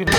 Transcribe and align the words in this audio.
Welkom 0.00 0.14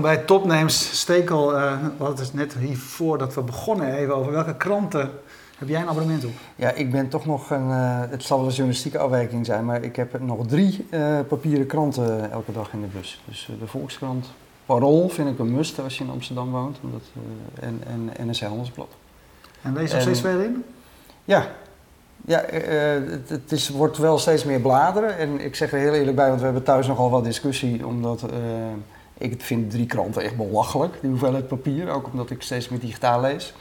bij 0.00 0.16
Topnames. 0.16 1.00
Stekel, 1.00 1.54
uh, 1.54 1.72
we 1.98 2.04
hadden 2.04 2.26
net 2.32 2.54
hiervoor 2.54 3.18
dat 3.18 3.34
we 3.34 3.42
begonnen 3.42 3.94
even 3.94 4.14
over 4.14 4.32
welke 4.32 4.56
kranten 4.56 5.10
heb 5.58 5.68
jij 5.68 5.80
een 5.80 5.88
abonnement 5.88 6.24
op? 6.24 6.32
Ja, 6.56 6.70
ik 6.70 6.90
ben 6.90 7.08
toch 7.08 7.26
nog 7.26 7.50
een, 7.50 7.68
uh, 7.68 8.00
het 8.10 8.22
zal 8.22 8.38
wel 8.38 8.46
een 8.46 8.52
journalistieke 8.52 8.98
afwijking 8.98 9.46
zijn, 9.46 9.64
maar 9.64 9.82
ik 9.82 9.96
heb 9.96 10.20
nog 10.20 10.46
drie 10.46 10.86
uh, 10.90 11.18
papieren 11.28 11.66
kranten 11.66 12.30
elke 12.30 12.52
dag 12.52 12.72
in 12.72 12.80
de 12.80 12.86
bus. 12.86 13.22
Dus 13.24 13.48
de 13.60 13.66
Volkskrant, 13.66 14.26
Parool 14.66 15.08
vind 15.08 15.28
ik 15.28 15.38
een 15.38 15.52
must 15.52 15.78
als 15.80 15.98
je 15.98 16.04
in 16.04 16.10
Amsterdam 16.10 16.50
woont, 16.50 16.78
omdat, 16.82 17.02
en, 17.60 17.82
en 17.86 18.26
NRC 18.26 18.40
Handelsblad. 18.40 18.88
En 19.62 19.74
lees 19.74 19.88
je 19.88 19.94
nog 19.94 20.02
steeds 20.02 20.20
veel 20.20 20.40
in? 20.40 20.64
Ja, 21.24 21.46
ja, 22.26 22.44
het, 22.48 23.28
het 23.28 23.52
is, 23.52 23.68
wordt 23.68 23.96
wel 23.96 24.18
steeds 24.18 24.44
meer 24.44 24.60
bladeren. 24.60 25.18
En 25.18 25.40
ik 25.40 25.54
zeg 25.54 25.72
er 25.72 25.78
heel 25.78 25.94
eerlijk 25.94 26.16
bij, 26.16 26.28
want 26.28 26.38
we 26.38 26.44
hebben 26.44 26.62
thuis 26.62 26.86
nogal 26.86 27.10
wat 27.10 27.24
discussie. 27.24 27.86
Omdat 27.86 28.24
ik 29.18 29.42
vind 29.42 29.70
drie 29.70 29.86
kranten 29.86 30.22
echt 30.22 30.36
belachelijk, 30.36 30.98
die 31.00 31.10
hoeveelheid 31.10 31.48
papier. 31.48 31.90
Ook 31.90 32.06
omdat 32.06 32.30
ik 32.30 32.42
steeds 32.42 32.68
meer 32.68 32.80
digitaal 32.80 33.20
lees. 33.20 33.54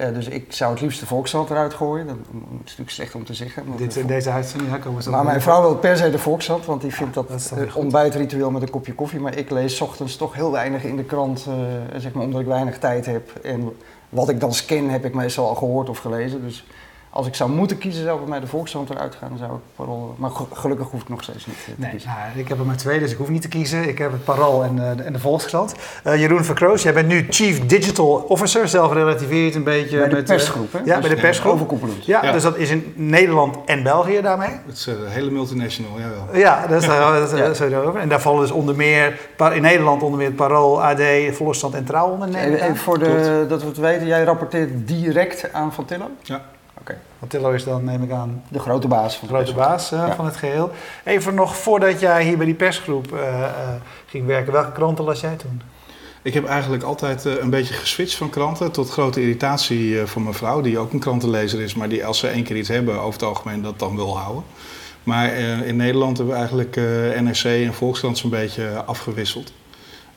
Uh, 0.00 0.14
dus 0.14 0.28
ik 0.28 0.52
zou 0.52 0.72
het 0.72 0.80
liefst 0.80 1.00
de 1.00 1.06
Volkskrant 1.06 1.50
eruit 1.50 1.74
gooien. 1.74 2.06
Dat 2.06 2.16
is 2.16 2.50
natuurlijk 2.60 2.90
slecht 2.90 3.14
om 3.14 3.24
te 3.24 3.34
zeggen. 3.34 3.64
Dit, 3.76 3.96
in 3.96 4.06
deze 4.06 4.30
uitzending 4.30 4.78
komen 4.78 5.02
ze 5.02 5.10
Maar 5.10 5.24
mijn 5.24 5.40
vrouw 5.40 5.60
wil 5.60 5.76
per 5.76 5.96
se 5.96 6.10
de 6.10 6.18
Volkskrant, 6.18 6.64
want 6.64 6.80
die 6.80 6.94
vindt 6.94 7.14
dat, 7.14 7.28
dat 7.28 7.52
uh, 7.58 7.76
ontbijtritueel 7.76 8.50
met 8.50 8.62
een 8.62 8.70
kopje 8.70 8.94
koffie. 8.94 9.20
Maar 9.20 9.36
ik 9.36 9.50
lees 9.50 9.80
ochtends 9.80 10.16
toch 10.16 10.34
heel 10.34 10.52
weinig 10.52 10.84
in 10.84 10.96
de 10.96 11.04
krant, 11.04 11.46
uh, 11.48 11.54
zeg 11.96 12.12
maar, 12.12 12.24
omdat 12.24 12.40
ik 12.40 12.46
weinig 12.46 12.78
tijd 12.78 13.06
heb. 13.06 13.30
En 13.42 13.76
wat 14.08 14.28
ik 14.28 14.40
dan 14.40 14.54
scan 14.54 14.88
heb 14.88 15.04
ik 15.04 15.14
meestal 15.14 15.48
al 15.48 15.54
gehoord 15.54 15.88
of 15.88 15.98
gelezen. 15.98 16.42
Dus 16.42 16.66
als 17.18 17.26
ik 17.26 17.34
zou 17.34 17.50
moeten 17.50 17.78
kiezen, 17.78 18.04
zou 18.04 18.18
bij 18.18 18.28
mij 18.28 18.40
de 18.40 18.46
Volkskrant 18.46 18.90
eruit 18.90 19.14
gaan. 19.14 19.28
Dan 19.28 19.38
zou 19.38 19.52
ik 19.52 19.60
Parool, 19.76 20.14
maar 20.18 20.30
gelukkig 20.52 20.88
hoef 20.90 21.02
ik 21.02 21.08
nog 21.08 21.22
steeds 21.22 21.46
niet 21.46 21.64
te 21.64 21.70
nee, 21.76 21.90
kiezen. 21.90 22.10
Nou, 22.10 22.38
ik 22.38 22.48
heb 22.48 22.58
er 22.58 22.66
maar 22.66 22.76
twee, 22.76 22.98
dus 22.98 23.12
ik 23.12 23.16
hoef 23.16 23.28
niet 23.28 23.42
te 23.42 23.48
kiezen. 23.48 23.88
Ik 23.88 23.98
heb 23.98 24.12
het 24.12 24.24
Parool 24.24 24.64
en, 24.64 24.76
uh, 24.76 25.06
en 25.06 25.12
de 25.12 25.18
Volkskrant. 25.18 25.74
Uh, 26.06 26.20
Jeroen 26.20 26.44
Verkroos, 26.44 26.82
jij 26.82 26.92
bent 26.92 27.08
nu 27.08 27.26
Chief 27.30 27.66
Digital 27.66 28.24
Officer. 28.28 28.68
Zelf 28.68 28.92
relativeert 28.92 29.54
een 29.54 29.64
beetje 29.64 29.98
bij 29.98 30.08
de 30.08 30.14
met, 30.14 30.24
persgroep, 30.24 30.72
hè? 30.72 30.78
Ja, 30.84 31.00
bij 31.00 31.08
de 31.08 31.16
persgroep. 31.16 31.52
Overkoepelend. 31.52 32.04
Ja, 32.04 32.24
ja, 32.24 32.32
dus 32.32 32.42
dat 32.42 32.56
is 32.56 32.70
in 32.70 32.92
Nederland 32.96 33.56
en 33.64 33.82
België 33.82 34.20
daarmee? 34.20 34.50
Het 34.66 34.76
is 34.76 34.86
een 34.86 35.06
hele 35.08 35.30
multinational, 35.30 35.98
jawel. 35.98 36.26
Ja, 36.32 36.66
dat 36.66 36.82
is 36.82 36.88
daar 36.88 37.54
zo 37.54 37.82
over. 37.82 38.00
En 38.00 38.08
daar 38.08 38.20
vallen 38.20 38.40
dus 38.40 38.50
onder 38.50 38.76
meer, 38.76 39.20
in 39.52 39.62
Nederland 39.62 40.02
onder 40.02 40.18
meer 40.18 40.28
het 40.28 40.36
Parool, 40.36 40.82
AD, 40.82 41.02
Volkskrant 41.32 41.74
en 41.74 41.84
Trouw 41.84 42.08
onder. 42.08 42.28
Even, 42.28 42.62
even 42.62 42.76
voor 42.76 42.98
de, 42.98 43.44
dat 43.48 43.62
we 43.62 43.68
het 43.68 43.76
weten, 43.76 44.06
jij 44.06 44.24
rapporteert 44.24 44.88
direct 44.88 45.52
aan 45.52 45.72
Van 45.72 45.84
Tillo? 45.84 46.10
Ja. 46.22 46.42
Okay. 46.80 46.96
Tillo 47.26 47.50
is 47.50 47.64
dan, 47.64 47.84
neem 47.84 48.02
ik 48.02 48.10
aan... 48.10 48.42
De 48.48 48.58
grote 48.58 48.88
baas 48.88 49.16
van, 49.16 49.28
de 49.28 49.34
grote 49.34 49.54
baas, 49.54 49.92
uh, 49.92 49.98
ja. 50.06 50.14
van 50.14 50.24
het 50.24 50.36
geheel. 50.36 50.70
Even 51.04 51.34
nog 51.34 51.56
voordat 51.56 52.00
jij 52.00 52.24
hier 52.24 52.36
bij 52.36 52.46
die 52.46 52.54
persgroep 52.54 53.12
uh, 53.12 53.20
uh, 53.20 53.48
ging 54.06 54.26
werken, 54.26 54.52
welke 54.52 54.72
kranten 54.72 55.04
las 55.04 55.20
jij 55.20 55.36
toen? 55.36 55.62
Ik 56.22 56.34
heb 56.34 56.46
eigenlijk 56.46 56.82
altijd 56.82 57.24
een 57.24 57.50
beetje 57.50 57.74
geswitcht 57.74 58.16
van 58.16 58.30
kranten, 58.30 58.72
tot 58.72 58.90
grote 58.90 59.20
irritatie 59.20 60.06
van 60.06 60.22
mijn 60.22 60.34
vrouw, 60.34 60.60
die 60.60 60.78
ook 60.78 60.92
een 60.92 60.98
krantenlezer 60.98 61.60
is, 61.60 61.74
maar 61.74 61.88
die 61.88 62.06
als 62.06 62.18
ze 62.18 62.28
één 62.28 62.44
keer 62.44 62.56
iets 62.56 62.68
hebben, 62.68 63.00
over 63.00 63.12
het 63.12 63.28
algemeen 63.28 63.62
dat 63.62 63.78
dan 63.78 63.96
wil 63.96 64.18
houden. 64.18 64.42
Maar 65.02 65.32
in 65.64 65.76
Nederland 65.76 66.16
hebben 66.16 66.34
we 66.34 66.40
eigenlijk 66.40 66.76
NRC 67.20 67.44
en 67.44 67.74
Volkskrant 67.74 68.18
zo'n 68.18 68.30
beetje 68.30 68.82
afgewisseld. 68.84 69.52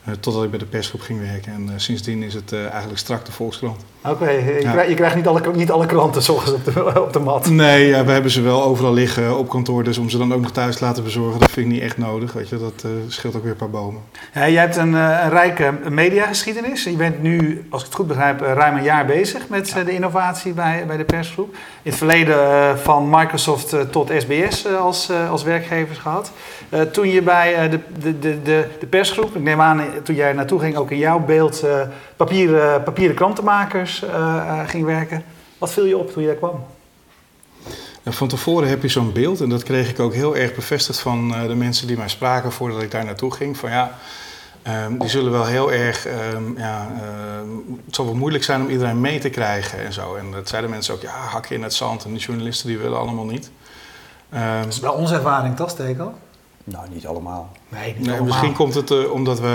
Uh, 0.08 0.14
totdat 0.20 0.44
ik 0.44 0.50
bij 0.50 0.60
de 0.60 0.66
persgroep 0.66 1.02
ging 1.02 1.20
werken. 1.20 1.54
En 1.54 1.64
uh, 1.64 1.70
sindsdien 1.76 2.24
is 2.24 2.34
het 2.34 2.52
uh, 2.52 2.68
eigenlijk 2.68 3.00
strak 3.00 3.26
de 3.26 3.32
Volkskrant. 3.32 3.82
Oké, 4.04 4.14
okay, 4.14 4.36
je, 4.36 4.62
ja. 4.62 4.82
je, 4.82 4.94
krijgt 4.94 5.16
niet 5.16 5.28
alle, 5.28 5.42
niet 5.54 5.72
alle 5.72 5.86
kranten 5.86 6.24
s'ochtends 6.24 6.68
op 6.68 6.74
de, 6.74 7.02
op 7.02 7.14
de 7.14 7.20
mat. 7.20 7.50
Nee, 7.50 7.88
ja, 7.88 8.06
we 8.06 8.12
hebben 8.12 8.32
ze 8.32 8.42
wel 8.42 8.64
overal 8.64 8.94
liggen 8.94 9.38
op 9.38 9.50
kantoor. 9.50 9.84
Dus 9.84 9.98
om 9.98 10.10
ze 10.10 10.18
dan 10.18 10.34
ook 10.34 10.42
nog 10.42 10.52
thuis 10.52 10.76
te 10.76 10.86
laten 10.86 11.04
bezorgen, 11.04 11.40
dat 11.40 11.52
vind 11.52 11.66
ik 11.66 11.72
niet 11.72 11.82
echt 11.82 11.98
nodig. 11.98 12.34
Weet 12.34 12.50
je, 12.50 12.58
dat 12.58 12.86
scheelt 13.08 13.36
ook 13.36 13.42
weer 13.42 13.52
een 13.52 13.58
paar 13.58 13.70
bomen. 13.70 14.02
Ja, 14.34 14.50
jij 14.50 14.62
hebt 14.62 14.76
een, 14.76 14.94
een 14.94 15.30
rijke 15.30 15.74
mediageschiedenis. 15.90 16.84
Je 16.84 16.96
bent 16.96 17.22
nu, 17.22 17.66
als 17.70 17.82
ik 17.82 17.88
het 17.88 17.96
goed 17.96 18.08
begrijp, 18.08 18.42
ruim 18.42 18.78
een 18.78 18.84
jaar 18.84 19.06
bezig 19.06 19.48
met 19.50 19.76
de 19.86 19.92
innovatie 19.92 20.54
bij, 20.54 20.84
bij 20.88 20.98
de 20.98 21.04
persgroep. 21.04 21.54
In 21.54 21.90
het 21.90 21.96
verleden 21.96 22.80
van 22.80 23.10
Microsoft 23.10 23.76
tot 23.92 24.12
SBS 24.18 24.68
als, 24.68 25.12
als 25.30 25.44
werkgevers 25.44 25.98
gehad. 25.98 26.32
toen 26.92 27.10
je 27.10 27.22
bij 27.22 27.70
de, 27.70 27.80
de, 28.00 28.20
de, 28.20 28.68
de 28.80 28.86
persgroep, 28.90 29.36
ik 29.36 29.42
neem 29.42 29.62
aan 29.62 29.91
toen 30.04 30.16
jij 30.16 30.34
naartoe 30.34 30.60
ging, 30.60 30.76
ook 30.76 30.92
in 30.92 30.98
jouw 30.98 31.20
beeld 31.20 31.64
uh, 31.64 31.82
papieren, 32.16 32.84
papieren 32.84 33.16
krantenmakers 33.16 34.04
uh, 34.04 34.60
ging 34.68 34.86
werken. 34.86 35.24
Wat 35.58 35.74
viel 35.74 35.86
je 35.86 35.98
op 35.98 36.12
toen 36.12 36.22
je 36.22 36.28
daar 36.28 36.38
kwam? 36.38 36.66
Ja, 38.04 38.12
van 38.12 38.28
tevoren 38.28 38.70
heb 38.70 38.82
je 38.82 38.88
zo'n 38.88 39.12
beeld 39.12 39.42
en 39.42 39.50
dat 39.50 39.64
kreeg 39.64 39.90
ik 39.90 40.00
ook 40.00 40.14
heel 40.14 40.36
erg 40.36 40.56
bevestigd 40.56 41.00
van 41.00 41.32
uh, 41.32 41.48
de 41.48 41.56
mensen 41.56 41.88
die 41.88 41.98
mij 41.98 42.08
spraken 42.08 42.52
voordat 42.52 42.82
ik 42.82 42.92
daar 42.92 43.06
naartoe 43.06 43.34
ging. 43.34 43.58
Van 43.58 43.70
ja, 43.70 43.92
um, 44.86 45.00
die 45.00 45.10
zullen 45.10 45.32
wel 45.32 45.46
heel 45.46 45.72
erg, 45.72 46.08
um, 46.34 46.58
ja, 46.58 46.88
het 47.86 47.96
zal 47.96 48.06
wel 48.06 48.16
moeilijk 48.16 48.44
zijn 48.44 48.62
om 48.62 48.70
iedereen 48.70 49.02
mee 49.02 49.20
te 49.20 49.30
krijgen 49.30 49.80
en 49.80 49.94
zo. 49.94 50.16
En 50.16 50.32
dat 50.32 50.50
zeiden 50.50 50.70
mensen 50.70 50.94
ook, 50.94 51.02
ja, 51.02 51.12
hakken 51.12 51.56
in 51.56 51.64
het 51.64 51.74
zand 51.74 52.06
en 52.06 52.12
die 52.12 52.20
journalisten 52.20 52.68
die 52.68 52.78
willen 52.78 53.00
allemaal 53.00 53.26
niet. 53.26 53.52
Um, 54.34 54.40
dat 54.62 54.74
is 54.74 54.80
wel 54.80 54.94
onze 54.94 55.16
ervaring, 55.16 55.56
toch, 55.56 55.70
Stekel? 55.70 56.14
Nou, 56.64 56.86
niet 56.90 57.08
allemaal. 57.08 57.52
Nee, 57.70 57.86
niet 57.88 58.00
nee, 58.00 58.10
allemaal. 58.10 58.28
Misschien 58.28 58.54
komt 58.54 58.74
het 58.74 58.92
uh, 58.92 59.12
omdat 59.12 59.40
we 59.40 59.48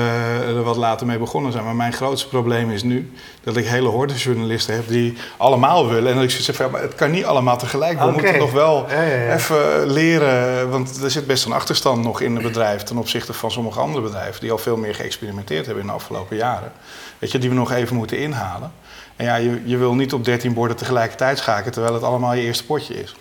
er 0.47 0.63
wat 0.63 0.77
later 0.77 1.07
mee 1.07 1.19
begonnen 1.19 1.53
zijn. 1.53 1.65
Maar 1.65 1.75
mijn 1.75 1.93
grootste 1.93 2.29
probleem 2.29 2.71
is 2.71 2.83
nu 2.83 3.13
dat 3.43 3.57
ik 3.57 3.67
hele 3.67 3.89
horde 3.89 4.15
journalisten 4.15 4.75
heb 4.75 4.89
die 4.89 5.17
allemaal 5.37 5.89
willen. 5.89 6.11
En 6.11 6.15
dat 6.15 6.25
ik 6.25 6.31
zeg, 6.31 6.59
ja, 6.59 6.69
maar 6.69 6.83
het 6.83 6.95
kan 6.95 7.11
niet 7.11 7.25
allemaal 7.25 7.59
tegelijk. 7.59 7.99
We 7.99 8.05
okay. 8.05 8.13
moeten 8.13 8.39
nog 8.39 8.53
wel 8.53 8.87
ja, 8.89 9.03
ja, 9.03 9.17
ja. 9.17 9.35
even 9.35 9.87
leren. 9.87 10.71
Want 10.71 11.03
er 11.03 11.11
zit 11.11 11.27
best 11.27 11.45
een 11.45 11.53
achterstand 11.53 12.03
nog 12.03 12.21
in 12.21 12.35
het 12.35 12.43
bedrijf 12.43 12.83
ten 12.83 12.97
opzichte 12.97 13.33
van 13.33 13.51
sommige 13.51 13.81
andere 13.81 14.03
bedrijven 14.03 14.41
die 14.41 14.53
al 14.53 14.59
veel 14.59 14.77
meer 14.77 14.95
geëxperimenteerd 14.95 15.67
hebben 15.67 15.83
in 15.85 15.89
de 15.89 15.97
afgelopen 15.97 16.37
jaren. 16.37 16.73
Weet 17.19 17.33
je, 17.33 17.39
die 17.39 17.49
we 17.49 17.55
nog 17.55 17.73
even 17.73 17.97
moeten 17.97 18.19
inhalen. 18.19 18.73
En 19.17 19.25
ja, 19.25 19.37
je, 19.37 19.61
je 19.65 19.77
wil 19.77 19.95
niet 19.95 20.13
op 20.13 20.25
13 20.25 20.55
borden 20.55 20.77
tegelijkertijd 20.77 21.39
schaken 21.39 21.73
terwijl 21.73 21.95
het 21.95 22.03
allemaal 22.03 22.35
je 22.35 22.43
eerste 22.43 22.65
potje 22.65 23.03
is. 23.03 23.15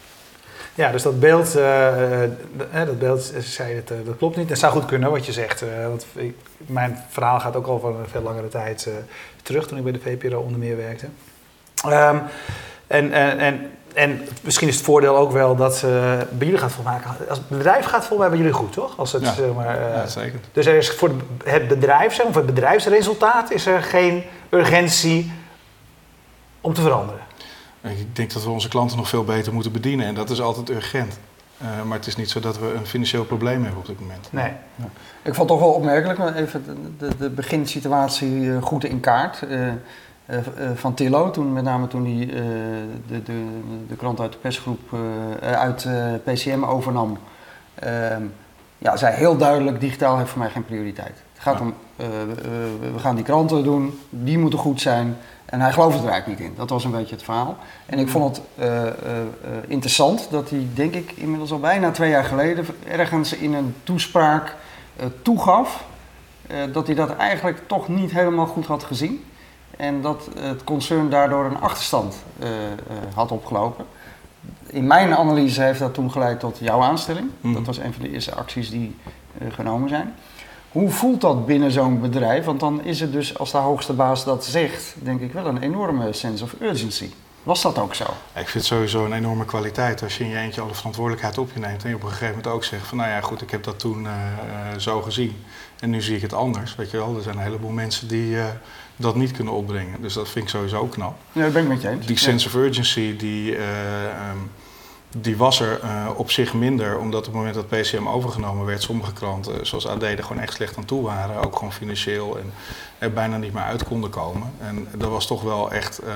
Ja, 0.75 0.91
dus 0.91 1.03
dat 1.03 1.19
beeld, 1.19 1.55
uh, 1.55 2.23
uh, 2.23 2.85
dat 2.85 2.99
beeld 2.99 3.33
zei 3.39 3.75
het, 3.75 3.91
uh, 3.91 3.97
dat 4.05 4.17
klopt 4.17 4.35
niet. 4.35 4.49
Het 4.49 4.59
zou 4.59 4.71
goed 4.73 4.85
kunnen 4.85 5.11
wat 5.11 5.25
je 5.25 5.31
zegt. 5.31 5.63
want 5.87 6.05
ik, 6.13 6.35
mijn 6.57 7.03
verhaal 7.09 7.39
gaat 7.39 7.55
ook 7.55 7.67
al 7.67 7.79
van 7.79 7.95
een 7.95 8.07
veel 8.07 8.21
langere 8.21 8.47
tijd 8.47 8.89
terug 9.41 9.67
toen 9.67 9.77
ik 9.77 9.83
bij 9.83 9.91
de 9.91 9.99
VPRO 9.99 10.39
onder 10.39 10.59
meer 10.59 10.77
werkte. 10.77 11.05
Um, 11.85 12.21
en, 12.87 13.11
en, 13.11 13.39
en, 13.39 13.71
en 13.93 14.27
misschien 14.41 14.67
is 14.67 14.75
het 14.75 14.85
voordeel 14.85 15.17
ook 15.17 15.31
wel 15.31 15.55
dat 15.55 15.81
bij 16.29 16.47
jullie 16.47 16.57
gaat 16.57 16.71
volmaken. 16.71 17.09
Als 17.29 17.37
het 17.37 17.49
bedrijf 17.49 17.85
gaat 17.85 18.05
volgens 18.05 18.19
mij 18.19 18.29
bij 18.29 18.37
jullie 18.37 18.53
goed, 18.53 18.73
toch? 18.73 18.97
Als 18.97 19.11
het, 19.11 19.21
ja. 19.21 19.33
zeg 19.33 19.53
maar, 19.53 19.79
ja, 19.79 20.07
zeker. 20.07 20.39
Dus 20.51 20.65
er 20.65 20.75
is 20.75 20.89
voor 20.89 21.11
het 21.43 21.67
bedrijf, 21.67 22.13
zeg 22.13 22.23
maar, 22.23 22.33
voor 22.33 22.43
het 22.43 22.53
bedrijfsresultaat, 22.53 23.51
is 23.51 23.65
er 23.65 23.83
geen 23.83 24.23
urgentie 24.49 25.31
om 26.61 26.73
te 26.73 26.81
veranderen. 26.81 27.21
Ik 27.89 28.15
denk 28.15 28.33
dat 28.33 28.43
we 28.43 28.49
onze 28.49 28.67
klanten 28.67 28.97
nog 28.97 29.09
veel 29.09 29.23
beter 29.23 29.53
moeten 29.53 29.71
bedienen 29.71 30.05
en 30.05 30.15
dat 30.15 30.29
is 30.29 30.41
altijd 30.41 30.69
urgent. 30.69 31.19
Uh, 31.61 31.83
maar 31.83 31.97
het 31.97 32.07
is 32.07 32.15
niet 32.15 32.29
zo 32.29 32.39
dat 32.39 32.59
we 32.59 32.73
een 32.73 32.85
financieel 32.85 33.25
probleem 33.25 33.61
hebben 33.61 33.79
op 33.79 33.85
dit 33.85 33.99
moment. 33.99 34.27
Nee. 34.31 34.51
Ja. 34.75 34.85
Ik 35.21 35.33
vond 35.33 35.37
het 35.37 35.47
toch 35.47 35.59
wel 35.59 35.71
opmerkelijk, 35.71 36.19
maar 36.19 36.35
even 36.35 36.63
de, 36.97 37.17
de, 37.17 37.29
beginsituatie 37.29 38.61
goed 38.61 38.83
in 38.83 38.99
kaart. 38.99 39.41
Uh, 39.49 39.67
uh, 39.67 40.37
van 40.75 40.93
Tillo, 40.93 41.31
toen, 41.31 41.53
met 41.53 41.63
name 41.63 41.87
toen 41.87 42.05
hij 42.05 42.25
de, 43.07 43.23
de, 43.23 43.45
de 43.87 43.95
krant 43.95 44.19
uit 44.19 44.31
de 44.31 44.37
persgroep 44.37 44.79
uit 45.41 45.87
PCM 46.23 46.63
overnam. 46.63 47.17
Ehm, 47.75 48.23
ja, 48.77 48.97
zei 48.97 49.15
heel 49.15 49.37
duidelijk, 49.37 49.79
digitaal 49.79 50.17
heeft 50.17 50.29
voor 50.29 50.39
mij 50.39 50.49
geen 50.49 50.65
prioriteit. 50.65 51.23
Het 51.33 51.41
gaat 51.41 51.59
ja. 51.59 51.61
om, 51.61 51.73
we 52.93 52.99
gaan 52.99 53.15
die 53.15 53.23
kranten 53.23 53.63
doen, 53.63 53.99
die 54.09 54.37
moeten 54.37 54.59
goed 54.59 54.81
zijn. 54.81 55.17
En 55.45 55.61
hij 55.61 55.71
geloofde 55.71 56.03
er 56.03 56.11
eigenlijk 56.11 56.39
niet 56.39 56.49
in. 56.49 56.55
Dat 56.55 56.69
was 56.69 56.83
een 56.83 56.91
beetje 56.91 57.15
het 57.15 57.23
verhaal. 57.23 57.57
En 57.85 57.99
ik 57.99 58.09
vond 58.09 58.35
het 58.35 58.45
uh, 58.59 58.65
uh, 58.65 58.81
uh, 58.83 58.89
interessant 59.67 60.27
dat 60.31 60.49
hij, 60.49 60.67
denk 60.73 60.93
ik, 60.93 61.11
inmiddels 61.11 61.51
al 61.51 61.59
bijna 61.59 61.91
twee 61.91 62.09
jaar 62.09 62.23
geleden 62.23 62.65
ergens 62.87 63.33
in 63.33 63.53
een 63.53 63.75
toespraak 63.83 64.55
toegaf 65.21 65.83
dat 66.71 66.85
hij 66.85 66.95
dat 66.95 67.15
eigenlijk 67.15 67.67
toch 67.67 67.87
niet 67.87 68.11
helemaal 68.11 68.45
goed 68.45 68.65
had 68.65 68.83
gezien. 68.83 69.23
En 69.77 70.01
dat 70.01 70.29
het 70.39 70.63
concern 70.63 71.09
daardoor 71.09 71.45
een 71.45 71.59
achterstand 71.59 72.15
had 73.13 73.31
opgelopen. 73.31 73.85
In 74.65 74.87
mijn 74.87 75.15
analyse 75.15 75.61
heeft 75.61 75.79
dat 75.79 75.93
toen 75.93 76.11
geleid 76.11 76.39
tot 76.39 76.57
jouw 76.61 76.81
aanstelling. 76.81 77.29
Mm. 77.41 77.53
Dat 77.53 77.65
was 77.65 77.77
een 77.77 77.93
van 77.93 78.03
de 78.03 78.11
eerste 78.11 78.35
acties 78.35 78.69
die 78.69 78.95
genomen 79.49 79.89
zijn. 79.89 80.13
Hoe 80.75 80.89
voelt 80.89 81.21
dat 81.21 81.45
binnen 81.45 81.71
zo'n 81.71 82.01
bedrijf? 82.01 82.45
Want 82.45 82.59
dan 82.59 82.83
is 82.83 82.99
het 82.99 83.11
dus, 83.11 83.37
als 83.37 83.51
de 83.51 83.57
hoogste 83.57 83.93
baas 83.93 84.23
dat 84.23 84.45
zegt, 84.45 84.95
denk 84.99 85.21
ik 85.21 85.33
wel 85.33 85.45
een 85.45 85.61
enorme 85.61 86.13
sense 86.13 86.43
of 86.43 86.55
urgency. 86.61 87.09
Was 87.43 87.61
dat 87.61 87.79
ook 87.79 87.95
zo? 87.95 88.03
Ik 88.03 88.47
vind 88.47 88.53
het 88.53 88.65
sowieso 88.65 89.05
een 89.05 89.13
enorme 89.13 89.45
kwaliteit 89.45 90.03
als 90.03 90.17
je 90.17 90.23
in 90.23 90.29
je 90.29 90.37
eentje 90.37 90.61
alle 90.61 90.73
verantwoordelijkheid 90.73 91.37
op 91.37 91.49
je 91.53 91.59
neemt 91.59 91.83
en 91.83 91.89
je 91.89 91.95
op 91.95 92.01
een 92.01 92.07
gegeven 92.07 92.27
moment 92.27 92.47
ook 92.47 92.63
zegt 92.63 92.87
van 92.87 92.97
nou 92.97 93.09
ja 93.09 93.21
goed, 93.21 93.41
ik 93.41 93.51
heb 93.51 93.63
dat 93.63 93.79
toen 93.79 94.03
uh, 94.03 94.11
zo 94.77 95.01
gezien 95.01 95.35
en 95.79 95.89
nu 95.89 96.01
zie 96.01 96.15
ik 96.15 96.21
het 96.21 96.33
anders. 96.33 96.75
Weet 96.75 96.91
je 96.91 96.97
wel, 96.97 97.15
er 97.15 97.23
zijn 97.23 97.35
een 97.37 97.43
heleboel 97.43 97.71
mensen 97.71 98.07
die 98.07 98.31
uh, 98.31 98.45
dat 98.95 99.15
niet 99.15 99.31
kunnen 99.31 99.53
opbrengen. 99.53 100.01
Dus 100.01 100.13
dat 100.13 100.29
vind 100.29 100.45
ik 100.45 100.51
sowieso 100.51 100.85
knap. 100.85 101.15
Ja, 101.31 101.43
dat 101.43 101.53
ben 101.53 101.63
ik 101.63 101.67
met 101.67 101.81
je 101.81 101.89
eens. 101.89 102.05
Die 102.05 102.17
sense 102.17 102.47
of 102.47 102.53
urgency 102.53 103.15
die, 103.17 103.51
uh, 103.51 103.59
um, 104.31 104.51
die 105.21 105.37
was 105.37 105.59
er 105.59 105.79
uh, 105.83 106.09
op 106.15 106.31
zich 106.31 106.53
minder, 106.53 106.99
omdat 106.99 107.19
op 107.19 107.25
het 107.25 107.35
moment 107.35 107.55
dat 107.55 107.67
PCM 107.67 108.07
overgenomen 108.07 108.65
werd, 108.65 108.81
sommige 108.81 109.13
kranten, 109.13 109.67
zoals 109.67 109.87
AD, 109.87 110.03
er 110.03 110.23
gewoon 110.23 110.41
echt 110.41 110.53
slecht 110.53 110.77
aan 110.77 110.85
toe 110.85 111.01
waren. 111.01 111.43
Ook 111.43 111.55
gewoon 111.55 111.73
financieel 111.73 112.37
en 112.37 112.53
er 112.97 113.13
bijna 113.13 113.37
niet 113.37 113.53
meer 113.53 113.63
uit 113.63 113.83
konden 113.83 114.09
komen. 114.09 114.51
En 114.59 114.87
er 114.99 115.09
was 115.09 115.27
toch 115.27 115.41
wel 115.41 115.71
echt 115.71 116.03
uh, 116.03 116.09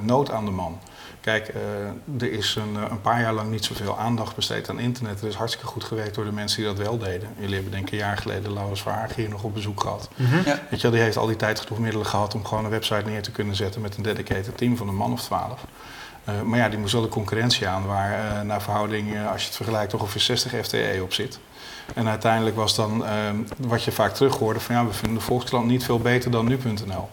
nood 0.00 0.30
aan 0.30 0.44
de 0.44 0.50
man. 0.50 0.78
Kijk, 1.20 1.54
uh, 1.54 2.22
er 2.22 2.32
is 2.32 2.54
een, 2.56 2.74
een, 2.90 3.00
paar 3.00 3.20
jaar 3.20 3.32
lang 3.32 3.50
niet 3.50 3.64
zoveel 3.64 3.98
aandacht 3.98 4.34
besteed 4.34 4.70
aan 4.70 4.78
internet. 4.78 5.20
Er 5.20 5.28
is 5.28 5.34
hartstikke 5.34 5.66
goed 5.66 5.84
gewerkt 5.84 6.14
door 6.14 6.24
de 6.24 6.32
mensen 6.32 6.62
die 6.62 6.74
dat 6.74 6.86
wel 6.86 6.98
deden. 6.98 7.28
Jullie 7.38 7.54
hebben 7.54 7.72
denk 7.72 7.86
ik 7.86 7.92
een 7.92 7.98
jaar 7.98 8.16
geleden 8.16 8.52
Laurens 8.52 8.82
Verhaag 8.82 9.14
hier 9.14 9.28
nog 9.28 9.42
op 9.42 9.54
bezoek 9.54 9.80
gehad. 9.80 10.08
Mhm. 10.14 10.28
Mm 10.28 10.34
-hmm. 10.34 10.42
ja. 10.44 10.58
Weet 10.70 10.80
je, 10.80 10.90
die 10.90 11.00
heeft 11.00 11.16
al 11.16 11.26
die 11.26 11.36
tijd 11.36 11.60
genoeg 11.60 11.78
middelen 11.78 12.06
gehad 12.06 12.34
om 12.34 12.44
gewoon 12.44 12.64
een 12.64 12.70
website 12.70 13.04
neer 13.06 13.22
te 13.22 13.30
kunnen 13.30 13.56
zetten 13.56 13.80
met 13.80 13.96
een 13.96 14.02
dedicated 14.02 14.56
team 14.56 14.76
van 14.76 14.88
een 14.88 14.96
man 14.96 15.12
of 15.12 15.22
twaalf. 15.22 15.64
Uh, 16.28 16.40
maar 16.42 16.58
ja, 16.58 16.68
die 16.68 16.78
moest 16.78 16.92
wel 16.92 17.02
de 17.02 17.08
concurrentie 17.08 17.68
aan, 17.68 17.86
waar 17.86 18.10
uh, 18.10 18.40
naar 18.40 18.62
verhouding, 18.62 19.14
uh, 19.14 19.30
als 19.30 19.40
je 19.40 19.46
het 19.46 19.56
vergelijkt, 19.56 19.90
toch 19.90 20.00
ongeveer 20.00 20.20
60 20.20 20.52
FTE 20.62 21.00
op 21.02 21.12
zit. 21.12 21.38
En 21.94 22.08
uiteindelijk 22.08 22.56
was 22.56 22.74
dan 22.74 23.04
wat 23.56 23.82
je 23.82 23.92
vaak 23.92 24.14
terug 24.14 24.36
hoorde 24.36 24.60
van 24.60 24.74
ja, 24.74 24.86
we 24.86 24.92
vinden 24.92 25.18
de 25.18 25.24
Volkskrant 25.24 25.66
niet 25.66 25.84
veel 25.84 25.98
beter 25.98 26.30
dan 26.30 26.46
nu.nl. 26.46 27.08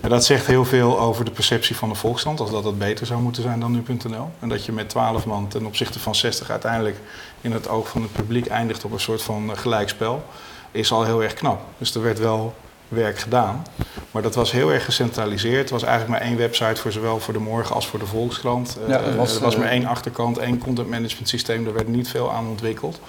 En 0.00 0.08
dat 0.08 0.24
zegt 0.24 0.46
heel 0.46 0.64
veel 0.64 1.00
over 1.00 1.24
de 1.24 1.30
perceptie 1.30 1.76
van 1.76 1.88
de 1.88 1.94
Volkskrant, 1.94 2.40
als 2.40 2.50
dat 2.50 2.64
het 2.64 2.78
beter 2.78 3.06
zou 3.06 3.20
moeten 3.20 3.42
zijn 3.42 3.60
dan 3.60 3.72
nu.nl. 3.72 4.30
En 4.38 4.48
dat 4.48 4.64
je 4.64 4.72
met 4.72 4.88
12 4.88 5.26
man 5.26 5.48
ten 5.48 5.66
opzichte 5.66 5.98
van 5.98 6.14
60 6.14 6.50
uiteindelijk 6.50 6.96
in 7.40 7.52
het 7.52 7.68
oog 7.68 7.88
van 7.88 8.02
het 8.02 8.12
publiek 8.12 8.46
eindigt 8.46 8.84
op 8.84 8.92
een 8.92 9.00
soort 9.00 9.22
van 9.22 9.56
gelijkspel, 9.56 10.24
is 10.70 10.92
al 10.92 11.04
heel 11.04 11.22
erg 11.22 11.34
knap. 11.34 11.60
Dus 11.78 11.94
er 11.94 12.02
werd 12.02 12.18
wel 12.18 12.54
werk 12.88 13.18
gedaan. 13.18 13.62
Maar 14.10 14.22
dat 14.22 14.34
was 14.34 14.52
heel 14.52 14.72
erg 14.72 14.84
gecentraliseerd. 14.84 15.60
Het 15.60 15.70
was 15.70 15.82
eigenlijk 15.82 16.18
maar 16.18 16.28
één 16.28 16.38
website 16.38 16.80
voor 16.80 16.92
zowel 16.92 17.20
voor 17.20 17.32
de 17.32 17.40
morgen 17.40 17.74
als 17.74 17.86
voor 17.86 17.98
de 17.98 18.06
Volkskrant. 18.06 18.78
Ja, 18.88 19.02
het 19.02 19.16
was, 19.16 19.34
er 19.34 19.42
was 19.42 19.56
maar 19.56 19.68
één 19.68 19.86
achterkant, 19.86 20.38
één 20.38 20.58
content 20.58 20.88
management 20.88 21.28
systeem. 21.28 21.66
Er 21.66 21.72
werd 21.72 21.88
niet 21.88 22.08
veel 22.08 22.32
aan 22.32 22.46
ontwikkeld. 22.46 23.00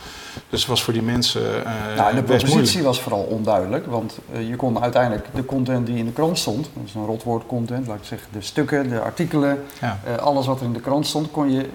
Dus 0.50 0.60
het 0.60 0.70
was 0.70 0.84
voor 0.84 0.94
die 0.94 1.02
mensen 1.02 1.42
uh, 1.42 1.98
nou, 1.98 2.16
de 2.16 2.22
best 2.22 2.44
propositie 2.44 2.58
moeilijk. 2.58 2.84
was 2.84 3.02
vooral 3.02 3.22
onduidelijk. 3.22 3.86
Want 3.86 4.18
uh, 4.34 4.50
je 4.50 4.56
kon 4.56 4.82
uiteindelijk 4.82 5.28
de 5.34 5.46
content 5.46 5.86
die 5.86 5.98
in 5.98 6.06
de 6.06 6.12
krant 6.12 6.38
stond... 6.38 6.70
dat 6.74 6.84
is 6.86 6.94
een 6.94 7.06
rotwoord 7.06 7.46
content, 7.46 7.88
laat 7.88 7.98
ik 7.98 8.06
zeggen. 8.06 8.28
De 8.32 8.42
stukken, 8.42 8.90
de 8.90 9.00
artikelen, 9.00 9.64
Ja. 9.82 10.00
uh, 10.08 10.16
alles 10.16 10.46
wat 10.46 10.60
er 10.60 10.66
in 10.66 10.74
de 10.74 10.80
krant 10.80 11.08
stond... 11.08 11.32
kon 11.32 11.52
je 11.52 11.66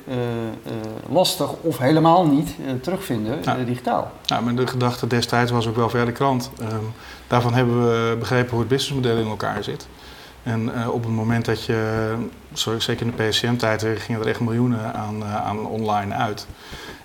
lastig 1.08 1.50
of 1.60 1.78
helemaal 1.78 2.26
niet 2.26 2.50
terugvinden 2.80 3.38
digitaal. 3.66 4.10
Ja, 4.24 4.40
maar 4.40 4.54
de 4.54 4.66
gedachte 4.66 5.06
destijds 5.06 5.50
was 5.50 5.66
ook 5.68 5.76
wel 5.76 5.88
verder 5.88 6.12
krant. 6.14 6.50
Um, 6.60 6.92
daarvan 7.26 7.54
hebben 7.54 7.82
we 7.82 8.16
begrepen 8.18 8.50
hoe 8.50 8.60
het 8.60 8.68
businessmodel 8.68 9.16
in 9.16 9.28
elkaar 9.28 9.64
zit. 9.64 9.88
En 10.46 10.70
uh, 10.76 10.88
op 10.88 11.02
het 11.02 11.12
moment 11.12 11.44
dat 11.44 11.64
je, 11.64 12.12
sorry, 12.52 12.80
zeker 12.80 13.06
in 13.06 13.12
de 13.16 13.22
PSCM-tijd, 13.22 13.86
gingen 13.96 14.20
er 14.20 14.26
echt 14.26 14.40
miljoenen 14.40 14.94
aan, 14.94 15.16
uh, 15.16 15.36
aan 15.36 15.66
online 15.66 16.14
uit. 16.14 16.46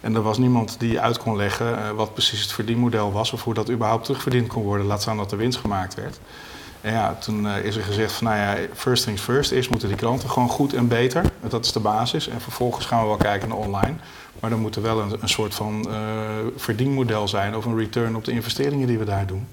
En 0.02 0.16
er 0.16 0.22
was 0.22 0.38
niemand 0.38 0.76
die 0.80 1.00
uit 1.00 1.18
kon 1.18 1.36
leggen 1.36 1.96
wat 1.96 2.14
precies 2.14 2.42
het 2.42 2.52
verdienmodel 2.52 3.12
was 3.12 3.32
of 3.34 3.44
hoe 3.44 3.54
dat 3.54 3.70
überhaupt 3.70 4.06
terugverdiend 4.06 4.48
kon 4.48 4.64
worden. 4.64 4.86
Laat 4.86 5.02
staan 5.02 5.18
dat 5.18 5.32
er 5.32 5.38
winst 5.38 5.60
gemaakt 5.60 5.96
werd. 5.96 6.20
En 6.82 6.94
ja, 6.94 7.16
toen 7.16 7.48
is 7.48 7.76
er 7.76 7.84
gezegd 7.84 8.12
van 8.12 8.28
nou 8.28 8.40
ja, 8.40 8.58
first 8.74 9.04
things 9.04 9.22
first. 9.22 9.52
Eerst 9.52 9.70
moeten 9.70 9.88
die 9.88 9.98
klanten 9.98 10.30
gewoon 10.30 10.50
goed 10.50 10.74
en 10.74 10.88
beter. 10.88 11.24
Dat 11.48 11.66
is 11.66 11.72
de 11.72 11.80
basis. 11.80 12.28
En 12.28 12.42
vervolgens 12.42 12.86
gaan 12.86 13.02
we 13.02 13.08
wel 13.08 13.18
kijken 13.18 13.50
naar 13.50 13.58
online. 13.58 13.96
Maar 14.40 14.50
dan 14.50 14.60
moet 14.60 14.76
er 14.76 14.82
wel 14.82 15.00
een, 15.00 15.18
een 15.22 15.30
soort 15.30 15.54
van 15.54 15.88
verdienmodel 16.56 17.28
zijn 17.28 17.56
of 17.56 17.66
een 17.66 17.78
return 17.78 18.16
op 18.16 18.26
de 18.26 18.32
investeringen 18.32 18.88
die 18.88 18.98
we 18.98 19.06
daar 19.06 19.26
doen. 19.26 19.48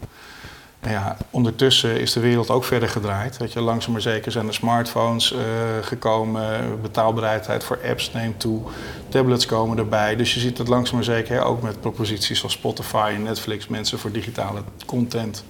Nou 0.81 0.95
ja, 0.95 1.17
ondertussen 1.31 2.01
is 2.01 2.13
de 2.13 2.21
wereld 2.21 2.51
ook 2.51 2.65
verder 2.65 2.89
gedraaid. 2.89 3.37
Weet 3.37 3.53
je, 3.53 3.61
langzaam 3.61 3.93
maar 3.93 4.01
zeker 4.01 4.33
zijn 4.33 4.47
er 4.47 4.55
smartphones 4.55 5.33
uh, 5.33 5.39
gekomen, 5.83 6.81
betaalbereidheid 6.83 7.65
voor 7.65 7.79
apps 7.89 8.13
neemt 8.13 8.41
toe, 8.41 8.63
tablets 9.09 9.47
komen 9.47 9.79
erbij. 9.79 10.17
Dus 10.17 10.35
je 10.35 10.41
ziet 10.41 10.59
het 10.59 10.69
langzaam 10.69 10.95
maar 10.95 11.05
zeker 11.05 11.43
ook 11.43 11.63
met 11.63 11.81
proposities 11.81 12.39
zoals 12.39 12.55
Spotify 12.55 13.13
en 13.15 13.23
Netflix, 13.23 13.69
mensen 13.69 13.99
voor 13.99 14.13
digitale 14.13 14.63
content 14.87 15.45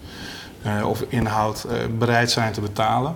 uh, 0.67 0.89
of 0.89 1.05
inhoud 1.09 1.67
uh, 1.67 1.73
bereid 1.99 2.31
zijn 2.31 2.53
te 2.53 2.61
betalen. 2.61 3.15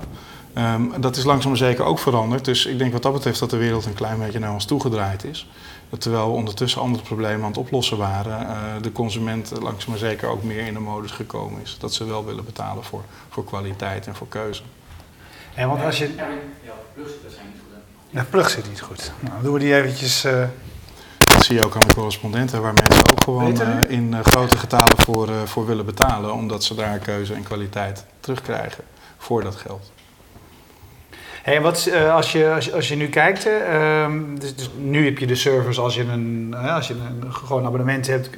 Um, 0.59 1.00
dat 1.00 1.17
is 1.17 1.25
langzaam 1.25 1.50
maar 1.50 1.59
zeker 1.59 1.85
ook 1.85 1.99
veranderd. 1.99 2.44
Dus 2.44 2.67
ik 2.67 2.79
denk 2.79 2.93
wat 2.93 3.03
dat 3.03 3.12
betreft 3.12 3.41
dat 3.41 3.50
de 3.50 3.56
wereld 3.56 3.87
een 3.87 3.94
klein 3.94 4.19
beetje 4.19 4.38
naar 4.38 4.53
ons 4.53 4.64
toegedraaid 4.64 5.25
is. 5.25 5.49
Terwijl 5.98 6.26
we 6.26 6.36
ondertussen 6.36 6.80
andere 6.80 7.04
problemen 7.04 7.40
aan 7.42 7.48
het 7.48 7.58
oplossen 7.58 7.96
waren, 7.96 8.40
uh, 8.42 8.82
de 8.82 8.92
consument 8.92 9.52
langzaam 9.60 9.90
maar 9.90 9.98
zeker 9.98 10.28
ook 10.28 10.42
meer 10.42 10.66
in 10.66 10.74
de 10.74 10.80
modus 10.80 11.10
gekomen 11.10 11.62
is. 11.62 11.76
Dat 11.80 11.94
ze 11.94 12.04
wel 12.04 12.24
willen 12.24 12.44
betalen 12.44 12.84
voor, 12.84 13.02
voor 13.28 13.44
kwaliteit 13.44 14.06
en 14.06 14.14
voor 14.14 14.28
keuze. 14.28 14.62
En 15.54 15.68
want 15.68 15.82
als 15.82 15.98
je... 15.98 16.14
Ja, 16.14 16.26
plug 16.94 17.08
zit 17.10 17.44
niet 17.44 17.60
goed. 17.60 18.10
Ja, 18.10 18.26
plug 18.30 18.50
zit 18.50 18.68
niet 18.68 18.80
goed. 18.80 19.12
Nou, 19.20 19.34
dan 19.34 19.42
doen 19.42 19.52
we 19.52 19.58
die 19.58 19.74
eventjes... 19.74 20.24
Uh... 20.24 20.44
Dat 21.16 21.44
zie 21.44 21.54
je 21.54 21.64
ook 21.64 21.74
aan 21.74 21.88
de 21.88 21.94
correspondenten, 21.94 22.62
waar 22.62 22.74
mensen 22.74 23.10
ook 23.10 23.22
gewoon 23.24 23.60
uh, 23.60 23.78
in 23.88 24.24
grote 24.24 24.58
getalen 24.58 24.98
voor, 24.98 25.28
voor 25.44 25.66
willen 25.66 25.84
betalen, 25.84 26.34
omdat 26.34 26.64
ze 26.64 26.74
daar 26.74 26.98
keuze 26.98 27.34
en 27.34 27.42
kwaliteit 27.42 28.04
terugkrijgen 28.20 28.84
voor 29.18 29.42
dat 29.42 29.56
geld. 29.56 29.92
Hey, 31.42 31.60
wat, 31.60 31.88
uh, 31.88 32.14
als, 32.14 32.32
je, 32.32 32.52
als, 32.54 32.64
je, 32.64 32.72
als 32.72 32.88
je 32.88 32.96
nu 32.96 33.08
kijkt, 33.08 33.46
uh, 33.46 34.06
dus, 34.38 34.56
dus 34.56 34.70
nu 34.76 35.04
heb 35.04 35.18
je 35.18 35.26
de 35.26 35.34
servers 35.34 35.78
als 35.78 35.94
je 35.94 36.02
een, 36.02 36.54
uh, 36.54 36.74
als 36.74 36.88
je 36.88 36.94
een 36.94 37.32
gewoon 37.32 37.66
abonnement 37.66 38.06
hebt. 38.06 38.30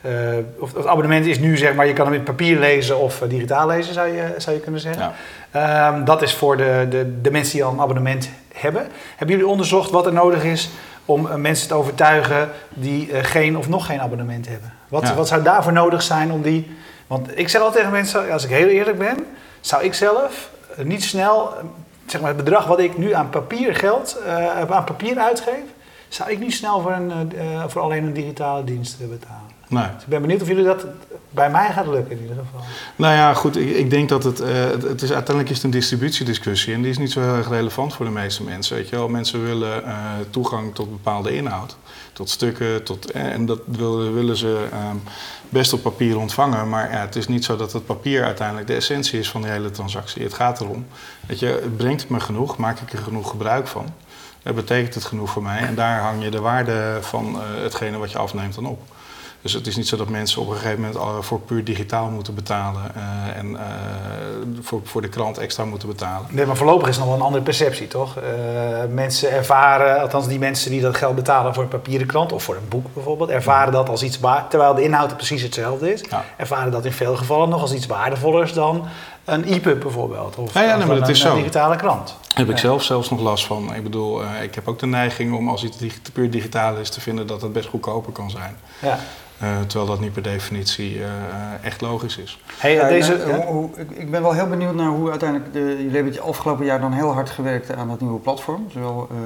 eh, 0.00 0.12
of 0.58 0.74
het 0.74 0.86
abonnement 0.86 1.26
is 1.26 1.38
nu 1.38 1.56
zeg 1.56 1.74
maar, 1.74 1.86
je 1.86 1.92
kan 1.92 2.06
hem 2.06 2.14
in 2.14 2.22
papier 2.22 2.58
lezen 2.58 2.98
of 2.98 3.22
eh, 3.22 3.28
digitaal 3.28 3.66
lezen, 3.66 3.94
zou 3.94 4.08
je, 4.08 4.34
zou 4.38 4.56
je 4.56 4.62
kunnen 4.62 4.80
zeggen. 4.80 5.12
Ja. 5.52 5.94
Um, 5.94 6.04
dat 6.04 6.22
is 6.22 6.34
voor 6.34 6.56
de, 6.56 6.86
de, 6.90 7.20
de 7.20 7.30
mensen 7.30 7.52
die 7.52 7.64
al 7.64 7.72
een 7.72 7.80
abonnement 7.80 8.30
hebben. 8.54 8.86
Hebben 9.16 9.36
jullie 9.36 9.50
onderzocht 9.50 9.90
wat 9.90 10.06
er 10.06 10.12
nodig 10.12 10.44
is 10.44 10.70
om 11.04 11.40
mensen 11.40 11.68
te 11.68 11.74
overtuigen 11.74 12.50
die 12.68 13.08
geen 13.12 13.58
of 13.58 13.68
nog 13.68 13.86
geen 13.86 14.00
abonnement 14.00 14.48
hebben? 14.48 14.72
Wat, 14.88 15.02
ja. 15.02 15.14
wat 15.14 15.28
zou 15.28 15.42
daarvoor 15.42 15.72
nodig 15.72 16.02
zijn 16.02 16.32
om 16.32 16.42
die... 16.42 16.76
Want 17.06 17.38
ik 17.38 17.48
zeg 17.48 17.60
al 17.60 17.72
tegen 17.72 17.90
mensen, 17.90 18.30
als 18.30 18.44
ik 18.44 18.50
heel 18.50 18.68
eerlijk 18.68 18.98
ben, 18.98 19.16
zou 19.60 19.84
ik 19.84 19.94
zelf 19.94 20.50
niet 20.76 21.04
snel 21.04 21.54
zeg 22.06 22.20
maar, 22.20 22.34
het 22.34 22.44
bedrag 22.44 22.66
wat 22.66 22.78
ik 22.78 22.98
nu 22.98 23.12
aan 23.12 23.30
papier 23.30 23.74
geld, 23.74 24.18
uh, 24.26 24.70
aan 24.70 24.84
papier 24.84 25.18
uitgeef, 25.18 25.64
zou 26.08 26.30
ik 26.30 26.38
niet 26.38 26.54
snel 26.54 26.80
voor, 26.80 26.92
een, 26.92 27.32
uh, 27.34 27.64
voor 27.66 27.82
alleen 27.82 28.04
een 28.04 28.12
digitale 28.12 28.64
dienst 28.64 28.98
betalen. 28.98 29.52
Nee. 29.68 29.84
Dus 29.94 30.02
ik 30.02 30.08
ben 30.08 30.20
benieuwd 30.20 30.42
of 30.42 30.48
jullie 30.48 30.64
dat 30.64 30.86
bij 31.30 31.50
mij 31.50 31.72
gaat 31.72 31.86
lukken 31.86 32.16
in 32.16 32.22
ieder 32.22 32.36
geval. 32.36 32.60
Nou 32.96 33.14
ja, 33.14 33.34
goed, 33.34 33.56
ik, 33.56 33.70
ik 33.70 33.90
denk 33.90 34.08
dat 34.08 34.24
het, 34.24 34.40
uh, 34.40 34.46
het 34.70 35.02
is 35.02 35.12
uiteindelijk 35.12 35.48
is 35.48 35.56
het 35.56 35.64
een 35.64 35.70
distributiediscussie 35.70 36.74
en 36.74 36.82
die 36.82 36.90
is 36.90 36.98
niet 36.98 37.12
zo 37.12 37.20
heel 37.20 37.34
erg 37.34 37.48
relevant 37.48 37.94
voor 37.94 38.04
de 38.04 38.12
meeste 38.12 38.42
mensen. 38.42 38.76
Weet 38.76 38.88
je 38.88 38.96
wel, 38.96 39.08
mensen 39.08 39.44
willen 39.44 39.82
toegang 40.30 40.74
tot 40.74 40.90
bepaalde 40.90 41.36
inhoud, 41.36 41.76
tot 42.14 42.30
stukken, 42.30 42.82
tot, 42.82 43.10
en 43.10 43.46
dat 43.46 43.60
willen, 43.64 44.14
willen 44.14 44.36
ze 44.36 44.66
ehm, 44.72 44.96
best 45.48 45.72
op 45.72 45.82
papier 45.82 46.18
ontvangen. 46.18 46.68
Maar 46.68 46.90
ja, 46.90 47.00
het 47.00 47.16
is 47.16 47.28
niet 47.28 47.44
zo 47.44 47.56
dat 47.56 47.72
het 47.72 47.86
papier 47.86 48.24
uiteindelijk 48.24 48.66
de 48.66 48.74
essentie 48.74 49.18
is 49.18 49.30
van 49.30 49.42
de 49.42 49.48
hele 49.48 49.70
transactie. 49.70 50.22
Het 50.22 50.34
gaat 50.34 50.60
erom, 50.60 50.86
weet 51.26 51.38
je, 51.38 51.72
brengt 51.76 52.08
me 52.08 52.20
genoeg, 52.20 52.56
maak 52.56 52.80
ik 52.80 52.92
er 52.92 52.98
genoeg 52.98 53.30
gebruik 53.30 53.66
van. 53.66 53.86
Dat 54.42 54.54
betekent 54.54 54.94
het 54.94 55.04
genoeg 55.04 55.30
voor 55.30 55.42
mij 55.42 55.58
en 55.58 55.74
daar 55.74 56.00
hang 56.00 56.22
je 56.22 56.30
de 56.30 56.40
waarde 56.40 56.98
van 57.00 57.36
uh, 57.36 57.62
hetgene 57.62 57.98
wat 57.98 58.10
je 58.10 58.18
afneemt 58.18 58.54
dan 58.54 58.66
op. 58.66 58.82
Dus 59.44 59.52
het 59.52 59.66
is 59.66 59.76
niet 59.76 59.88
zo 59.88 59.96
dat 59.96 60.08
mensen 60.08 60.40
op 60.40 60.48
een 60.48 60.56
gegeven 60.56 60.80
moment 60.80 61.24
voor 61.24 61.40
puur 61.40 61.64
digitaal 61.64 62.10
moeten 62.10 62.34
betalen 62.34 62.82
uh, 62.96 63.36
en 63.36 63.50
uh, 63.50 63.60
voor, 64.60 64.80
voor 64.84 65.02
de 65.02 65.08
krant 65.08 65.38
extra 65.38 65.64
moeten 65.64 65.88
betalen. 65.88 66.26
Nee, 66.30 66.46
maar 66.46 66.56
voorlopig 66.56 66.88
is 66.88 66.96
het 66.96 67.04
nog 67.04 67.08
wel 67.08 67.18
een 67.18 67.26
andere 67.26 67.44
perceptie, 67.44 67.88
toch? 67.88 68.16
Uh, 68.16 68.22
mensen 68.90 69.30
ervaren, 69.30 70.00
althans 70.00 70.28
die 70.28 70.38
mensen 70.38 70.70
die 70.70 70.80
dat 70.80 70.96
geld 70.96 71.14
betalen 71.14 71.54
voor 71.54 71.62
een 71.62 71.68
papieren 71.68 72.06
krant 72.06 72.32
of 72.32 72.42
voor 72.42 72.54
een 72.54 72.68
boek 72.68 72.94
bijvoorbeeld, 72.94 73.30
ervaren 73.30 73.72
dat 73.72 73.88
als 73.88 74.02
iets 74.02 74.18
waard, 74.18 74.50
terwijl 74.50 74.74
de 74.74 74.82
inhoud 74.82 75.16
precies 75.16 75.42
hetzelfde 75.42 75.92
is, 75.92 76.04
ja. 76.10 76.24
ervaren 76.36 76.72
dat 76.72 76.84
in 76.84 76.92
veel 76.92 77.16
gevallen 77.16 77.48
nog 77.48 77.60
als 77.60 77.72
iets 77.72 77.86
waardevollers 77.86 78.52
dan 78.52 78.86
een 79.24 79.44
e-pub 79.52 79.80
bijvoorbeeld 79.80 80.36
of, 80.36 80.54
ja, 80.54 80.62
ja, 80.62 80.66
nee, 80.76 80.76
of 80.76 80.88
een, 80.88 81.08
een, 81.08 81.26
een 81.30 81.36
digitale 81.36 81.76
krant. 81.76 82.16
Heb 82.34 82.50
ik 82.50 82.58
zelf 82.58 82.82
zelfs 82.82 83.10
nog 83.10 83.20
last 83.20 83.46
van. 83.46 83.74
Ik 83.74 83.82
bedoel, 83.82 84.22
ik 84.42 84.54
heb 84.54 84.68
ook 84.68 84.78
de 84.78 84.86
neiging 84.86 85.34
om 85.34 85.48
als 85.48 85.64
iets 85.64 85.78
puur 86.12 86.30
digitaal 86.30 86.76
is 86.76 86.90
te 86.90 87.00
vinden 87.00 87.26
dat 87.26 87.42
het 87.42 87.52
best 87.52 87.68
goedkoper 87.68 88.12
kan 88.12 88.30
zijn. 88.30 88.56
Ja. 88.82 88.98
Uh, 89.42 89.60
terwijl 89.60 89.90
dat 89.90 90.00
niet 90.00 90.12
per 90.12 90.22
definitie 90.22 90.98
uh, 90.98 91.06
echt 91.62 91.80
logisch 91.80 92.18
is. 92.18 92.40
Hey, 92.58 92.74
ja, 92.74 92.88
deze, 92.88 93.16
nou, 93.16 93.28
ja? 93.28 93.46
hoe, 93.46 93.70
ik, 93.76 93.90
ik 93.90 94.10
ben 94.10 94.22
wel 94.22 94.32
heel 94.32 94.48
benieuwd 94.48 94.74
naar 94.74 94.88
hoe 94.88 95.10
uiteindelijk... 95.10 95.52
De, 95.52 95.58
jullie 95.58 95.90
hebben 95.90 96.12
het 96.12 96.20
afgelopen 96.20 96.64
jaar 96.64 96.80
dan 96.80 96.92
heel 96.92 97.12
hard 97.12 97.30
gewerkt 97.30 97.74
aan 97.74 97.88
dat 97.88 98.00
nieuwe 98.00 98.18
platform. 98.18 98.66
Zowel 98.70 99.08
uh, 99.10 99.18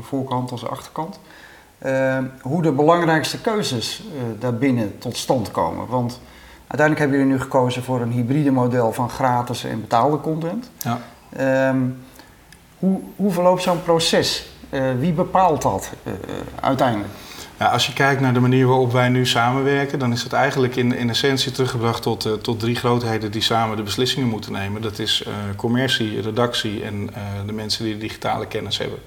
voorkant 0.00 0.50
als 0.50 0.68
achterkant. 0.68 1.20
hoe 2.40 2.62
de 2.62 2.72
belangrijkste 2.72 3.40
keuzes 3.40 4.02
daarbinnen 4.38 4.98
tot 4.98 5.16
stand 5.16 5.50
komen. 5.50 5.86
Want 5.86 6.20
uiteindelijk 6.66 6.98
hebben 6.98 7.18
jullie 7.18 7.32
nu 7.32 7.40
gekozen 7.40 7.82
voor 7.82 8.00
een 8.00 8.12
hybride 8.12 8.50
model 8.50 8.92
van 8.92 9.10
gratis 9.10 9.64
en 9.64 9.80
betaalde 9.80 10.20
content. 10.20 10.70
Ja. 10.78 11.00
Um, 11.68 12.02
Hoe, 12.80 13.00
hoe 13.16 13.32
verloopt 13.32 13.62
zo'n 13.62 13.82
proces? 13.82 14.48
Eh, 14.70 14.82
wie 14.98 15.12
bepaalt 15.12 15.62
dat 15.62 15.92
eh, 16.02 16.12
uiteindelijk? 16.60 17.10
Als 17.68 17.86
je 17.86 17.92
kijkt 17.92 18.20
naar 18.20 18.34
de 18.34 18.40
manier 18.40 18.66
waarop 18.66 18.92
wij 18.92 19.08
nu 19.08 19.26
samenwerken, 19.26 19.98
dan 19.98 20.12
is 20.12 20.22
het 20.22 20.32
eigenlijk 20.32 20.76
in, 20.76 20.96
in 20.96 21.08
essentie 21.08 21.52
teruggebracht 21.52 22.02
tot, 22.02 22.24
eh, 22.24 22.32
tot 22.32 22.60
drie 22.60 22.74
grootheden 22.74 23.30
die 23.30 23.42
samen 23.42 23.76
de 23.76 23.82
beslissingen 23.82 24.28
moeten 24.28 24.52
nemen. 24.52 24.82
Dat 24.82 24.98
is 24.98 25.22
eh, 25.22 25.32
commercie, 25.56 26.20
redactie 26.20 26.82
en 26.84 27.10
eh, 27.14 27.22
de 27.46 27.52
mensen 27.52 27.84
die 27.84 27.92
de 27.92 28.00
digitale 28.00 28.46
kennis 28.46 28.78
hebben. 28.78 28.98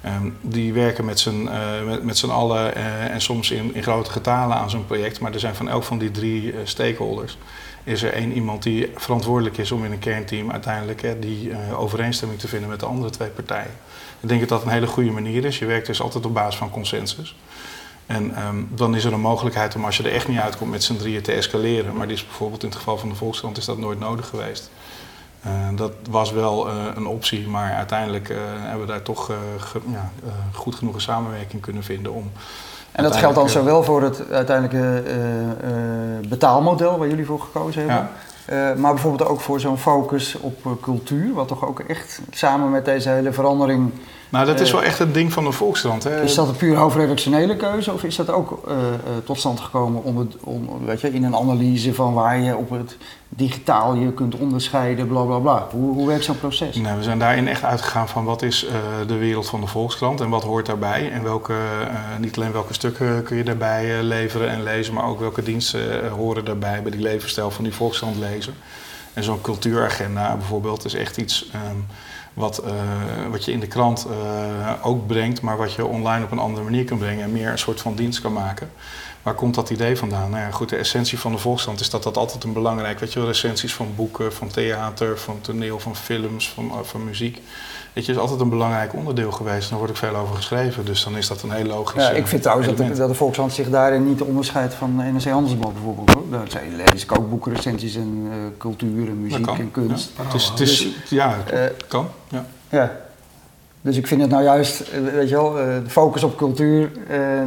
Ehm, 0.00 0.28
die 0.40 0.72
werken 0.72 1.04
met 1.04 1.20
z'n 1.20 1.48
met, 1.86 2.02
met 2.02 2.18
z'n 2.18 2.30
allen 2.30 2.74
en 3.10 3.20
soms 3.20 3.50
in, 3.50 3.74
in 3.74 3.82
grote 3.82 4.10
getalen 4.10 4.56
aan 4.56 4.70
zo'n 4.70 4.86
project. 4.86 5.20
Maar 5.20 5.32
er 5.32 5.40
zijn 5.40 5.54
van 5.54 5.68
elk 5.68 5.84
van 5.84 5.98
die 5.98 6.10
drie 6.10 6.52
eh, 6.52 6.58
stakeholders 6.64 7.38
is 7.84 8.02
er 8.02 8.12
één 8.12 8.32
iemand 8.32 8.62
die 8.62 8.90
verantwoordelijk 8.94 9.58
is 9.58 9.72
om 9.72 9.84
in 9.84 9.92
een 9.92 9.98
kernteam 9.98 10.50
uiteindelijk 10.50 11.02
hè, 11.02 11.18
die 11.18 11.50
overeenstemming 11.76 12.40
te 12.40 12.48
vinden 12.48 12.68
met 12.68 12.80
de 12.80 12.86
andere 12.86 13.10
twee 13.10 13.28
partijen. 13.28 13.72
Ik 14.20 14.28
denk 14.28 14.40
dat 14.40 14.48
dat 14.48 14.62
een 14.62 14.72
hele 14.72 14.86
goede 14.86 15.10
manier 15.10 15.44
is. 15.44 15.58
Je 15.58 15.66
werkt 15.66 15.86
dus 15.86 16.00
altijd 16.00 16.26
op 16.26 16.34
basis 16.34 16.58
van 16.58 16.70
consensus. 16.70 17.34
En 18.06 18.34
ehm, 18.36 18.56
dan 18.68 18.94
is 18.96 19.04
er 19.04 19.12
een 19.12 19.20
mogelijkheid 19.20 19.74
om 19.74 19.84
als 19.84 19.96
je 19.96 20.02
er 20.02 20.12
echt 20.12 20.28
niet 20.28 20.38
uitkomt 20.38 20.70
met 20.70 20.82
z'n 20.82 20.96
drieën 20.96 21.22
te 21.22 21.32
escaleren. 21.32 21.96
Maar 21.96 22.06
die 22.06 22.16
is 22.16 22.26
bijvoorbeeld 22.26 22.62
in 22.62 22.68
het 22.68 22.78
geval 22.78 22.98
van 22.98 23.08
de 23.08 23.14
Volkskrant 23.14 23.56
is 23.56 23.64
dat 23.64 23.78
nooit 23.78 23.98
nodig 24.00 24.28
geweest. 24.28 24.70
Eh, 25.42 25.50
dat 25.74 25.92
was 26.10 26.32
wel 26.32 26.68
eh, 26.68 26.74
een 26.94 27.06
optie, 27.06 27.48
maar 27.48 27.72
uiteindelijk 27.72 28.28
eh, 28.28 28.36
hebben 28.60 28.86
we 28.86 28.92
daar 28.92 29.02
toch 29.02 29.30
ge- 29.58 29.80
ja, 29.92 30.10
goed 30.54 30.74
genoeg 30.74 30.94
een 30.94 31.00
samenwerking 31.00 31.62
kunnen 31.62 31.82
vinden 31.82 32.12
om. 32.12 32.30
En 32.92 33.02
dat 33.02 33.16
geldt 33.16 33.34
dan 33.34 33.48
zowel 33.48 33.82
voor 33.84 34.02
het 34.02 34.30
uiteindelijke 34.30 35.02
betaalmodel 36.28 36.98
waar 36.98 37.08
jullie 37.08 37.26
voor 37.26 37.40
gekozen 37.40 37.80
hebben. 37.88 38.08
Ja. 38.48 38.74
maar 38.76 38.92
bijvoorbeeld 38.92 39.28
ook 39.28 39.40
voor 39.40 39.60
zo'n 39.60 39.78
focus 39.78 40.36
op 40.40 40.76
cultuur, 40.80 41.32
wat 41.34 41.48
toch 41.48 41.64
ook 41.66 41.80
echt 41.80 42.20
samen 42.30 42.70
met 42.70 42.84
deze 42.84 43.08
hele 43.08 43.32
verandering. 43.32 43.92
Nou, 44.32 44.46
dat 44.46 44.60
is 44.60 44.68
Eh, 44.68 44.74
wel 44.74 44.82
echt 44.82 44.98
het 44.98 45.14
ding 45.14 45.32
van 45.32 45.44
de 45.44 45.52
Volkskrant. 45.52 46.04
Hè? 46.04 46.22
Is 46.22 46.34
dat 46.34 46.48
een 46.48 46.56
puur 46.56 46.76
hoofdredactionele 46.76 47.56
keuze 47.56 47.92
of 47.92 48.02
is 48.04 48.16
dat 48.16 48.30
ook 48.30 48.62
eh, 48.68 48.74
eh, 48.74 48.90
tot 49.24 49.38
stand 49.38 49.60
gekomen 49.60 50.02
onder, 50.04 50.26
on- 50.40 50.70
weet 50.84 51.00
je, 51.00 51.12
in 51.12 51.24
een 51.24 51.36
analyse 51.36 51.94
van 51.94 52.12
waar 52.14 52.38
je 52.40 52.56
op 52.56 52.70
het 52.70 52.96
digitaal 53.28 53.94
je 53.94 54.12
kunt 54.12 54.34
onderscheiden, 54.36 55.06
bla 55.08 55.22
bla 55.22 55.38
bla? 55.38 55.66
Hoe, 55.70 55.94
hoe 55.94 56.06
werkt 56.06 56.24
zo'n 56.24 56.38
proces? 56.38 56.76
Nou, 56.76 56.96
we 56.96 57.02
zijn 57.02 57.18
daarin 57.18 57.48
echt 57.48 57.64
uitgegaan 57.64 58.08
van 58.08 58.24
wat 58.24 58.42
is 58.42 58.66
de 59.06 59.16
wereld 59.16 59.48
van 59.48 59.60
de 59.60 59.66
Volkskrant 59.66 60.20
en 60.20 60.28
wat 60.28 60.42
hoort 60.42 60.66
daarbij. 60.66 61.10
En 61.10 61.22
welke, 61.22 61.54
niet 62.20 62.36
alleen 62.36 62.52
welke 62.52 62.72
stukken 62.74 63.22
kun 63.22 63.36
je 63.36 63.44
daarbij 63.44 64.02
leveren 64.02 64.48
en 64.48 64.62
lezen, 64.62 64.94
maar 64.94 65.04
ook 65.04 65.20
welke 65.20 65.42
diensten 65.42 66.08
horen 66.08 66.44
daarbij 66.44 66.82
bij 66.82 66.90
die 66.90 67.00
levensstijl 67.00 67.50
van 67.50 67.64
die 67.64 67.74
Volkskrant 67.74 68.16
lezen. 68.16 68.54
En 69.14 69.22
zo'n 69.24 69.40
cultuuragenda 69.40 70.36
bijvoorbeeld 70.36 70.84
is 70.84 70.94
echt 70.94 71.16
iets 71.16 71.48
ehm, 71.52 71.76
wat, 72.34 72.58
eh, 72.58 72.72
wat 73.30 73.44
je 73.44 73.52
in 73.52 73.60
de 73.60 73.66
krant 73.66 74.06
eh, 74.10 74.72
ook 74.82 75.06
brengt, 75.06 75.40
maar 75.40 75.56
wat 75.56 75.72
je 75.72 75.86
online 75.86 76.24
op 76.24 76.30
een 76.30 76.38
andere 76.38 76.64
manier 76.64 76.84
kan 76.84 76.98
brengen 76.98 77.24
en 77.24 77.32
meer 77.32 77.50
een 77.50 77.58
soort 77.58 77.80
van 77.80 77.94
dienst 77.94 78.20
kan 78.20 78.32
maken. 78.32 78.70
Waar 79.22 79.34
komt 79.34 79.54
dat 79.54 79.70
idee 79.70 79.96
vandaan? 79.96 80.30
Nou 80.30 80.42
ja, 80.42 80.50
goed, 80.50 80.68
de 80.68 80.76
essentie 80.76 81.18
van 81.18 81.32
de 81.32 81.38
Volkskrant 81.38 81.80
is 81.80 81.90
dat 81.90 82.02
dat 82.02 82.16
altijd 82.16 82.44
een 82.44 82.52
belangrijk, 82.52 82.98
weet 82.98 83.12
je 83.12 83.18
wel, 83.18 83.28
recensies 83.28 83.74
van 83.74 83.92
boeken, 83.96 84.32
van 84.32 84.48
theater, 84.48 85.18
van 85.18 85.40
toneel, 85.40 85.80
van 85.80 85.96
films, 85.96 86.50
van, 86.50 86.70
eh, 86.70 86.78
van 86.82 87.04
muziek. 87.04 87.40
Weet 87.92 88.06
je, 88.06 88.12
is 88.12 88.18
altijd 88.18 88.40
een 88.40 88.48
belangrijk 88.48 88.94
onderdeel 88.94 89.32
geweest. 89.32 89.68
Daar 89.68 89.78
wordt 89.78 89.92
ook 89.92 89.98
veel 89.98 90.16
over 90.16 90.34
geschreven, 90.36 90.84
dus 90.84 91.04
dan 91.04 91.16
is 91.16 91.28
dat 91.28 91.42
een 91.42 91.50
heel 91.50 91.64
logisch 91.64 92.02
Ja, 92.02 92.10
ik 92.10 92.26
vind 92.26 92.42
trouwens 92.42 92.68
dat 92.68 92.76
de, 92.76 92.92
dat 92.92 93.08
de 93.08 93.14
Volkskrant 93.14 93.52
zich 93.52 93.70
daarin 93.70 94.08
niet 94.08 94.20
onderscheidt 94.20 94.74
van 94.74 94.94
NRC 94.96 95.24
Handelsblad 95.24 95.72
bijvoorbeeld. 95.72 96.10
Hoor. 96.10 96.24
Daar 96.30 96.62
lees 96.76 97.02
ik 97.02 97.18
ook 97.18 97.30
boeken, 97.30 97.54
recensies 97.54 97.96
en 97.96 98.28
eh, 98.30 98.36
cultuur 98.58 99.08
en 99.08 99.22
muziek 99.22 99.46
en 99.46 99.70
kunst. 99.70 100.10
Ja. 100.16 100.24
Het 100.24 100.34
is, 100.34 100.48
het 100.48 100.60
is, 100.60 100.88
ja, 101.08 101.36
Eh, 101.52 101.60
kan. 101.88 102.08
Ja. 102.28 102.46
Ja. 102.68 102.96
Dus 103.80 103.96
ik 103.96 104.06
vind 104.06 104.20
het 104.20 104.30
nou 104.30 104.42
juist, 104.42 104.80
eh, 104.80 105.00
weet 105.00 105.28
je 105.28 105.34
wel, 105.34 105.52
de 105.52 105.82
focus 105.88 106.22
op 106.22 106.36
cultuur, 106.36 106.90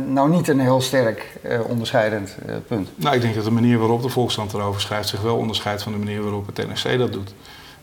nou 0.07 0.29
niet 0.29 0.47
een 0.47 0.59
heel 0.59 0.81
sterk 0.81 1.37
onderscheidend 1.67 2.35
punt. 2.67 2.89
Nou, 2.95 3.15
ik 3.15 3.21
denk 3.21 3.35
dat 3.35 3.43
de 3.43 3.51
manier 3.51 3.77
waarop 3.77 4.01
de 4.01 4.09
Volkskrant 4.09 4.53
erover 4.53 4.81
schrijft 4.81 5.09
zich 5.09 5.21
wel 5.21 5.35
onderscheidt 5.35 5.83
van 5.83 5.91
de 5.91 5.97
manier 5.97 6.21
waarop 6.21 6.45
het 6.45 6.67
NRC 6.67 6.97
dat 6.97 7.13
doet. 7.13 7.33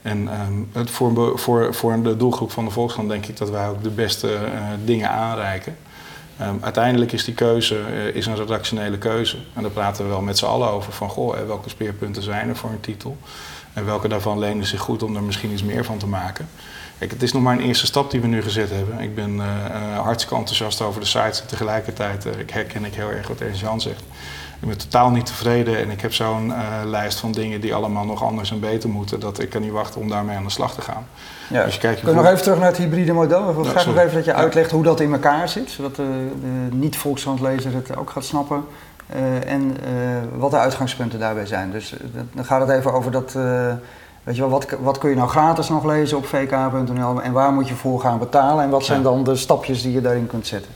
En 0.03 0.29
ehm, 0.29 0.53
het 0.73 0.91
voor, 0.91 1.39
voor, 1.39 1.75
voor 1.75 2.03
de 2.03 2.17
doelgroep 2.17 2.51
van 2.51 2.65
de 2.65 2.71
Volkskrant 2.71 3.09
denk 3.09 3.27
ik 3.27 3.37
dat 3.37 3.51
wij 3.51 3.69
ook 3.69 3.83
de 3.83 3.91
beste 3.91 4.35
eh, 4.35 4.63
dingen 4.85 5.11
aanreiken. 5.11 5.77
Ehm, 6.39 6.55
uiteindelijk 6.61 7.13
is 7.13 7.25
die 7.25 7.35
keuze 7.35 7.79
eh, 7.79 8.15
is 8.15 8.27
een 8.27 8.37
redactionele 8.37 8.99
keuze. 8.99 9.37
En 9.55 9.63
daar 9.63 9.71
praten 9.71 10.05
we 10.05 10.11
wel 10.11 10.21
met 10.21 10.39
z'n 10.39 10.45
allen 10.45 10.69
over 10.69 10.93
van 10.93 11.09
goh, 11.09 11.47
welke 11.47 11.69
speerpunten 11.69 12.23
zijn 12.23 12.49
er 12.49 12.57
voor 12.57 12.71
een 12.71 12.81
titel. 12.81 13.17
En 13.73 13.85
welke 13.85 14.09
daarvan 14.09 14.39
lenen 14.39 14.67
zich 14.67 14.81
goed 14.81 15.03
om 15.03 15.17
er 15.17 15.23
misschien 15.23 15.53
iets 15.53 15.63
meer 15.63 15.85
van 15.85 15.99
te 15.99 16.07
maken. 16.07 16.49
Kijk, 16.99 17.11
het 17.11 17.23
is 17.23 17.33
nog 17.33 17.43
maar 17.43 17.57
een 17.57 17.65
eerste 17.65 17.87
stap 17.87 18.11
die 18.11 18.21
we 18.21 18.27
nu 18.27 18.43
gezet 18.43 18.71
hebben. 18.71 18.99
Ik 18.99 19.15
ben 19.15 19.41
eh, 19.41 19.99
hartstikke 19.99 20.37
enthousiast 20.37 20.81
over 20.81 21.01
de 21.01 21.07
sites 21.07 21.43
tegelijkertijd 21.47 22.27
ik 22.39 22.51
herken 22.51 22.85
ik 22.85 22.95
heel 22.95 23.11
erg 23.11 23.29
wat 23.29 23.41
Ernst 23.41 23.61
Jan 23.61 23.81
zegt. 23.81 24.03
Ik 24.63 24.69
ben 24.69 24.79
totaal 24.79 25.11
niet 25.11 25.27
tevreden 25.27 25.77
en 25.79 25.91
ik 25.91 26.01
heb 26.01 26.13
zo'n 26.13 26.53
eh, 26.53 26.59
lijst 26.85 27.19
van 27.19 27.33
dingen 27.33 27.61
die 27.61 27.75
allemaal 27.75 28.05
nog 28.05 28.23
anders 28.25 28.51
en 28.51 28.61
beter 28.61 28.89
moeten, 28.89 29.21
dat 29.21 29.39
ik 29.41 29.51
kan 29.51 29.61
niet 29.63 29.71
wachten 29.71 30.01
om 30.01 30.09
daarmee 30.09 30.37
aan 30.37 30.45
de 30.45 30.51
slag 30.51 30.75
te 30.75 30.81
gaan. 30.81 31.07
Ja. 31.49 31.63
Als 31.65 31.75
je 31.75 31.81
kijkt 31.81 31.99
Kunnen 32.01 32.17
we 32.17 32.23
nog 32.23 32.31
even 32.33 32.43
terug 32.45 32.59
naar 32.59 32.69
het 32.69 32.77
hybride 32.77 33.13
model? 33.13 33.49
Ik 33.49 33.55
wil 33.55 33.65
Ja, 33.65 33.71
graag 33.71 33.87
nog 33.87 33.97
even 33.99 34.15
dat 34.15 34.25
je 34.25 34.31
Ja. 34.31 34.37
uitlegt 34.37 34.71
hoe 34.71 34.83
dat 34.83 35.01
in 35.01 35.13
elkaar 35.13 35.49
zit, 35.49 35.71
zodat 35.71 35.97
de, 35.97 36.29
de 36.41 36.77
niet-Volkskrantlezer 36.77 37.75
het 37.75 37.97
ook 37.97 38.11
gaat 38.11 38.25
snappen. 38.25 38.65
eh, 39.07 39.53
en 39.53 39.77
eh, 39.85 39.91
wat 40.39 40.51
de 40.51 40.59
uitgangspunten 40.59 41.19
daarbij 41.19 41.47
zijn. 41.47 41.71
Dus 41.71 41.95
dan 42.33 42.45
gaat 42.45 42.61
het 42.61 42.71
even 42.71 42.93
over 42.93 43.11
dat, 43.11 43.35
eh, 43.37 43.67
weet 44.23 44.35
je 44.35 44.41
wel, 44.41 44.51
wat, 44.51 44.67
wat 44.81 44.99
kun 44.99 45.11
je 45.11 45.17
nou 45.17 45.29
gratis 45.29 45.69
nog 45.69 45.85
lezen 45.85 46.17
op 46.17 46.27
vk.nl 46.27 47.23
en 47.23 47.33
waar 47.33 47.53
moet 47.53 47.69
je 47.69 47.75
voor 47.75 48.01
gaan 48.01 48.19
betalen 48.19 48.65
en 48.65 48.71
wat 48.71 48.85
zijn 48.85 48.99
Ja. 48.99 49.05
dan 49.05 49.25
de 49.25 49.37
stapjes 49.37 49.83
die 49.83 49.93
je 49.93 50.01
daarin 50.01 50.27
kunt 50.27 50.47
zetten? 50.47 50.71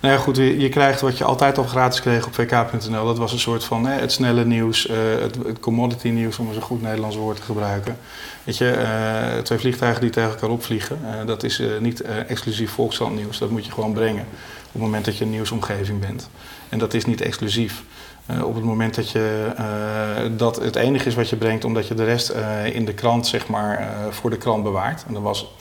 Nou 0.00 0.14
ja, 0.14 0.20
goed, 0.20 0.36
je, 0.36 0.68
krijgt 0.68 1.00
wat 1.00 1.18
je 1.18 1.24
altijd 1.24 1.58
al 1.58 1.64
gratis 1.64 2.00
kreeg 2.00 2.26
op 2.26 2.34
vk.nl. 2.34 3.04
Dat 3.04 3.18
was 3.18 3.32
een 3.32 3.38
soort 3.38 3.64
van 3.64 3.86
hè, 3.86 4.00
het 4.00 4.12
snelle 4.12 4.44
nieuws, 4.44 4.86
eh, 4.86 4.96
het, 5.20 5.60
commodity 5.60 6.08
nieuws, 6.08 6.38
om 6.38 6.46
eens 6.46 6.56
een 6.56 6.62
goed 6.62 6.82
Nederlands 6.82 7.16
woord 7.16 7.36
te 7.36 7.42
gebruiken. 7.42 7.98
Weet 8.44 8.56
je, 8.56 8.70
eh, 8.70 9.42
twee 9.42 9.58
vliegtuigen 9.58 10.00
die 10.00 10.10
tegen 10.10 10.30
elkaar 10.30 10.50
opvliegen, 10.50 10.98
eh, 11.04 11.26
dat 11.26 11.42
is 11.42 11.60
eh, 11.60 11.68
niet 11.80 12.00
eh, 12.00 12.30
exclusief 12.30 12.70
Volkskrant 12.70 13.16
nieuws. 13.16 13.38
Dat 13.38 13.50
moet 13.50 13.64
je 13.64 13.72
gewoon 13.72 13.92
brengen 13.92 14.24
op 14.66 14.72
het 14.72 14.82
moment 14.82 15.04
dat 15.04 15.16
je 15.16 15.24
een 15.24 15.30
nieuwsomgeving 15.30 16.00
bent. 16.00 16.28
En 16.68 16.78
dat 16.78 16.94
is 16.94 17.04
niet 17.04 17.20
exclusief. 17.20 17.82
Eh, 18.26 18.44
op 18.44 18.54
het 18.54 18.64
moment 18.64 18.94
dat 18.94 19.10
je 19.10 19.52
eh, 19.56 20.30
dat 20.36 20.56
het 20.56 20.76
enige 20.76 21.08
is 21.08 21.14
wat 21.14 21.28
je 21.28 21.36
brengt, 21.36 21.64
omdat 21.64 21.88
je 21.88 21.94
de 21.94 22.04
rest 22.04 22.28
eh, 22.28 22.74
in 22.74 22.84
de 22.84 22.94
krant, 22.94 23.26
zeg 23.26 23.46
maar, 23.46 23.78
eh, 23.78 23.86
voor 24.10 24.30
de 24.30 24.36
krant 24.36 24.62
bewaart. 24.62 25.04
En 25.06 25.14
dat 25.14 25.22
was 25.22 25.54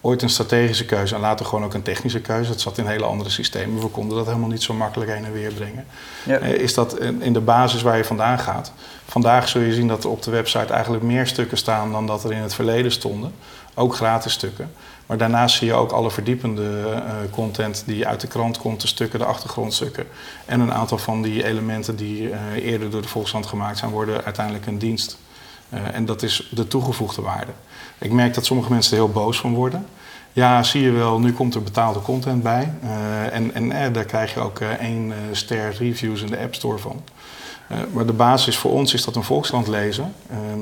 ooit 0.00 0.22
een 0.22 0.30
strategische 0.30 0.84
keuze 0.84 1.14
en 1.14 1.20
later 1.20 1.46
gewoon 1.46 1.64
ook 1.64 1.74
een 1.74 1.82
technische 1.82 2.20
keuze. 2.20 2.50
Het 2.50 2.60
zat 2.60 2.78
in 2.78 2.86
hele 2.86 3.04
andere 3.04 3.30
systemen. 3.30 3.80
We 3.80 3.88
konden 3.88 4.16
dat 4.16 4.26
helemaal 4.26 4.48
niet 4.48 4.62
zo 4.62 4.74
makkelijk 4.74 5.10
heen 5.10 5.24
en 5.24 5.32
weer 5.32 5.52
brengen. 5.52 5.86
Ja. 6.26 6.38
Eh, 6.38 6.52
Is 6.52 6.74
dat 6.74 6.98
in 7.00 7.32
de 7.32 7.40
basis 7.40 7.82
waar 7.82 7.96
je 7.96 8.04
vandaan 8.04 8.38
gaat? 8.38 8.72
Vandaag 9.06 9.48
zul 9.48 9.60
je 9.60 9.74
zien 9.74 9.88
dat 9.88 10.04
er 10.04 10.10
op 10.10 10.22
de 10.22 10.30
website 10.30 10.72
eigenlijk 10.72 11.02
meer 11.02 11.26
stukken 11.26 11.58
staan 11.58 11.92
dan 11.92 12.06
dat 12.06 12.24
er 12.24 12.32
in 12.32 12.42
het 12.42 12.54
verleden 12.54 12.92
stonden. 12.92 13.32
Ook 13.74 13.94
gratis 13.94 14.32
stukken. 14.32 14.70
Maar 15.06 15.18
daarnaast 15.18 15.56
zie 15.56 15.66
je 15.66 15.74
ook 15.74 15.92
alle 15.92 16.10
verdiepende 16.10 16.92
eh, 16.94 17.12
content 17.30 17.82
die 17.86 18.06
uit 18.06 18.20
de 18.20 18.26
krant 18.26 18.58
komt, 18.58 18.80
de 18.80 18.86
stukken, 18.86 19.18
de 19.18 19.24
achtergrondstukken. 19.24 20.06
En 20.46 20.60
een 20.60 20.72
aantal 20.72 20.98
van 20.98 21.22
die 21.22 21.44
elementen 21.44 21.96
die 21.96 22.30
eh, 22.30 22.64
eerder 22.64 22.90
door 22.90 23.02
de 23.02 23.08
Volkskrant 23.08 23.46
gemaakt 23.46 23.78
zijn, 23.78 23.90
worden 23.90 24.24
uiteindelijk 24.24 24.66
een 24.66 24.78
dienst. 24.78 25.18
Eh, 25.70 25.94
en 25.94 26.04
dat 26.04 26.22
is 26.22 26.48
de 26.50 26.68
toegevoegde 26.68 27.22
waarde. 27.22 27.52
Ik 27.98 28.12
merk 28.12 28.34
dat 28.34 28.44
sommige 28.44 28.72
mensen 28.72 28.92
er 28.92 29.02
heel 29.02 29.12
boos 29.12 29.40
van 29.40 29.54
worden. 29.54 29.86
Ja, 30.32 30.62
zie 30.62 30.82
je 30.82 30.90
wel, 30.90 31.20
nu 31.20 31.32
komt 31.32 31.54
er 31.54 31.62
betaalde 31.62 32.00
content 32.00 32.42
bij. 32.42 32.72
Eh, 32.82 33.34
en 33.34 33.54
en 33.54 33.72
eh, 33.72 33.92
daar 33.92 34.04
krijg 34.04 34.34
je 34.34 34.40
ook 34.40 34.60
één 34.60 35.12
ster 35.32 35.74
reviews 35.78 36.22
in 36.22 36.30
de 36.30 36.38
App 36.38 36.54
Store 36.54 36.78
van. 36.78 37.02
Maar 37.92 38.06
de 38.06 38.12
basis 38.12 38.56
voor 38.56 38.70
ons 38.70 38.94
is 38.94 39.04
dat 39.04 39.16
een 39.16 39.22
Volkskrant 39.22 39.66
lezen. 39.66 40.14
ehm, 40.30 40.60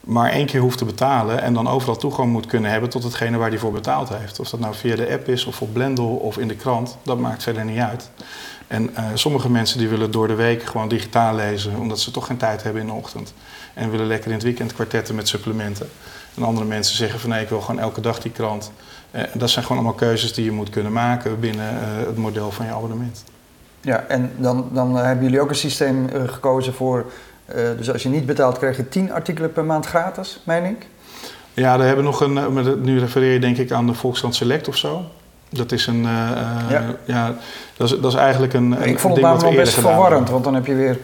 maar 0.00 0.30
één 0.30 0.46
keer 0.46 0.60
hoeft 0.60 0.78
te 0.78 0.84
betalen 0.84 1.42
en 1.42 1.54
dan 1.54 1.68
overal 1.68 1.96
toegang 1.96 2.32
moet 2.32 2.46
kunnen 2.46 2.70
hebben 2.70 2.90
tot 2.90 3.02
hetgene 3.02 3.36
waar 3.36 3.48
hij 3.48 3.58
voor 3.58 3.72
betaald 3.72 4.08
heeft. 4.08 4.40
Of 4.40 4.50
dat 4.50 4.60
nou 4.60 4.74
via 4.74 4.96
de 4.96 5.10
app 5.12 5.28
is 5.28 5.44
of 5.44 5.60
op 5.60 5.72
Blendel 5.72 6.06
of 6.08 6.38
in 6.38 6.48
de 6.48 6.56
krant, 6.56 6.96
dat 7.02 7.18
maakt 7.18 7.42
verder 7.42 7.64
niet 7.64 7.78
uit. 7.78 8.10
En 8.66 8.90
sommige 9.14 9.50
mensen 9.50 9.78
die 9.78 9.88
willen 9.88 10.10
door 10.10 10.28
de 10.28 10.34
week 10.34 10.62
gewoon 10.62 10.88
digitaal 10.88 11.34
lezen, 11.34 11.78
omdat 11.78 12.00
ze 12.00 12.10
toch 12.10 12.26
geen 12.26 12.36
tijd 12.36 12.62
hebben 12.62 12.82
in 12.82 12.88
de 12.88 12.94
ochtend. 12.94 13.32
En 13.74 13.90
willen 13.90 14.06
lekker 14.06 14.28
in 14.28 14.34
het 14.34 14.42
weekend 14.42 14.74
kwartetten 14.74 15.14
met 15.14 15.28
supplementen. 15.28 15.88
En 16.36 16.42
andere 16.42 16.66
mensen 16.66 16.96
zeggen 16.96 17.20
van 17.20 17.30
nee, 17.30 17.42
ik 17.42 17.48
wil 17.48 17.60
gewoon 17.60 17.80
elke 17.80 18.00
dag 18.00 18.20
die 18.20 18.32
krant. 18.32 18.72
Eh, 19.10 19.22
dat 19.34 19.50
zijn 19.50 19.64
gewoon 19.64 19.82
allemaal 19.82 19.98
keuzes 19.98 20.32
die 20.34 20.44
je 20.44 20.50
moet 20.50 20.70
kunnen 20.70 20.92
maken 20.92 21.40
binnen 21.40 21.68
eh, 21.68 22.06
het 22.06 22.16
model 22.16 22.50
van 22.50 22.66
je 22.66 22.72
abonnement. 22.72 23.24
Ja, 23.80 24.04
en 24.08 24.32
dan, 24.36 24.68
dan 24.72 24.98
eh, 24.98 25.04
hebben 25.04 25.24
jullie 25.24 25.40
ook 25.40 25.48
een 25.48 25.54
systeem 25.54 26.08
eh, 26.08 26.22
gekozen 26.26 26.74
voor, 26.74 27.04
dus 27.76 27.92
als 27.92 28.02
je 28.02 28.08
niet 28.08 28.26
betaalt 28.26 28.58
krijg 28.58 28.76
je 28.76 28.88
10 28.88 29.12
artikelen 29.12 29.52
per 29.52 29.64
maand 29.64 29.86
gratis, 29.86 30.40
meen 30.44 30.64
ik? 30.64 30.86
Ja, 31.54 31.78
we 31.78 31.84
hebben 31.84 32.04
nog 32.04 32.20
een, 32.20 32.82
nu 32.82 32.98
refereer 32.98 33.32
je 33.32 33.38
denk 33.38 33.56
ik 33.56 33.72
aan 33.72 33.86
de 33.86 33.94
Volkskrant 33.94 34.34
Select 34.34 34.68
of 34.68 34.76
zo. 34.76 35.04
Dat 35.48 35.72
is 35.72 35.86
een, 35.86 36.02
Ja. 36.02 36.84
ja. 37.04 37.34
dat, 37.76 37.92
is, 37.92 38.00
dat 38.00 38.12
is 38.12 38.18
eigenlijk 38.18 38.52
een, 38.52 38.72
een 38.72 38.88
ik 38.88 38.98
vond 38.98 39.14
het 39.14 39.22
namelijk 39.22 39.46
we 39.46 39.50
nog 39.50 39.58
eerder 39.58 39.74
best 39.74 39.86
verwarrend, 39.86 40.30
want 40.30 40.44
dan 40.44 40.54
heb 40.54 40.66
je 40.66 40.74
weer 40.74 40.98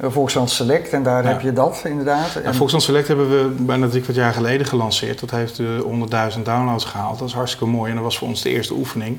Volkskrant 0.00 0.50
Select 0.50 0.92
en 0.92 1.02
daar 1.02 1.22
Ja. 1.22 1.28
heb 1.28 1.40
je 1.40 1.52
dat 1.52 1.82
inderdaad. 1.84 2.32
Ja, 2.32 2.40
En- 2.40 2.54
Volkskrant 2.54 2.82
Select 2.84 3.08
hebben 3.08 3.28
we 3.30 3.62
bijna 3.64 3.88
drie 3.88 4.02
kwart 4.02 4.16
jaar 4.16 4.32
geleden 4.32 4.66
gelanceerd. 4.66 5.20
Dat 5.20 5.30
heeft 5.30 5.56
de 5.56 5.80
100.000 5.84 6.44
downloads 6.44 6.84
gehaald. 6.84 7.18
Dat 7.18 7.28
is 7.28 7.34
hartstikke 7.34 7.66
mooi. 7.66 7.88
En 7.88 7.94
dat 7.94 8.04
was 8.04 8.18
voor 8.18 8.28
ons 8.28 8.42
de 8.42 8.50
eerste 8.50 8.74
oefening 8.74 9.18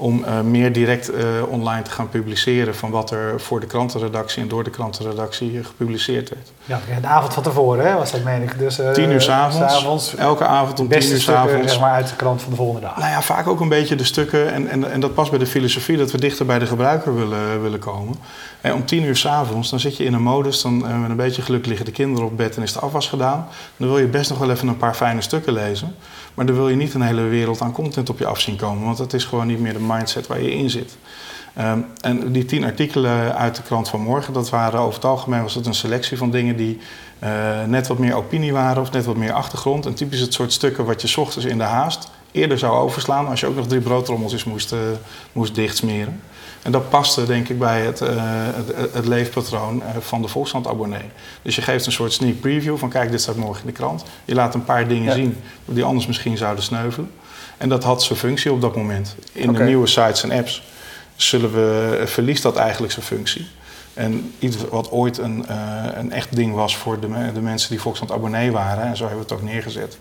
om 0.00 0.24
eh, 0.24 0.40
meer 0.40 0.72
direct 0.72 1.08
eh, 1.08 1.24
online 1.48 1.82
te 1.82 1.90
gaan 1.90 2.08
publiceren 2.08 2.74
van 2.74 2.90
wat 2.90 3.10
er 3.10 3.40
voor 3.40 3.60
de 3.60 3.66
krantenredactie 3.66 4.42
en 4.42 4.48
door 4.48 4.64
de 4.64 4.70
krantenredactie 4.70 5.64
gepubliceerd 5.64 6.28
werd. 6.28 6.52
Ja, 6.64 6.80
de 7.00 7.06
avond 7.06 7.34
van 7.34 7.42
tevoren 7.42 7.86
hè, 7.86 7.94
was 7.94 8.10
dat, 8.10 8.24
meen 8.24 8.42
ik. 8.42 8.58
Dus, 8.58 8.78
eh, 8.78 8.90
10 8.90 9.10
uur 9.10 9.20
's 9.20 9.28
avonds. 9.28 9.72
s'avonds, 9.72 10.14
Elke 10.14 10.44
avond 10.44 10.80
om 10.80 10.88
10 10.88 10.98
beste 10.98 11.12
uur 11.12 11.18
's 11.18 11.22
stukken 11.22 11.44
avonds. 11.44 11.72
zeg 11.72 11.80
maar, 11.80 11.92
uit 11.92 12.08
de 12.08 12.16
krant 12.16 12.42
van 12.42 12.50
de 12.50 12.56
volgende 12.56 12.80
dag. 12.80 12.96
Nou 12.96 13.10
ja, 13.10 13.22
vaak 13.22 13.46
ook 13.46 13.60
een 13.60 13.68
beetje 13.68 13.96
de 13.96 14.04
stukken, 14.04 14.52
en, 14.52 14.68
en, 14.68 14.90
en 14.90 15.00
dat 15.00 15.14
past 15.14 15.30
bij 15.30 15.38
de 15.38 15.46
filosofie, 15.46 15.96
dat 15.96 16.10
we 16.10 16.18
dichter 16.18 16.46
bij 16.46 16.58
de 16.58 16.66
gebruiker 16.66 17.14
willen, 17.14 17.62
willen 17.62 17.78
komen. 17.78 18.16
En 18.60 18.74
om 18.74 18.84
tien 18.84 19.02
uur 19.02 19.16
s'avonds, 19.16 19.70
dan 19.70 19.80
zit 19.80 19.96
je 19.96 20.04
in 20.04 20.14
een 20.14 20.22
modus, 20.22 20.62
dan 20.62 20.78
met 21.00 21.10
een 21.10 21.16
beetje 21.16 21.42
geluk 21.42 21.66
liggen 21.66 21.86
de 21.86 21.92
kinderen 21.92 22.26
op 22.26 22.36
bed 22.36 22.56
en 22.56 22.62
is 22.62 22.72
de 22.72 22.80
afwas 22.80 23.08
gedaan. 23.08 23.48
Dan 23.76 23.88
wil 23.88 23.98
je 23.98 24.06
best 24.06 24.30
nog 24.30 24.38
wel 24.38 24.50
even 24.50 24.68
een 24.68 24.76
paar 24.76 24.94
fijne 24.94 25.20
stukken 25.20 25.52
lezen. 25.52 25.94
Maar 26.34 26.46
dan 26.46 26.54
wil 26.54 26.68
je 26.68 26.76
niet 26.76 26.94
een 26.94 27.02
hele 27.02 27.22
wereld 27.22 27.60
aan 27.60 27.72
content 27.72 28.10
op 28.10 28.18
je 28.18 28.26
af 28.26 28.40
zien 28.40 28.56
komen, 28.56 28.84
want 28.84 28.96
dat 28.96 29.12
is 29.12 29.24
gewoon 29.24 29.46
niet 29.46 29.60
meer 29.60 29.72
de 29.72 29.80
mindset 29.80 30.26
waar 30.26 30.42
je 30.42 30.54
in 30.54 30.70
zit. 30.70 30.96
Ehm, 31.54 31.78
en 32.00 32.32
die 32.32 32.44
tien 32.44 32.64
artikelen 32.64 33.36
uit 33.36 33.56
de 33.56 33.62
krant 33.62 33.88
van 33.88 34.00
morgen, 34.00 34.32
dat 34.32 34.50
waren 34.50 34.80
over 34.80 34.94
het 34.94 35.04
algemeen 35.04 35.42
was 35.42 35.54
het 35.54 35.66
een 35.66 35.74
selectie 35.74 36.16
van 36.16 36.30
dingen 36.30 36.56
die 36.56 36.78
eh, 37.18 37.64
net 37.66 37.86
wat 37.86 37.98
meer 37.98 38.14
opinie 38.14 38.52
waren 38.52 38.82
of 38.82 38.92
net 38.92 39.04
wat 39.04 39.16
meer 39.16 39.32
achtergrond. 39.32 39.86
En 39.86 39.94
typisch 39.94 40.20
het 40.20 40.34
soort 40.34 40.52
stukken 40.52 40.84
wat 40.84 41.02
je 41.02 41.20
ochtends 41.20 41.46
in 41.46 41.58
de 41.58 41.64
haast 41.64 42.10
eerder 42.32 42.58
zou 42.58 42.78
overslaan 42.78 43.26
als 43.26 43.40
je 43.40 43.46
ook 43.46 43.56
nog 43.56 43.66
drie 43.66 43.80
broodtrommeltjes 43.80 44.44
moest, 44.44 44.72
eh, 44.72 44.78
moest 45.32 45.54
dichtsmeren. 45.54 46.20
En 46.62 46.72
dat 46.72 46.88
paste 46.88 47.26
denk 47.26 47.48
ik 47.48 47.58
bij 47.58 47.80
het, 47.80 48.00
eh, 48.00 48.14
het, 48.54 48.92
het 48.92 49.06
leefpatroon 49.06 49.82
eh, 49.82 49.88
van 50.00 50.22
de 50.22 50.28
Volkskrant-abonnee. 50.28 51.04
Dus 51.42 51.54
je 51.56 51.62
geeft 51.62 51.86
een 51.86 51.92
soort 51.92 52.12
sneak 52.12 52.40
preview 52.40 52.76
van 52.76 52.88
kijk, 52.88 53.10
dit 53.10 53.20
staat 53.20 53.36
morgen 53.36 53.60
in 53.60 53.66
de 53.66 53.72
krant. 53.72 54.04
Je 54.24 54.34
laat 54.34 54.54
een 54.54 54.64
paar 54.64 54.88
dingen 54.88 55.04
Ja. 55.04 55.12
zien 55.14 55.36
die 55.64 55.84
anders 55.84 56.06
misschien 56.06 56.36
zouden 56.36 56.64
sneuvelen. 56.64 57.10
En 57.56 57.68
dat 57.68 57.84
had 57.84 58.02
zijn 58.02 58.18
functie 58.18 58.52
op 58.52 58.60
dat 58.60 58.76
moment. 58.76 59.16
In 59.32 59.52
de 59.52 59.62
nieuwe 59.62 59.86
sites 59.86 60.22
en 60.22 60.30
apps 60.30 60.62
zullen 61.16 61.52
we, 61.52 61.98
eh, 62.00 62.06
verliest 62.06 62.42
dat 62.42 62.56
eigenlijk 62.56 62.92
zijn 62.92 63.06
functie. 63.06 63.46
En 63.94 64.32
iets 64.38 64.56
wat 64.70 64.90
ooit 64.90 65.18
een, 65.18 65.44
een 65.98 66.12
echt 66.12 66.36
ding 66.36 66.54
was 66.54 66.76
voor 66.76 67.00
de, 67.00 67.32
de 67.34 67.40
mensen 67.40 67.70
die 67.70 67.80
Volkskrant 67.80 68.12
abonnee 68.12 68.52
waren, 68.52 68.84
en 68.84 68.96
zo 68.96 69.06
hebben 69.06 69.26
we 69.26 69.32
het 69.32 69.42
ook 69.42 69.48
neergezet, 69.50 69.98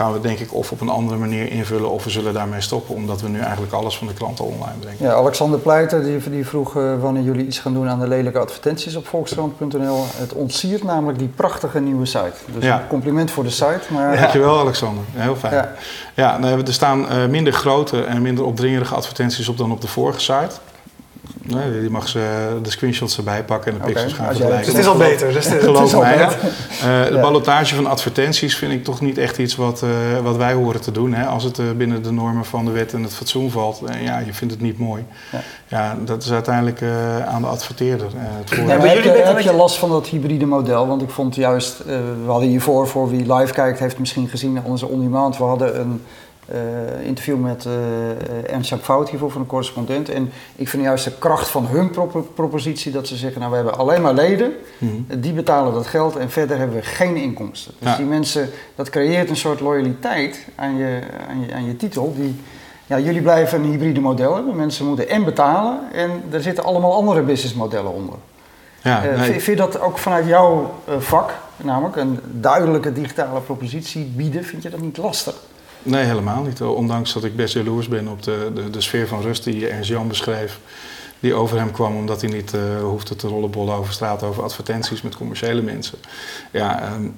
gaan 0.00 0.12
we 0.12 0.20
denk 0.20 0.38
ik 0.38 0.54
of 0.54 0.72
op 0.72 0.80
een 0.80 0.88
andere 0.88 1.18
manier 1.18 1.50
invullen 1.50 1.90
of 1.90 2.04
we 2.04 2.10
zullen 2.10 2.32
daarmee 2.34 2.60
stoppen, 2.60 2.94
omdat 2.94 3.20
we 3.20 3.28
nu 3.28 3.38
eigenlijk 3.38 3.72
alles 3.72 3.96
van 3.96 4.06
de 4.06 4.12
klanten 4.12 4.44
online 4.44 4.78
brengen. 4.80 4.96
Ja, 5.04 5.12
Alexander 5.12 5.58
Pleiter 5.58 6.04
die, 6.04 6.30
die 6.30 6.46
vroeg 6.46 6.76
eh, 6.76 7.00
wanneer 7.00 7.22
jullie 7.22 7.46
iets 7.46 7.58
gaan 7.58 7.72
doen 7.74 7.88
aan 7.88 8.00
de 8.00 8.08
lelijke 8.08 8.38
advertenties 8.38 8.96
op 8.96 9.06
volkskrant.nl. 9.06 10.04
Het 10.16 10.32
ontsiert 10.32 10.82
namelijk 10.82 11.18
die 11.18 11.28
prachtige 11.28 11.80
nieuwe 11.80 12.06
site. 12.06 12.32
Dus 12.54 12.64
Ja. 12.64 12.80
een 12.80 12.86
compliment 12.88 13.30
voor 13.30 13.44
de 13.44 13.50
site. 13.50 13.80
Maar 13.88 14.16
Dankjewel 14.16 14.58
Alexander, 14.58 15.04
heel 15.10 15.36
fijn. 15.36 15.54
Ja. 15.54 15.72
Ja, 16.14 16.38
nee, 16.38 16.62
er 16.62 16.72
staan 16.72 17.08
eh, 17.08 17.26
minder 17.26 17.52
grote 17.52 18.02
en 18.04 18.22
minder 18.22 18.44
opdringerige 18.44 18.94
advertenties 18.94 19.48
op 19.48 19.56
dan 19.56 19.72
op 19.72 19.80
de 19.80 19.88
vorige 19.88 20.20
site. 20.20 20.50
Nee, 21.42 21.80
die 21.80 21.90
mag 21.90 22.08
ze 22.08 22.48
de 22.62 22.70
screenshots 22.70 23.16
erbij 23.16 23.44
pakken 23.44 23.72
en 23.72 23.78
de 23.78 23.84
pixels 23.84 24.12
gaan 24.12 24.26
vergelijken. 24.26 24.58
Dus 24.58 24.66
het 24.66 24.76
is 24.78 24.86
al 24.86 24.96
beter. 24.96 25.32
Dus 25.32 25.48
het- 25.48 25.62
Geloof 25.62 25.84
is 25.84 25.94
al 25.94 26.00
mij. 26.00 26.16
beter. 26.16 26.38
Eh, 26.42 27.04
de 27.08 27.14
Ja. 27.14 27.20
ballotage 27.20 27.74
van 27.74 27.86
advertenties 27.86 28.56
vind 28.56 28.72
ik 28.72 28.84
toch 28.84 29.00
niet 29.00 29.18
echt 29.18 29.38
iets 29.38 29.56
wat, 29.56 29.82
eh, 29.82 29.88
wat 30.22 30.36
wij 30.36 30.52
horen 30.52 30.80
te 30.80 30.90
doen. 30.90 31.14
Hè? 31.14 31.24
Als 31.26 31.44
het 31.44 31.58
eh, 31.58 31.64
binnen 31.76 32.02
de 32.02 32.10
normen 32.12 32.44
van 32.44 32.64
de 32.64 32.70
wet 32.70 32.92
en 32.92 33.02
het 33.02 33.12
fatsoen 33.14 33.50
valt, 33.50 33.82
en 33.86 34.02
ja, 34.02 34.18
je 34.18 34.34
vindt 34.34 34.54
het 34.54 34.62
niet 34.62 34.78
mooi. 34.78 35.04
Ja. 35.32 35.38
Ja, 35.68 35.96
dat 36.04 36.22
is 36.22 36.32
uiteindelijk 36.32 36.80
eh, 36.80 37.26
aan 37.26 37.42
de 37.42 37.48
adverteerder. 37.48 38.06
eh, 38.06 38.12
het 38.38 38.48
Ja, 38.50 38.56
voordeel. 38.56 38.76
maar 38.78 38.86
heb, 38.86 38.96
jullie 38.96 39.18
je, 39.18 39.24
heb 39.24 39.34
dat 39.34 39.44
je 39.44 39.52
last 39.52 39.76
van 39.76 39.90
dat 39.90 40.06
hybride 40.06 40.46
model? 40.46 40.86
Want 40.86 41.02
ik 41.02 41.10
vond 41.10 41.34
juist, 41.34 41.80
eh, 41.80 41.86
we 42.24 42.30
hadden 42.30 42.48
hiervoor, 42.48 42.88
voor 42.88 43.10
wie 43.10 43.32
live 43.34 43.52
kijkt, 43.52 43.78
heeft 43.78 43.98
misschien 43.98 44.28
gezien 44.28 44.60
onze 44.64 44.86
on-demand. 44.86 45.36
We 45.38 45.44
hadden 45.44 45.80
een 45.80 46.02
eh, 46.50 47.06
interview 47.06 47.36
met 47.38 47.66
eh 47.66 48.52
Ernst-Jan 48.52 48.78
Fout 48.78 49.10
hiervoor 49.10 49.30
van 49.30 49.40
een 49.40 49.46
correspondent. 49.46 50.08
En 50.08 50.32
ik 50.56 50.68
vind 50.68 50.82
juist 50.82 51.04
de 51.04 51.12
kracht 51.18 51.48
van 51.48 51.66
hun 51.66 51.90
propo- 51.90 52.28
propositie 52.34 52.92
dat 52.92 53.06
ze 53.06 53.16
zeggen, 53.16 53.38
nou 53.40 53.50
we 53.52 53.56
hebben 53.58 53.78
alleen 53.78 54.02
maar 54.02 54.14
leden. 54.14 54.52
Mhm. 54.78 55.20
Die 55.20 55.32
betalen 55.32 55.72
dat 55.72 55.86
geld 55.86 56.16
en 56.16 56.30
verder 56.30 56.58
hebben 56.58 56.76
we 56.76 56.82
geen 56.82 57.16
inkomsten. 57.16 57.72
Dus 57.78 57.88
Ja. 57.90 57.96
die 57.96 58.06
mensen, 58.06 58.50
dat 58.74 58.90
creëert 58.90 59.30
een 59.30 59.36
soort 59.36 59.60
loyaliteit 59.60 60.46
aan 60.54 60.76
je, 60.76 60.98
aan 61.28 61.40
je, 61.46 61.54
aan 61.54 61.64
je 61.64 61.76
titel. 61.76 62.14
Die, 62.16 62.40
ja, 62.86 62.98
jullie 62.98 63.22
blijven 63.22 63.62
een 63.62 63.70
hybride 63.70 64.00
model 64.00 64.34
hebben. 64.34 64.56
Mensen 64.56 64.86
moeten 64.86 65.08
en 65.08 65.24
betalen 65.24 65.78
en 65.92 66.10
er 66.30 66.42
zitten 66.42 66.64
allemaal 66.64 66.94
andere 66.94 67.22
businessmodellen 67.22 67.92
onder. 67.92 68.14
Ja, 68.82 69.00
nee. 69.02 69.12
vind, 69.12 69.26
vind 69.26 69.44
je 69.44 69.56
dat 69.56 69.80
ook 69.80 69.98
vanuit 69.98 70.26
jouw 70.26 70.74
vak, 70.98 71.34
namelijk 71.56 71.96
een 71.96 72.18
duidelijke 72.30 72.92
digitale 72.92 73.40
propositie 73.40 74.04
bieden, 74.16 74.44
vind 74.44 74.62
je 74.62 74.70
dat 74.70 74.80
niet 74.80 74.96
lastig? 74.96 75.34
Nee, 75.82 76.04
helemaal 76.04 76.42
niet. 76.42 76.62
Ondanks 76.62 77.12
dat 77.12 77.24
ik 77.24 77.36
best 77.36 77.54
jaloers 77.54 77.88
ben 77.88 78.08
op 78.08 78.22
de, 78.22 78.50
de, 78.54 78.70
de 78.70 78.80
sfeer 78.80 79.08
van 79.08 79.20
rust 79.20 79.44
die 79.44 79.68
Ernst 79.68 79.88
Jan 79.88 80.08
beschreef. 80.08 80.58
Die 81.20 81.34
over 81.34 81.58
hem 81.58 81.72
kwam 81.72 81.96
omdat 81.96 82.20
hij 82.20 82.30
niet 82.30 82.54
eh, 82.54 82.60
hoefde 82.82 83.16
te 83.16 83.28
rollenbollen 83.28 83.74
over 83.74 83.92
straat 83.92 84.22
over 84.22 84.42
advertenties 84.42 85.02
met 85.02 85.16
commerciële 85.16 85.62
mensen. 85.62 85.98
Ja, 86.50 86.82
ehm, 86.82 87.08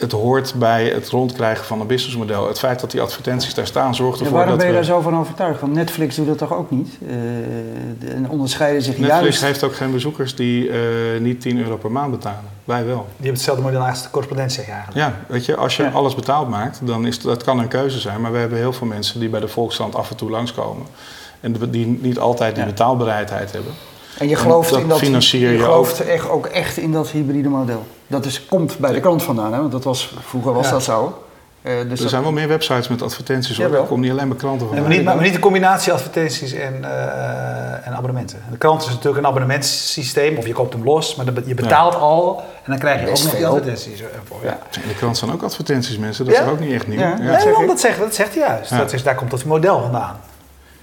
het 0.00 0.12
hoort 0.12 0.54
bij 0.56 0.86
het 0.88 1.08
rondkrijgen 1.08 1.64
van 1.64 1.80
een 1.80 1.86
businessmodel. 1.86 2.48
Het 2.48 2.58
feit 2.58 2.80
dat 2.80 2.90
die 2.90 3.00
advertenties 3.00 3.54
daar 3.54 3.66
staan 3.66 3.94
zorgt 3.94 4.18
ervoor 4.20 4.34
waarom 4.34 4.50
dat 4.50 4.58
ben 4.58 4.66
je 4.66 4.72
we... 4.80 4.86
daar 4.86 4.96
zo 4.96 5.00
van 5.00 5.18
overtuigd? 5.18 5.60
Want 5.60 5.72
Netflix 5.72 6.16
doet 6.16 6.26
dat 6.26 6.38
toch 6.38 6.54
ook 6.54 6.70
niet? 6.70 6.98
Eh, 7.08 8.14
en 8.14 8.28
onderscheiden 8.28 8.82
zich 8.82 8.98
Netflix 8.98 9.22
juist... 9.22 9.42
heeft 9.42 9.62
ook 9.64 9.74
geen 9.74 9.92
bezoekers 9.92 10.34
die 10.34 10.70
eh, 10.70 10.78
niet 11.20 11.40
10 11.40 11.58
euro 11.58 11.76
per 11.76 11.90
maand 11.90 12.10
betalen. 12.10 12.44
Wij 12.64 12.84
wel. 12.84 12.94
Die 12.96 13.04
hebben 13.16 13.32
hetzelfde 13.32 13.62
model 13.62 13.80
als 13.80 14.02
de 14.02 14.10
correspondent 14.10 14.52
zeg 14.52 14.66
je 14.66 14.72
eigenlijk. 14.72 15.00
Ja, 15.06 15.14
weet 15.26 15.44
je, 15.44 15.56
als 15.56 15.76
je 15.76 15.82
Ja. 15.82 15.90
alles 15.90 16.14
betaald 16.14 16.48
maakt, 16.48 16.80
dan 16.82 17.06
is 17.06 17.20
dat 17.20 17.42
kan 17.42 17.58
een 17.58 17.68
keuze 17.68 17.98
zijn. 17.98 18.20
Maar 18.20 18.32
we 18.32 18.38
hebben 18.38 18.58
heel 18.58 18.72
veel 18.72 18.86
mensen 18.86 19.20
die 19.20 19.28
bij 19.28 19.40
de 19.40 19.48
Volkskrant 19.48 19.94
af 19.94 20.10
en 20.10 20.16
toe 20.16 20.30
langskomen. 20.30 20.86
En 21.40 21.56
die 21.70 21.98
niet 22.02 22.18
altijd 22.18 22.54
die 22.54 22.64
Ja. 22.64 22.70
betaalbereidheid 22.70 23.52
hebben. 23.52 23.72
En 24.18 24.28
je 24.28 24.36
gelooft, 24.36 24.70
dat 24.70 24.80
in 24.80 24.88
dat, 24.88 24.98
financier 24.98 25.52
je 25.52 25.58
gelooft 25.58 26.00
echt, 26.00 26.28
ook 26.28 26.46
echt 26.46 26.76
in 26.76 26.92
dat 26.92 27.10
hybride 27.10 27.48
model. 27.48 27.86
Dat 28.10 28.24
is, 28.24 28.44
komt 28.46 28.78
bij 28.78 28.92
de 28.92 29.00
krant 29.00 29.22
vandaan, 29.22 29.52
hè? 29.52 29.58
want 29.60 29.72
dat 29.72 29.84
was, 29.84 30.14
vroeger 30.20 30.52
was 30.52 30.66
Ja. 30.66 30.72
dat 30.72 30.82
zo. 30.82 31.22
Eh, 31.62 31.72
dus 31.74 31.82
Er 31.82 31.96
dat- 31.96 32.10
zijn 32.10 32.22
wel 32.22 32.32
meer 32.32 32.48
websites 32.48 32.88
met 32.88 33.02
advertenties 33.02 33.56
hoor. 33.56 33.66
Jawel. 33.66 33.80
Er 33.82 33.86
komt 33.88 34.00
niet 34.00 34.10
alleen 34.10 34.28
bij 34.28 34.36
kranten 34.36 34.66
Nee, 34.66 34.74
van. 34.74 34.84
maar, 34.88 34.96
niet, 34.96 35.04
maar 35.04 35.20
niet 35.20 35.32
de 35.32 35.38
combinatie 35.38 35.92
advertenties 35.92 36.52
en, 36.52 36.84
eh, 36.84 37.86
en 37.86 37.92
abonnementen. 37.94 38.42
De 38.50 38.56
krant 38.56 38.82
is 38.82 38.88
natuurlijk 38.88 39.16
een 39.18 39.26
abonnementssysteem, 39.26 40.36
of 40.36 40.46
je 40.46 40.52
koopt 40.52 40.72
hem 40.72 40.84
los, 40.84 41.14
maar 41.14 41.34
de- 41.34 41.42
je 41.46 41.54
betaalt 41.54 41.94
al 41.94 42.42
en 42.64 42.70
dan 42.70 42.78
krijg 42.78 43.00
je 43.00 43.06
Best 43.06 43.16
ook 43.18 43.22
nog 43.24 43.32
die 43.36 43.40
veel. 43.44 43.54
advertenties 43.56 44.00
ervoor. 44.00 44.38
Ja. 44.42 44.58
In 44.82 44.88
de 44.88 44.94
krant 44.94 45.16
staan 45.16 45.32
ook 45.32 45.42
advertenties 45.42 45.98
mensen, 45.98 46.24
dat 46.24 46.34
Ja? 46.34 46.42
is 46.42 46.50
ook 46.50 46.60
niet 46.60 46.72
echt 46.72 46.86
nieuw. 46.86 46.98
Ja. 46.98 47.08
Ja. 47.08 47.16
Nee. 47.16 47.26
Nee, 47.28 47.40
zeg 47.40 47.66
dat 47.66 47.80
zegt, 47.80 47.98
dat 47.98 48.14
zegt 48.14 48.34
hij 48.34 48.42
juist. 48.48 48.70
Ja. 48.70 48.76
Dat 48.78 48.92
is, 48.92 49.02
daar 49.02 49.14
komt 49.14 49.30
dat 49.30 49.44
model 49.44 49.80
vandaan. 49.80 50.16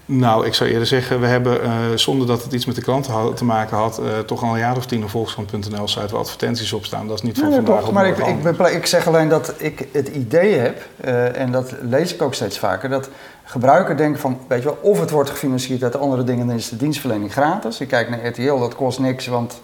Nou, 0.07 0.45
ik 0.45 0.53
zou 0.53 0.69
eerder 0.69 0.87
zeggen, 0.87 1.19
we 1.19 1.27
hebben 1.27 1.61
eh, 1.63 1.71
zonder 1.95 2.27
dat 2.27 2.43
het 2.43 2.53
iets 2.53 2.65
met 2.65 2.75
de 2.75 2.91
had- 2.91 3.37
te 3.37 3.45
maken 3.45 3.77
had, 3.77 3.97
eh, 3.99 4.19
toch 4.19 4.43
al 4.43 4.53
een 4.53 4.59
jaar 4.59 4.77
of 4.77 4.85
tien 4.85 5.03
op 5.03 5.09
Volkskrant.nl 5.09 5.87
site 5.87 6.07
waar 6.07 6.19
advertenties 6.19 6.73
op 6.73 6.85
staan. 6.85 7.07
Dat 7.07 7.15
is 7.17 7.21
niet 7.23 7.37
van 7.39 7.47
Nee, 7.47 7.55
vandaag 7.55 7.73
klopt. 7.75 7.87
op 7.87 7.93
Maar 7.93 8.07
ik, 8.07 8.17
ik, 8.17 8.75
ik 8.75 8.85
zeg 8.85 9.07
alleen 9.07 9.29
dat 9.29 9.53
ik 9.57 9.87
het 9.91 10.07
idee 10.07 10.53
heb, 10.53 10.81
eh, 11.01 11.39
en 11.39 11.51
dat 11.51 11.73
lees 11.81 12.13
ik 12.13 12.21
ook 12.21 12.33
steeds 12.33 12.59
vaker, 12.59 12.89
dat 12.89 13.09
gebruiker 13.43 13.97
denken 13.97 14.21
van, 14.21 14.39
weet 14.47 14.59
je 14.63 14.65
wel, 14.65 14.77
of 14.81 14.99
het 14.99 15.09
wordt 15.09 15.29
gefinancierd 15.29 15.83
uit 15.83 15.97
andere 15.97 16.23
dingen, 16.23 16.47
dan 16.47 16.55
is 16.55 16.69
de 16.69 16.77
dienstverlening 16.77 17.31
gratis. 17.31 17.79
Ik 17.79 17.87
kijk 17.87 18.09
naar 18.09 18.25
RTL, 18.27 18.59
dat 18.59 18.75
kost 18.75 18.99
niks, 18.99 19.27
want 19.27 19.61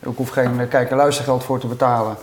ik 0.00 0.12
hoef 0.16 0.28
geen 0.30 0.68
kijk- 0.68 0.90
en 0.90 0.96
luistergeld 0.96 1.44
voor 1.44 1.58
te 1.60 1.66
betalen, 1.66 2.16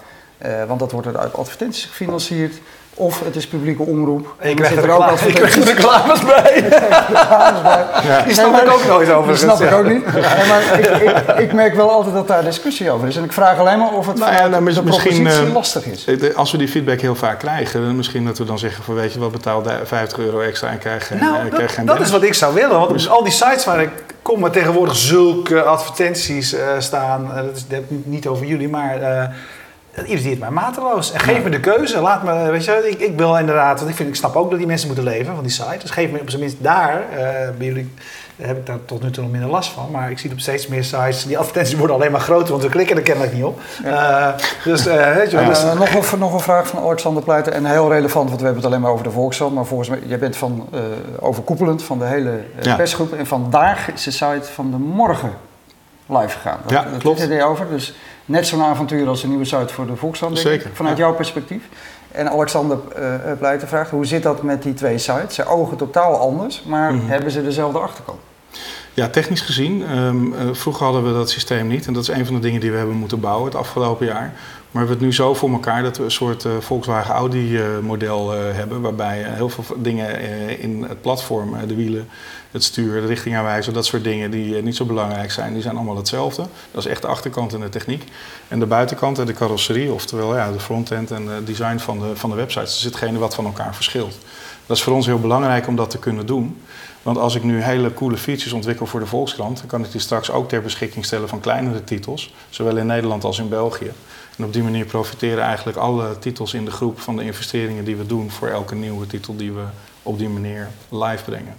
want 0.68 0.80
dat 0.80 0.92
wordt 0.92 1.18
uit 1.18 1.34
advertenties 1.34 1.86
gefinancierd. 1.86 2.54
Of 3.00 3.24
het 3.26 3.36
is 3.36 3.48
publieke 3.48 3.84
omroep. 3.84 4.34
En 4.38 4.50
je 4.50 4.56
krijgt 4.56 4.76
er 4.78 4.84
er 4.84 4.90
ook 4.92 5.00
reclame, 5.02 5.28
je 5.28 5.34
krijgt 5.40 5.56
er 5.56 5.62
advertenties 5.62 5.84
reclames 5.84 6.26
bij. 6.26 6.64
Ja. 8.08 8.22
Die 8.22 8.34
snap 8.34 8.52
Nee, 8.52 8.62
ik 8.62 8.66
maar- 8.68 8.76
ook 8.76 8.86
nooit 8.86 9.12
over. 9.12 9.28
Dat 9.30 9.40
snap 9.40 9.62
ik 9.62 9.72
ook 9.74 9.86
niet. 9.88 10.14
Nee, 10.14 10.22
maar 10.48 10.80
ik, 10.80 10.86
ik, 11.02 11.38
ik 11.40 11.54
merk 11.54 11.76
wel 11.76 11.92
altijd 11.92 12.14
dat 12.16 12.28
daar 12.28 12.44
discussie 12.44 12.92
over 12.92 13.08
is. 13.08 13.16
En 13.16 13.24
ik 13.24 13.32
vraag 13.34 13.60
alleen 13.60 13.78
maar 13.80 13.94
of 13.94 14.08
het 14.08 14.18
Nou 14.18 14.32
ja, 14.34 14.48
nou, 14.48 14.64
mis- 14.64 14.76
de 14.76 14.84
misschien, 14.84 15.24
propositie 15.24 15.48
eh, 15.48 15.54
lastig 15.54 15.86
is. 15.86 16.06
Eh, 16.06 16.36
Als 16.36 16.52
we 16.52 16.58
die 16.58 16.68
feedback 16.68 17.02
heel 17.02 17.16
vaak 17.16 17.40
krijgen, 17.40 17.82
dan 17.86 17.96
misschien 17.96 18.26
dat 18.26 18.38
we 18.38 18.44
dan 18.46 18.60
zeggen 18.60 18.84
van 18.84 18.96
weet 18.96 19.14
je 19.14 19.20
wat, 19.20 19.32
betaal 19.32 19.62
daar 19.62 19.80
50 19.84 20.18
euro 20.20 20.40
extra 20.40 20.70
en 20.70 20.78
krijg 20.78 21.08
geen, 21.08 21.20
eh, 21.20 21.24
Nou, 21.24 21.48
krijg 21.48 21.62
dat, 21.62 21.72
geen 21.72 21.86
dat 21.86 22.00
is 22.00 22.12
wat 22.12 22.24
ik 22.24 22.34
zou 22.34 22.54
willen. 22.54 22.80
Want 22.80 22.92
op 22.92 23.08
al 23.08 23.24
die 23.24 23.34
sites 23.34 23.66
waar 23.66 23.82
ik 23.82 23.90
kom, 24.22 24.42
waar 24.42 24.52
tegenwoordig 24.52 24.96
zulke 24.96 25.64
advertenties 25.64 26.54
eh, 26.54 26.62
staan. 26.80 27.30
eh, 27.36 27.36
dat 27.44 27.56
is 27.56 27.68
dat 27.68 27.80
niet- 27.88 28.06
niet 28.08 28.28
over 28.28 28.46
jullie, 28.46 28.70
maar 28.70 29.02
eh 29.02 29.24
dat 29.98 30.06
irriteert 30.06 30.40
mij 30.40 30.50
mateloos. 30.50 31.12
En 31.12 31.20
geef 31.20 31.44
me 31.44 31.50
de 31.50 31.60
keuze. 31.60 32.02
Laat 32.02 32.24
me, 32.24 32.52
weet 32.52 32.66
je, 32.66 32.88
ik, 32.90 33.00
ik 33.00 33.18
wil 33.18 33.38
inderdaad, 33.38 33.78
want 33.80 33.90
ik, 33.90 33.96
vind, 33.96 34.10
ik 34.10 34.16
snap 34.16 34.36
ook 34.36 34.50
dat 34.50 34.58
die 34.58 34.68
mensen 34.68 34.88
moeten 34.88 35.06
leven 35.06 35.34
van 35.36 35.44
die 35.44 35.52
site. 35.52 35.78
Dus 35.82 35.90
geef 35.90 36.12
me 36.12 36.20
op 36.20 36.30
zijn 36.30 36.42
minst 36.42 36.64
daar, 36.64 37.02
eh, 37.12 37.18
bij 37.58 37.68
jullie 37.68 37.94
heb 38.36 38.58
ik 38.58 38.66
daar 38.66 38.86
tot 38.86 39.04
nu 39.04 39.12
toe 39.12 39.24
nog 39.24 39.32
minder 39.32 39.50
last 39.50 39.70
van. 39.70 39.92
Maar 39.92 40.12
ik 40.12 40.20
zie 40.20 40.32
op 40.32 40.40
steeds 40.40 40.68
meer 40.68 40.84
sites, 40.84 41.26
die 41.26 41.38
advertenties 41.38 41.76
worden 41.78 41.96
alleen 41.96 42.12
maar 42.12 42.22
groter, 42.22 42.50
want 42.50 42.64
we 42.64 42.70
klikken 42.70 42.96
er 42.96 43.02
kennelijk 43.02 43.34
niet 43.34 43.44
op. 43.44 43.60
Eh, 43.84 44.28
dus, 44.64 44.86
eh, 44.88 45.14
weet 45.14 45.32
je 45.32 45.46
dus- 45.46 45.64
nog, 45.64 46.12
een, 46.12 46.20
nog 46.20 46.34
een 46.34 46.40
vraag 46.40 46.68
van 46.68 46.84
Alexander 46.84 47.24
Pleiter. 47.24 47.54
En 47.54 47.66
heel 47.66 47.92
relevant, 47.92 48.28
want 48.30 48.40
we 48.40 48.46
hebben 48.46 48.64
het 48.64 48.72
alleen 48.72 48.84
maar 48.84 48.92
over 48.92 49.04
de 49.04 49.12
Volkskrant. 49.12 49.54
Maar 49.54 49.66
volgens 49.66 49.90
mij, 49.90 50.00
jij 50.06 50.20
bent 50.20 50.36
van, 50.36 50.70
overkoepelend 51.20 51.84
van 51.84 52.00
de 52.00 52.06
hele 52.06 52.44
Ja. 52.62 52.76
persgroep. 52.76 53.14
En 53.14 53.28
vandaag 53.28 53.92
is 53.94 54.04
de 54.04 54.12
site 54.12 54.52
van 54.54 54.72
de 54.72 54.78
morgen 54.78 55.34
live 56.06 56.30
gegaan. 56.30 56.60
Ja, 56.68 56.82
Daar 56.84 57.00
klopt. 57.00 57.20
het 57.20 57.30
idee 57.30 57.44
over. 57.44 57.70
Dus 57.70 57.94
net 58.28 58.48
zo'n 58.48 58.62
avontuur 58.62 59.08
als 59.08 59.22
de 59.22 59.28
nieuwe 59.28 59.46
site 59.46 59.74
voor 59.74 59.86
de 59.88 59.96
Volkskrant, 59.96 60.36
ik, 60.38 60.42
Zeker, 60.44 60.70
vanuit 60.74 60.98
ja. 60.98 61.04
jouw 61.04 61.14
perspectief. 61.16 61.64
En 62.12 62.30
Alexander 62.32 62.78
uh, 63.00 63.14
Pleiten 63.40 63.68
vraagt, 63.68 63.90
hoe 63.90 64.06
zit 64.06 64.24
dat 64.24 64.42
met 64.44 64.64
die 64.64 64.74
twee 64.74 64.98
sites? 64.98 65.36
Ze 65.36 65.46
ogen 65.46 65.78
totaal 65.78 66.18
anders, 66.20 66.64
maar 66.66 66.94
Mhm. 66.94 67.08
hebben 67.08 67.32
ze 67.32 67.44
dezelfde 67.44 67.80
achterkant? 67.80 68.18
Ja, 68.94 69.08
technisch 69.08 69.42
gezien. 69.42 69.84
ehm, 69.86 70.34
eh, 70.34 70.40
vroeger 70.52 70.84
hadden 70.84 71.06
we 71.08 71.14
dat 71.14 71.30
systeem 71.30 71.68
niet. 71.68 71.88
En 71.88 71.94
dat 71.94 72.02
is 72.02 72.08
een 72.10 72.26
van 72.26 72.36
de 72.36 72.42
dingen 72.42 72.60
die 72.60 72.72
we 72.72 72.78
hebben 72.78 72.96
moeten 72.96 73.20
bouwen 73.20 73.46
het 73.46 73.56
afgelopen 73.56 74.06
jaar. 74.06 74.34
Maar 74.78 74.86
we 74.86 74.92
hebben 74.92 75.08
het 75.08 75.18
nu 75.18 75.26
zo 75.26 75.34
voor 75.34 75.52
elkaar 75.52 75.84
dat 75.84 75.98
we 75.98 76.04
een 76.04 76.12
soort 76.12 76.46
eh, 76.46 76.52
Volkswagen 76.60 77.14
Audi 77.14 77.58
eh, 77.58 77.64
model 77.82 78.34
eh, 78.34 78.40
hebben. 78.56 78.82
Waarbij 78.82 79.24
heel 79.24 79.50
veel 79.50 79.64
dingen 79.78 80.20
in 80.60 80.84
het 80.84 81.02
platform, 81.02 81.68
de 81.68 81.76
wielen, 81.76 82.08
het 82.52 82.64
stuur, 82.64 83.02
de 83.02 83.08
richtingaanwijzer, 83.08 83.74
dat 83.74 83.86
soort 83.86 84.04
dingen 84.04 84.32
die 84.32 84.62
niet 84.62 84.76
zo 84.76 84.86
belangrijk 84.86 85.32
zijn, 85.32 85.54
die 85.54 85.62
zijn 85.62 85.76
allemaal 85.76 85.96
hetzelfde. 85.96 86.46
Dat 86.72 86.86
is 86.86 86.92
echt 86.92 87.02
de 87.02 87.08
achterkant 87.08 87.54
en 87.54 87.60
de 87.60 87.70
techniek. 87.70 88.04
En 88.48 88.60
de 88.60 88.66
buitenkant 88.66 89.20
en 89.20 89.26
de 89.26 89.34
carrosserie, 89.34 89.92
oftewel 89.92 90.36
ja, 90.36 90.52
de 90.52 90.60
frontend 90.60 91.12
en 91.12 91.28
het 91.28 91.48
design 91.48 91.78
van 91.78 92.00
de, 92.00 92.16
van 92.16 92.30
de 92.30 92.36
websites, 92.36 92.78
is 92.78 92.84
hetgene 92.84 93.18
wat 93.18 93.36
van 93.36 93.46
elkaar 93.46 93.76
verschilt. 93.76 94.18
Dat 94.66 94.78
is 94.78 94.84
voor 94.84 94.94
ons 94.94 95.06
heel 95.06 95.20
belangrijk 95.20 95.68
om 95.68 95.76
dat 95.76 95.90
te 95.90 96.00
kunnen 96.00 96.26
doen. 96.26 96.62
Want 97.02 97.18
als 97.18 97.36
ik 97.36 97.44
nu 97.44 97.62
hele 97.62 97.94
coole 97.94 98.18
features 98.18 98.54
ontwikkel 98.54 98.86
voor 98.86 99.00
de 99.00 99.06
Volkskrant, 99.06 99.58
dan 99.58 99.68
kan 99.68 99.84
ik 99.84 99.92
die 99.92 100.02
straks 100.02 100.32
ook 100.32 100.50
ter 100.50 100.62
beschikking 100.62 101.06
stellen 101.06 101.30
van 101.30 101.40
kleinere 101.40 101.84
titels, 101.84 102.34
zowel 102.50 102.78
in 102.78 102.86
Nederland 102.86 103.24
als 103.24 103.40
in 103.40 103.50
België. 103.50 103.92
En 104.38 104.44
op 104.44 104.54
die 104.54 104.64
manier 104.64 104.86
profiteren 104.86 105.44
eigenlijk 105.44 105.78
alle 105.78 106.20
titels 106.20 106.54
in 106.54 106.66
de 106.66 106.72
groep 106.72 107.00
van 107.00 107.16
de 107.16 107.24
investeringen 107.24 107.86
die 107.86 107.96
we 107.96 108.06
doen 108.06 108.32
voor 108.32 108.48
elke 108.48 108.76
nieuwe 108.76 109.08
titel 109.08 109.36
die 109.36 109.52
we 109.52 109.64
op 110.04 110.18
die 110.18 110.30
manier 110.30 110.68
live 110.90 111.24
brengen. 111.24 111.56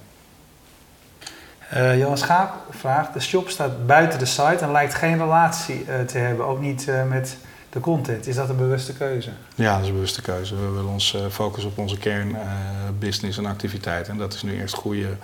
Uh, 1.75 1.99
Johan 1.99 2.19
Schaap 2.19 2.55
vraagt, 2.71 3.13
de 3.13 3.21
shop 3.21 3.49
staat 3.49 3.87
buiten 3.87 4.19
de 4.19 4.27
site 4.27 4.59
en 4.61 4.73
lijkt 4.73 4.95
geen 4.95 5.19
relatie 5.19 5.85
uh, 5.89 6.01
te 6.01 6.19
hebben, 6.19 6.47
ook 6.47 6.61
niet 6.61 6.87
uh, 6.89 7.05
met 7.05 7.37
de 7.71 7.81
content. 7.81 8.27
Is 8.27 8.35
dat 8.35 8.49
een 8.49 8.57
bewuste 8.57 8.93
keuze? 8.93 9.31
Ja, 9.55 9.73
dat 9.73 9.83
is 9.83 9.89
een 9.89 9.95
bewuste 9.95 10.23
keuze. 10.23 10.55
We 10.55 10.71
willen 10.71 10.91
ons 10.91 11.17
focussen 11.31 11.71
op 11.71 11.79
onze 11.79 11.99
kernbusiness 11.99 13.39
en 13.39 13.47
activiteiten. 13.47 14.13
En 14.13 14.19
dat 14.19 14.35
is 14.35 14.43
nu 14.43 14.61
eerst 14.61 14.75
goede 14.75 15.17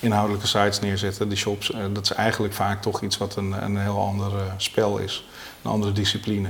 inhoudelijke 0.00 0.46
sites 0.46 0.80
neerzetten. 0.80 1.28
Die 1.28 1.38
shops, 1.38 1.72
dat 1.92 2.04
is 2.04 2.12
eigenlijk 2.12 2.54
vaak 2.54 2.82
toch 2.82 3.02
iets 3.02 3.18
wat 3.18 3.36
een, 3.36 3.52
een 3.64 3.76
heel 3.78 4.00
ander 4.00 4.32
spel 4.56 4.98
is, 4.98 5.26
een 5.62 5.70
andere 5.70 5.92
discipline. 5.92 6.48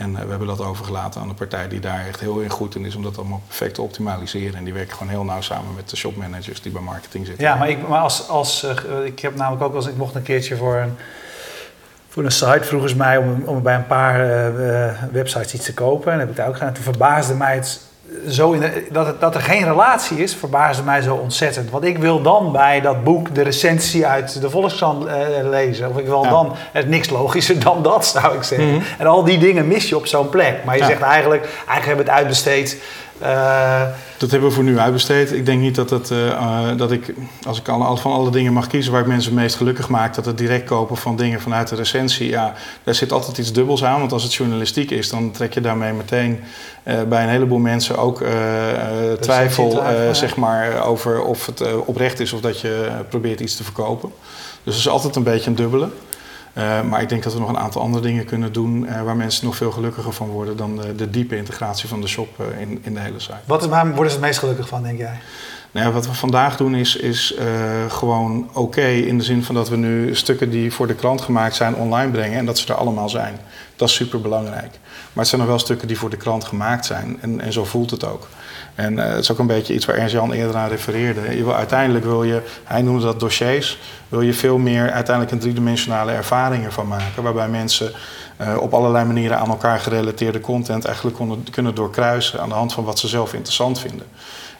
En 0.00 0.12
we 0.12 0.30
hebben 0.30 0.46
dat 0.46 0.60
overgelaten 0.60 1.20
aan 1.20 1.28
een 1.28 1.34
partij 1.34 1.68
die 1.68 1.80
daar 1.80 2.06
echt 2.06 2.20
heel 2.20 2.40
in 2.40 2.50
goed 2.50 2.74
in 2.74 2.84
is 2.84 2.94
om 2.94 3.02
dat 3.02 3.18
allemaal 3.18 3.42
perfect 3.46 3.74
te 3.74 3.82
optimaliseren. 3.82 4.54
En 4.54 4.64
die 4.64 4.72
werken 4.72 4.96
gewoon 4.96 5.12
heel 5.12 5.24
nauw 5.24 5.40
samen 5.40 5.74
met 5.74 5.90
de 5.90 5.96
shopmanagers 5.96 6.62
die 6.62 6.72
bij 6.72 6.82
marketing 6.82 7.26
zitten. 7.26 7.44
Ja, 7.44 7.54
maar, 7.54 7.68
ik, 7.68 7.88
maar 7.88 8.00
als, 8.00 8.28
als 8.28 8.64
uh, 8.64 9.04
ik 9.04 9.20
heb 9.20 9.36
namelijk 9.36 9.62
ook 9.62 9.74
als 9.74 9.86
ik 9.86 9.96
mocht 9.96 10.14
een 10.14 10.22
keertje 10.22 10.56
voor 10.56 10.76
een, 10.76 10.96
voor 12.08 12.24
een 12.24 12.30
site 12.30 12.62
vroegen 12.62 12.88
ze 12.88 12.96
mij 12.96 13.16
om, 13.16 13.42
om 13.44 13.62
bij 13.62 13.74
een 13.74 13.86
paar 13.86 14.20
uh, 14.20 15.02
websites 15.12 15.54
iets 15.54 15.64
te 15.64 15.74
kopen. 15.74 16.12
En 16.12 16.18
dat 16.18 16.26
heb 16.26 16.30
ik 16.30 16.36
daar 16.36 16.48
ook 16.48 16.56
gedaan. 16.56 16.72
Toen 16.72 16.84
verbaasde 16.84 17.34
mij 17.34 17.54
het 17.54 17.80
zo 18.28 18.52
in 18.52 18.60
de, 18.60 18.86
dat, 18.90 19.06
het, 19.06 19.20
dat 19.20 19.34
er 19.34 19.40
geen 19.40 19.64
relatie 19.64 20.22
is, 20.22 20.34
verbaasde 20.34 20.82
mij 20.82 21.00
zo 21.00 21.14
ontzettend. 21.14 21.70
Want 21.70 21.84
ik 21.84 21.98
wil 21.98 22.22
dan 22.22 22.52
bij 22.52 22.80
dat 22.80 23.04
boek 23.04 23.34
de 23.34 23.42
recensie 23.42 24.06
uit 24.06 24.40
de 24.40 24.50
Volkskrant 24.50 25.06
uh, 25.06 25.12
lezen. 25.50 25.88
Of 25.90 25.98
ik 25.98 26.06
wil 26.06 26.24
Ja. 26.24 26.30
dan, 26.30 26.54
is 26.72 26.84
niks 26.84 27.10
logischer 27.10 27.60
dan 27.60 27.82
dat 27.82 28.06
zou 28.06 28.34
ik 28.36 28.42
zeggen. 28.42 28.72
Mhm. 28.74 28.82
En 28.98 29.06
al 29.06 29.24
die 29.24 29.38
dingen 29.38 29.68
mis 29.68 29.88
je 29.88 29.96
op 29.96 30.06
zo'n 30.06 30.28
plek. 30.28 30.64
Maar 30.64 30.74
je 30.74 30.80
Ja. 30.80 30.86
zegt 30.88 31.02
eigenlijk, 31.02 31.42
eigenlijk 31.42 31.86
hebben 31.86 32.04
we 32.04 32.10
het 32.10 32.20
uitbesteed. 32.20 32.82
Eh, 33.20 33.82
Dat 34.18 34.30
hebben 34.30 34.48
we 34.48 34.54
voor 34.54 34.64
nu 34.64 34.78
uitbesteed. 34.78 35.32
Ik 35.32 35.46
denk 35.46 35.60
niet 35.60 35.74
dat, 35.74 35.90
het, 35.90 36.10
eh, 36.10 36.30
eh, 36.30 36.76
dat 36.76 36.92
ik, 36.92 37.14
als 37.46 37.58
ik 37.58 37.68
alle, 37.68 37.96
van 37.96 38.12
alle 38.12 38.30
dingen 38.30 38.52
mag 38.52 38.66
kiezen 38.66 38.92
waar 38.92 39.00
ik 39.00 39.06
mensen 39.06 39.32
het 39.32 39.40
meest 39.40 39.56
gelukkig 39.56 39.88
maak, 39.88 40.14
dat 40.14 40.24
het 40.24 40.38
direct 40.38 40.64
kopen 40.64 40.96
van 40.96 41.16
dingen 41.16 41.40
vanuit 41.40 41.68
de 41.68 41.76
recensie, 41.76 42.28
ja, 42.28 42.54
daar 42.84 42.94
zit 42.94 43.12
altijd 43.12 43.38
iets 43.38 43.52
dubbels 43.52 43.84
aan. 43.84 43.98
Want 43.98 44.12
als 44.12 44.22
het 44.22 44.34
journalistiek 44.34 44.90
is, 44.90 45.08
dan 45.08 45.30
trek 45.30 45.54
je 45.54 45.60
daarmee 45.60 45.92
meteen 45.92 46.40
bij 47.08 47.22
een 47.22 47.28
heleboel 47.28 47.58
mensen 47.58 47.98
ook 47.98 48.24
twijfel 49.20 49.82
zeg 50.12 50.36
maar, 50.36 50.84
over 50.84 51.22
of 51.22 51.46
het 51.46 51.62
oprecht 51.84 52.20
is 52.20 52.32
of 52.32 52.40
dat 52.40 52.60
je 52.60 52.88
probeert 53.08 53.40
iets 53.40 53.56
te 53.56 53.64
verkopen. 53.64 54.12
Dus 54.62 54.74
het 54.74 54.84
is 54.84 54.88
altijd 54.88 55.16
een 55.16 55.22
beetje 55.22 55.50
een 55.50 55.56
dubbele. 55.56 55.88
Eh, 56.60 56.82
maar 56.82 57.02
ik 57.02 57.08
denk 57.08 57.22
dat 57.22 57.32
we 57.32 57.38
nog 57.38 57.48
een 57.48 57.58
aantal 57.58 57.82
andere 57.82 58.02
dingen 58.02 58.24
kunnen 58.24 58.52
doen 58.52 58.86
eh, 58.86 59.02
waar 59.02 59.16
mensen 59.16 59.44
nog 59.44 59.56
veel 59.56 59.70
gelukkiger 59.70 60.12
van 60.12 60.28
worden 60.28 60.56
dan 60.56 60.76
de, 60.76 60.94
de 60.94 61.10
diepe 61.10 61.36
integratie 61.36 61.88
van 61.88 62.00
de 62.00 62.06
shop 62.06 62.28
eh, 62.40 62.60
in, 62.60 62.78
in 62.82 62.94
de 62.94 63.00
hele 63.00 63.20
site. 63.20 63.38
wat 63.44 63.66
waar 63.66 63.86
worden 63.86 64.06
ze 64.06 64.16
het 64.18 64.26
meest 64.26 64.38
gelukkig 64.38 64.68
van, 64.68 64.82
denk 64.82 64.98
jij? 64.98 65.18
Nou 65.70 65.86
ja, 65.86 65.92
wat 65.92 66.06
we 66.06 66.14
vandaag 66.14 66.56
doen 66.56 66.74
is, 66.74 66.96
is 66.96 67.34
gewoon 67.88 68.50
oké 68.52 68.86
in 68.86 69.18
de 69.18 69.24
zin 69.24 69.44
van 69.44 69.54
dat 69.54 69.68
we 69.68 69.76
nu 69.76 70.14
stukken 70.14 70.50
die 70.50 70.72
voor 70.72 70.86
de 70.86 70.94
klant 70.94 71.20
gemaakt 71.20 71.54
zijn 71.54 71.74
online 71.74 72.10
brengen 72.10 72.38
en 72.38 72.46
dat 72.46 72.58
ze 72.58 72.72
er 72.72 72.78
allemaal 72.78 73.08
zijn. 73.08 73.38
Dat 73.76 73.88
is 73.88 73.94
super 73.94 74.20
belangrijk. 74.20 74.70
Maar 74.80 75.24
het 75.24 75.28
zijn 75.28 75.40
nog 75.40 75.50
wel 75.50 75.58
stukken 75.58 75.88
die 75.88 75.98
voor 75.98 76.10
de 76.10 76.16
klant 76.16 76.44
gemaakt 76.44 76.86
zijn 76.86 77.18
en, 77.20 77.40
en 77.40 77.52
zo 77.52 77.64
voelt 77.64 77.90
het 77.90 78.04
ook. 78.04 78.28
En 78.80 78.98
eh, 78.98 79.08
het 79.08 79.18
is 79.18 79.32
ook 79.32 79.38
een 79.38 79.46
beetje 79.46 79.74
iets 79.74 79.84
waar 79.84 79.96
Ernst-Jan 79.96 80.32
eerder 80.32 80.56
aan 80.56 80.68
refereerde. 80.68 81.36
Je 81.36 81.44
wil, 81.44 81.54
uiteindelijk 81.54 82.04
wil 82.04 82.22
je, 82.22 82.42
hij 82.64 82.82
noemde 82.82 83.04
dat 83.04 83.20
dossiers, 83.20 83.78
wil 84.08 84.20
je 84.20 84.34
veel 84.34 84.58
meer 84.58 84.90
uiteindelijk 84.90 85.34
een 85.34 85.40
driedimensionale 85.40 86.12
ervaring 86.12 86.64
ervan 86.64 86.88
maken. 86.88 87.22
Waarbij 87.22 87.48
mensen 87.48 87.92
eh, 88.36 88.56
op 88.60 88.74
allerlei 88.74 89.04
manieren 89.04 89.38
aan 89.38 89.48
elkaar 89.48 89.78
gerelateerde 89.78 90.40
content 90.40 90.84
eigenlijk 90.84 91.16
kunnen 91.50 91.74
doorkruisen 91.74 92.40
aan 92.40 92.48
de 92.48 92.54
hand 92.54 92.72
van 92.72 92.84
wat 92.84 92.98
ze 92.98 93.08
zelf 93.08 93.34
interessant 93.34 93.80
vinden. 93.80 94.06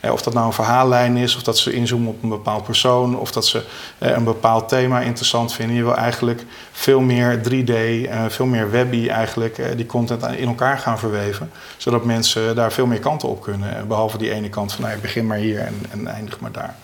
Eh, 0.00 0.12
Of 0.12 0.22
dat 0.22 0.34
nou 0.34 0.46
een 0.46 0.52
verhaallijn 0.52 1.16
is, 1.16 1.36
of 1.36 1.42
dat 1.42 1.58
ze 1.58 1.72
inzoomen 1.72 2.08
op 2.08 2.22
een 2.22 2.28
bepaald 2.28 2.64
persoon, 2.64 3.18
of 3.18 3.32
dat 3.32 3.46
ze 3.46 3.62
eh, 3.98 4.10
een 4.10 4.24
bepaald 4.24 4.68
thema 4.68 5.00
interessant 5.00 5.52
vinden. 5.52 5.76
Je 5.76 5.82
wil 5.82 5.96
eigenlijk 5.96 6.44
veel 6.72 7.00
meer 7.00 7.40
3D, 7.42 7.70
eh, 7.70 8.24
veel 8.28 8.46
meer 8.46 8.70
webby 8.70 9.08
eigenlijk 9.08 9.76
die 9.76 9.86
content 9.86 10.26
in 10.26 10.48
elkaar 10.48 10.78
gaan 10.78 10.98
verweven. 10.98 11.50
Zodat 11.76 12.04
mensen 12.04 12.54
daar 12.56 12.72
veel 12.72 12.86
meer 12.86 12.98
kanten 13.00 13.28
op 13.28 13.42
kunnen. 13.42 13.76
Eh, 13.76 13.82
Behalve 13.82 14.18
die 14.18 14.32
ene 14.32 14.48
kant 14.48 14.72
van 14.72 14.82
nou, 14.82 14.94
ja, 14.94 15.00
begin 15.00 15.26
maar 15.26 15.36
hier 15.38 15.58
en, 15.60 15.82
en 15.90 16.06
eindig 16.06 16.40
maar 16.40 16.52
daar. 16.52 16.74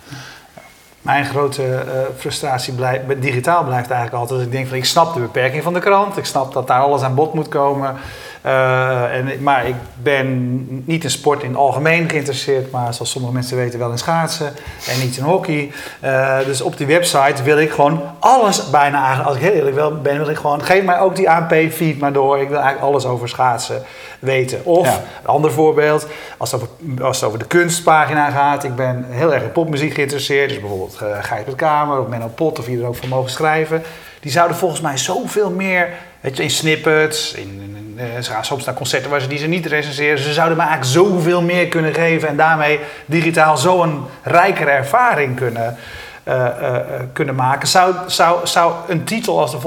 Mijn 1.01 1.25
grote 1.25 1.85
frustratie 2.17 2.73
blijft, 2.73 3.21
digitaal 3.21 3.63
blijft 3.63 3.89
eigenlijk 3.89 4.21
altijd. 4.21 4.45
Ik 4.47 4.51
denk 4.51 4.67
van 4.67 4.77
ik 4.77 4.85
snap 4.85 5.13
de 5.13 5.19
beperking 5.19 5.63
van 5.63 5.73
de 5.73 5.79
krant. 5.79 6.17
Ik 6.17 6.25
snap 6.25 6.53
dat 6.53 6.67
daar 6.67 6.81
alles 6.81 7.01
aan 7.01 7.15
bod 7.15 7.33
moet 7.33 7.47
komen. 7.47 7.95
Eh, 8.41 9.15
en, 9.15 9.43
maar 9.43 9.67
ik 9.67 9.75
ben 10.03 10.65
niet 10.85 11.03
in 11.03 11.09
sport 11.09 11.43
in 11.43 11.49
het 11.49 11.57
algemeen 11.57 12.09
geïnteresseerd. 12.09 12.71
Maar 12.71 12.93
zoals 12.93 13.11
sommige 13.11 13.33
mensen 13.33 13.57
weten 13.57 13.79
wel 13.79 13.91
in 13.91 13.97
schaatsen. 13.97 14.53
En 14.87 14.99
niet 14.99 15.17
in 15.17 15.23
hockey. 15.23 15.71
Eh, 15.99 16.37
dus 16.45 16.61
op 16.61 16.77
die 16.77 16.87
website 16.87 17.43
wil 17.43 17.57
ik 17.57 17.71
gewoon 17.71 18.01
alles 18.19 18.69
bijna 18.69 18.97
eigenlijk. 18.97 19.27
Als 19.27 19.37
ik 19.37 19.43
heel 19.43 19.53
eerlijk 19.53 19.75
wel 19.75 20.01
ben 20.01 20.17
wil 20.17 20.29
ik 20.29 20.37
gewoon... 20.37 20.63
Geef 20.63 20.83
mij 20.83 20.99
ook 20.99 21.15
die 21.15 21.29
ANP-feed 21.29 21.99
maar 21.99 22.13
door. 22.13 22.39
Ik 22.39 22.49
wil 22.49 22.59
eigenlijk 22.59 22.87
alles 22.87 23.05
over 23.05 23.29
schaatsen 23.29 23.83
weten. 24.19 24.65
Of 24.65 24.85
Ja. 24.85 24.93
een 25.21 25.27
ander 25.27 25.51
voorbeeld, 25.51 26.07
als 26.37 26.51
het, 26.51 26.61
over, 26.61 27.03
als 27.03 27.15
het 27.19 27.25
over 27.27 27.39
de 27.39 27.47
kunstpagina 27.47 28.29
gaat. 28.29 28.63
Ik 28.63 28.75
ben 28.75 29.05
heel 29.09 29.33
erg 29.33 29.43
in 29.43 29.51
popmuziek 29.51 29.93
geïnteresseerd. 29.93 30.49
Dus 30.49 30.59
bijvoorbeeld 30.59 30.99
uh, 31.03 31.45
met 31.45 31.55
Kamer 31.55 31.99
of 31.99 32.07
Menno 32.07 32.27
Pot 32.27 32.59
of 32.59 32.65
wie 32.65 32.79
er 32.79 32.87
ook 32.87 32.95
voor 32.95 33.07
mogen 33.07 33.31
schrijven. 33.31 33.83
Die 34.19 34.31
zouden 34.31 34.57
volgens 34.57 34.81
mij 34.81 34.97
zoveel 34.97 35.49
meer, 35.49 35.89
weet 36.19 36.37
je, 36.37 36.43
in 36.43 36.49
snippets, 36.49 37.33
in, 37.33 37.76
ze 38.21 38.31
gaan 38.31 38.45
soms 38.45 38.65
naar 38.65 38.75
concerten 38.75 39.09
waar 39.09 39.21
ze 39.21 39.27
die 39.27 39.37
ze 39.37 39.47
niet 39.47 39.65
recenseren. 39.65 40.19
Ze 40.19 40.33
zouden 40.33 40.57
me 40.57 40.63
eigenlijk 40.63 40.93
zoveel 40.93 41.41
meer 41.41 41.67
kunnen 41.67 41.93
geven 41.93 42.27
en 42.27 42.37
daarmee 42.37 42.79
digitaal 43.05 43.57
zo'n 43.57 44.05
rijkere 44.23 44.69
ervaring 44.69 45.35
kunnen, 45.35 45.77
eh, 46.23 46.45
eh, 46.45 46.75
eh, 46.75 46.83
kunnen 47.13 47.35
maken. 47.35 47.67
Zou, 47.67 47.95
zou, 48.07 48.47
zou 48.47 48.73
een 48.87 49.03
titel 49.03 49.39
als 49.39 49.51
de 49.51 49.59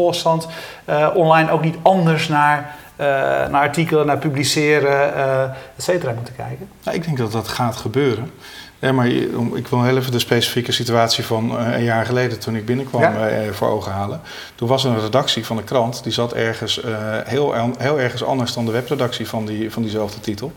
eh, 0.84 1.08
online 1.14 1.50
ook 1.50 1.62
niet 1.62 1.76
anders 1.82 2.28
naar, 2.28 2.74
eh, 2.96 3.06
naar 3.48 3.60
artikelen, 3.60 4.06
naar 4.06 4.18
publiceren, 4.18 5.14
eh 5.14 5.42
et 5.76 5.84
cetera 5.84 6.12
moeten 6.12 6.36
kijken? 6.36 6.68
Nou, 6.84 6.96
ik 6.96 7.04
denk 7.04 7.18
dat 7.18 7.32
dat 7.32 7.48
gaat 7.48 7.76
gebeuren. 7.76 8.30
Ja, 8.80 8.92
maar 8.92 9.06
ik 9.54 9.66
wil 9.68 9.82
heel 9.82 9.96
even 9.96 10.12
de 10.12 10.18
specifieke 10.18 10.72
situatie 10.72 11.24
van 11.24 11.58
eh, 11.58 11.72
een 11.74 11.82
jaar 11.82 12.06
geleden 12.06 12.38
toen 12.38 12.56
ik 12.56 12.64
binnenkwam 12.66 13.02
Ja. 13.02 13.28
eh, 13.28 13.50
voor 13.50 13.68
ogen 13.68 13.92
halen. 13.92 14.20
Toen 14.54 14.68
was 14.68 14.84
er 14.84 14.90
een 14.90 15.00
redactie 15.00 15.46
van 15.46 15.56
de 15.56 15.62
krant, 15.62 16.02
die 16.02 16.12
zat 16.12 16.32
ergens 16.32 16.82
eh, 16.82 16.92
heel, 17.24 17.54
heel 17.78 18.00
ergens 18.00 18.24
anders 18.24 18.52
dan 18.52 18.64
de 18.64 18.72
webredactie 18.72 19.28
van, 19.28 19.46
die, 19.46 19.70
van 19.72 19.82
diezelfde 19.82 20.20
titel. 20.20 20.52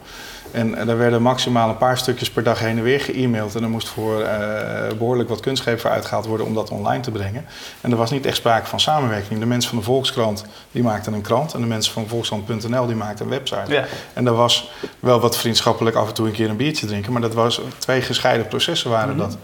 En 0.54 0.86
daar 0.86 0.98
werden 0.98 1.22
maximaal 1.22 1.70
een 1.70 1.78
paar 1.78 1.98
stukjes 1.98 2.32
per 2.32 2.44
dag 2.44 2.60
heen 2.60 2.78
en 2.78 2.84
weer 2.84 3.00
ge-mailed. 3.00 3.56
En 3.56 3.64
er 3.64 3.70
moest 3.70 3.88
voor 3.88 4.22
eh, 4.22 4.98
behoorlijk 4.98 5.30
wat 5.30 5.40
kunstgreep 5.40 5.80
voor 5.80 5.90
uitgehaald 5.90 6.26
worden 6.26 6.46
om 6.46 6.54
dat 6.54 6.70
online 6.70 7.04
te 7.04 7.12
brengen. 7.12 7.46
En 7.82 7.92
er 7.92 7.98
was 7.98 8.12
niet 8.12 8.26
echt 8.26 8.36
sprake 8.36 8.66
van 8.66 8.80
samenwerking. 8.80 9.40
De 9.40 9.46
mensen 9.46 9.70
van 9.70 9.80
de 9.80 9.86
Volkskrant 9.86 10.46
die 10.72 10.84
maakten 10.84 11.14
een 11.14 11.22
krant. 11.22 11.54
En 11.54 11.62
de 11.62 11.68
mensen 11.68 11.94
van 11.94 12.08
Volkskrant.nl 12.08 12.86
die 12.86 12.96
maakten 12.96 13.26
een 13.26 13.32
website. 13.32 13.72
Ja. 13.72 13.86
En 14.14 14.24
daar 14.24 14.36
was 14.36 14.72
wel 15.00 15.20
wat 15.20 15.38
vriendschappelijk 15.38 15.96
af 15.96 16.08
en 16.08 16.14
toe 16.14 16.28
een 16.28 16.34
keer 16.34 16.50
een 16.50 16.58
biertje 16.58 16.88
drinken. 16.88 17.12
Maar 17.12 17.22
dat 17.22 17.34
was 17.34 17.62
twee 17.78 18.02
gescheiden 18.02 18.48
processen 18.48 18.90
waren 18.90 19.18
dat. 19.18 19.38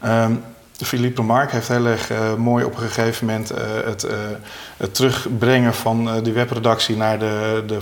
Ehm, 0.00 0.32
Philippe 0.86 1.20
Remarque 1.20 1.54
heeft 1.54 1.68
heel 1.68 1.86
erg 1.86 2.10
eh, 2.10 2.34
mooi 2.34 2.64
op 2.64 2.72
een 2.76 2.82
gegeven 2.88 3.26
moment 3.26 3.50
eh, 3.50 3.64
het, 3.84 4.04
eh, 4.04 4.16
het 4.76 4.94
terugbrengen 4.94 5.74
van 5.74 6.22
die 6.22 6.32
webredactie 6.32 6.96
naar 6.96 7.18
de, 7.18 7.62
de 7.66 7.80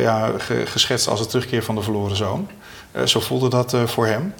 ja, 0.00 0.30
ge- 0.38 0.66
geschetst 0.66 1.08
als 1.08 1.20
het 1.20 1.28
terugkeer 1.28 1.62
van 1.62 1.74
de 1.74 1.82
verloren 1.82 2.16
zoon. 2.16 2.48
Zo 3.04 3.20
voelde 3.20 3.48
dat 3.48 3.76
voor 3.84 4.06
hem. 4.06 4.34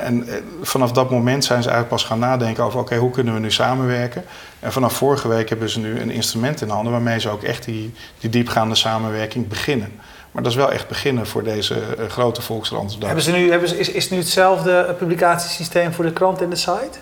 En 0.00 0.28
vanaf 0.62 0.92
dat 0.92 1.10
moment 1.10 1.44
zijn 1.44 1.62
ze 1.62 1.68
eigenlijk 1.68 2.00
pas 2.00 2.10
gaan 2.10 2.18
nadenken 2.18 2.64
over... 2.64 2.80
oké, 2.80 2.96
hoe 2.96 3.10
kunnen 3.10 3.34
we 3.34 3.40
nu 3.40 3.50
samenwerken? 3.50 4.24
En 4.60 4.72
vanaf 4.72 4.92
vorige 4.92 5.28
week 5.28 5.48
hebben 5.48 5.70
ze 5.70 5.80
nu 5.80 6.00
een 6.00 6.10
instrument 6.10 6.60
in 6.60 6.68
handen... 6.68 6.92
waarmee 6.92 7.20
ze 7.20 7.28
ook 7.28 7.42
echt 7.42 7.64
die 7.64 8.30
diepgaande 8.30 8.74
samenwerking 8.74 9.48
beginnen. 9.48 9.92
Maar 10.32 10.42
dat 10.42 10.52
is 10.52 10.58
wel 10.58 10.72
echt 10.72 10.88
beginnen 10.88 11.26
voor 11.26 11.42
deze 11.42 11.74
eh, 11.74 12.06
grote 12.08 12.42
volkskrant. 12.42 12.96
Hebben 13.00 13.24
ze 13.24 13.32
nu, 13.32 13.50
hebben 13.50 13.68
ze, 13.68 13.78
is, 13.78 13.90
is 13.90 14.02
het 14.02 14.12
nu 14.12 14.18
hetzelfde 14.18 14.72
eh, 14.72 14.94
publicatiesysteem 14.94 15.92
voor 15.92 16.04
de 16.04 16.12
krant 16.12 16.42
en 16.42 16.50
de 16.50 16.56
site? 16.56 16.98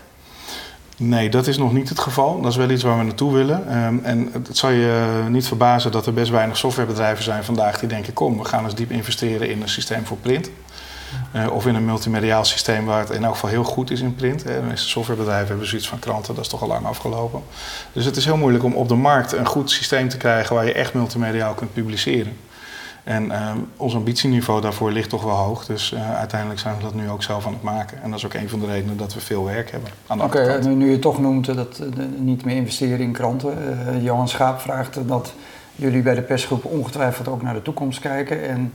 Nee, 0.96 1.30
dat 1.30 1.46
is 1.46 1.58
nog 1.58 1.72
niet 1.72 1.88
het 1.88 1.98
geval. 1.98 2.40
Dat 2.40 2.50
is 2.50 2.56
wel 2.56 2.70
iets 2.70 2.82
waar 2.82 2.98
we 2.98 3.04
naartoe 3.04 3.32
willen. 3.32 3.68
Ehm, 3.68 3.98
en 4.02 4.30
het 4.32 4.56
zal 4.56 4.70
je 4.70 5.24
niet 5.28 5.46
verbazen 5.46 5.92
dat 5.92 6.06
er 6.06 6.12
best 6.12 6.30
weinig 6.30 6.56
softwarebedrijven 6.56 7.24
zijn 7.24 7.44
vandaag 7.44 7.78
die 7.78 7.88
denken: 7.88 8.12
kom, 8.12 8.38
we 8.38 8.44
gaan 8.44 8.64
eens 8.64 8.74
diep 8.74 8.90
investeren 8.90 9.50
in 9.50 9.62
een 9.62 9.68
systeem 9.68 10.06
voor 10.06 10.16
print. 10.16 10.50
Eh, 11.32 11.52
of 11.52 11.66
in 11.66 11.74
een 11.74 11.84
multimediaal 11.84 12.44
systeem 12.44 12.84
waar 12.84 13.00
het 13.00 13.10
in 13.10 13.24
elk 13.24 13.34
geval 13.34 13.50
heel 13.50 13.64
goed 13.64 13.90
is 13.90 14.00
in 14.00 14.14
print. 14.14 14.44
Hè. 14.44 14.60
De 14.60 14.66
meeste 14.66 14.88
softwarebedrijven 14.88 15.48
hebben 15.48 15.66
zoiets 15.66 15.88
van 15.88 15.98
kranten, 15.98 16.34
dat 16.34 16.44
is 16.44 16.50
toch 16.50 16.62
al 16.62 16.68
lang 16.68 16.86
afgelopen. 16.86 17.42
Dus 17.92 18.04
het 18.04 18.16
is 18.16 18.24
heel 18.24 18.36
moeilijk 18.36 18.64
om 18.64 18.74
op 18.74 18.88
de 18.88 18.94
markt 18.94 19.32
een 19.32 19.46
goed 19.46 19.70
systeem 19.70 20.08
te 20.08 20.16
krijgen 20.16 20.54
waar 20.54 20.64
je 20.64 20.72
echt 20.72 20.94
multimediaal 20.94 21.54
kunt 21.54 21.72
publiceren. 21.72 22.36
En 23.08 23.30
eh, 23.30 23.50
ons 23.76 23.94
ambitieniveau 23.94 24.60
daarvoor 24.60 24.90
ligt 24.90 25.08
toch 25.08 25.22
wel 25.22 25.34
hoog. 25.34 25.64
Dus 25.66 25.92
eh, 25.92 26.16
uiteindelijk 26.16 26.60
zijn 26.60 26.76
we 26.76 26.82
dat 26.82 26.94
nu 26.94 27.10
ook 27.10 27.22
zelf 27.22 27.46
aan 27.46 27.52
het 27.52 27.62
maken. 27.62 28.02
En 28.02 28.10
dat 28.10 28.18
is 28.18 28.24
ook 28.24 28.34
een 28.34 28.48
van 28.48 28.60
de 28.60 28.66
redenen 28.66 28.96
dat 28.96 29.14
we 29.14 29.20
veel 29.20 29.44
werk 29.44 29.70
hebben 29.70 29.90
aan 30.06 30.18
de 30.18 30.24
Oké, 30.24 30.38
achterkant. 30.38 30.64
nu, 30.66 30.74
nu 30.74 30.90
je 30.90 30.98
toch 30.98 31.18
noemt 31.20 31.48
eh, 31.48 31.56
dat 31.56 31.78
eh, 31.78 31.86
de- 31.94 32.08
niet 32.18 32.44
meer 32.44 32.56
investeren 32.56 32.98
in 33.00 33.12
kranten. 33.12 33.54
Johan 34.02 34.28
Schaap 34.28 34.60
vraagt 34.60 35.08
dat 35.08 35.32
jullie 35.74 36.02
bij 36.02 36.14
de 36.14 36.22
persgroep 36.22 36.64
ongetwijfeld 36.64 37.28
ook 37.28 37.42
naar 37.42 37.54
de 37.54 37.62
toekomst 37.62 38.00
kijken. 38.00 38.48
En 38.48 38.72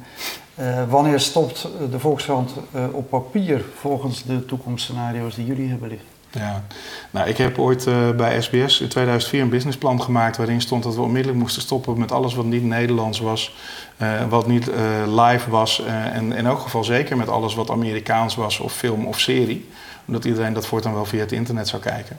wanneer 0.90 1.20
stopt 1.20 1.68
de 1.92 2.00
Volkskrant 2.00 2.54
op 2.92 3.10
papier 3.10 3.66
volgens 3.76 4.24
de 4.24 4.46
toekomstscenario's 4.46 5.36
die 5.36 5.46
jullie 5.46 5.70
hebben 5.70 5.90
liggen? 5.90 6.08
Ja, 6.34 6.64
nou, 7.12 7.30
ik 7.30 7.38
heb 7.38 7.60
ooit 7.60 7.88
eh, 7.88 8.10
bij 8.10 8.42
SBS 8.42 8.82
in 8.82 8.88
2004 8.88 9.42
een 9.42 9.50
businessplan 9.50 10.02
gemaakt 10.02 10.38
waarin 10.38 10.62
stond 10.62 10.84
dat 10.84 10.96
we 10.96 11.02
onmiddellijk 11.02 11.42
moesten 11.42 11.62
stoppen 11.62 12.00
met 12.00 12.12
alles 12.12 12.34
wat 12.34 12.46
niet 12.46 12.64
Nederlands 12.64 13.20
was, 13.20 13.56
eh, 13.98 14.28
wat 14.30 14.48
niet 14.48 14.70
eh, 14.70 14.82
live 15.26 15.50
was 15.50 15.84
en 16.14 16.32
in 16.32 16.46
elk 16.46 16.60
geval 16.60 16.84
zeker 16.84 17.18
met 17.18 17.30
alles 17.30 17.56
wat 17.56 17.70
Amerikaans 17.70 18.36
was 18.36 18.60
of 18.60 18.74
film 18.74 19.06
of 19.06 19.20
serie, 19.20 19.70
omdat 20.08 20.26
iedereen 20.26 20.54
dat 20.54 20.66
voortaan 20.66 20.94
wel 20.94 21.06
via 21.06 21.20
het 21.20 21.32
internet 21.32 21.68
zou 21.68 21.82
kijken. 21.82 22.18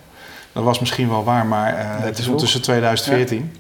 Dat 0.52 0.64
was 0.64 0.78
misschien 0.78 1.08
wel 1.08 1.24
waar, 1.24 1.46
maar 1.46 1.74
het 2.02 2.18
is 2.18 2.26
ondertussen 2.26 2.62
2014. 2.62 3.52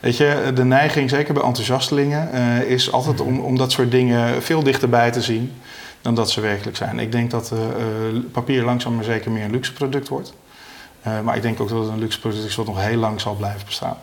Weet 0.00 0.16
je, 0.16 0.50
de 0.54 0.64
neiging, 0.64 1.10
zeker 1.10 1.34
bij 1.34 1.42
enthousiastelingen, 1.42 2.32
is 2.66 2.92
altijd 2.92 3.20
om, 3.20 3.40
om 3.40 3.56
dat 3.56 3.72
soort 3.72 3.90
dingen 3.90 4.42
veel 4.42 4.62
dichterbij 4.62 5.10
te 5.10 5.22
zien 5.22 5.52
dan 6.04 6.14
dat 6.14 6.30
ze 6.30 6.40
werkelijk 6.40 6.76
zijn. 6.76 6.98
Ik 6.98 7.12
denk 7.12 7.30
dat 7.30 7.50
eh, 7.50 7.68
eh, 7.68 8.14
papier 8.32 8.64
langzaam 8.64 8.94
maar 8.94 9.04
zeker 9.04 9.30
meer 9.30 9.44
een 9.44 9.50
luxe 9.50 9.72
product 9.72 10.08
wordt. 10.08 10.34
Eh, 11.02 11.20
maar 11.20 11.36
ik 11.36 11.42
denk 11.42 11.60
ook 11.60 11.68
dat 11.68 11.84
het 11.84 11.92
een 11.92 11.98
luxe 11.98 12.20
product 12.20 12.44
is 12.44 12.54
wat 12.54 12.66
nog 12.66 12.80
heel 12.80 12.96
lang 12.98 13.20
zal 13.20 13.34
blijven 13.34 13.66
bestaan. 13.66 13.96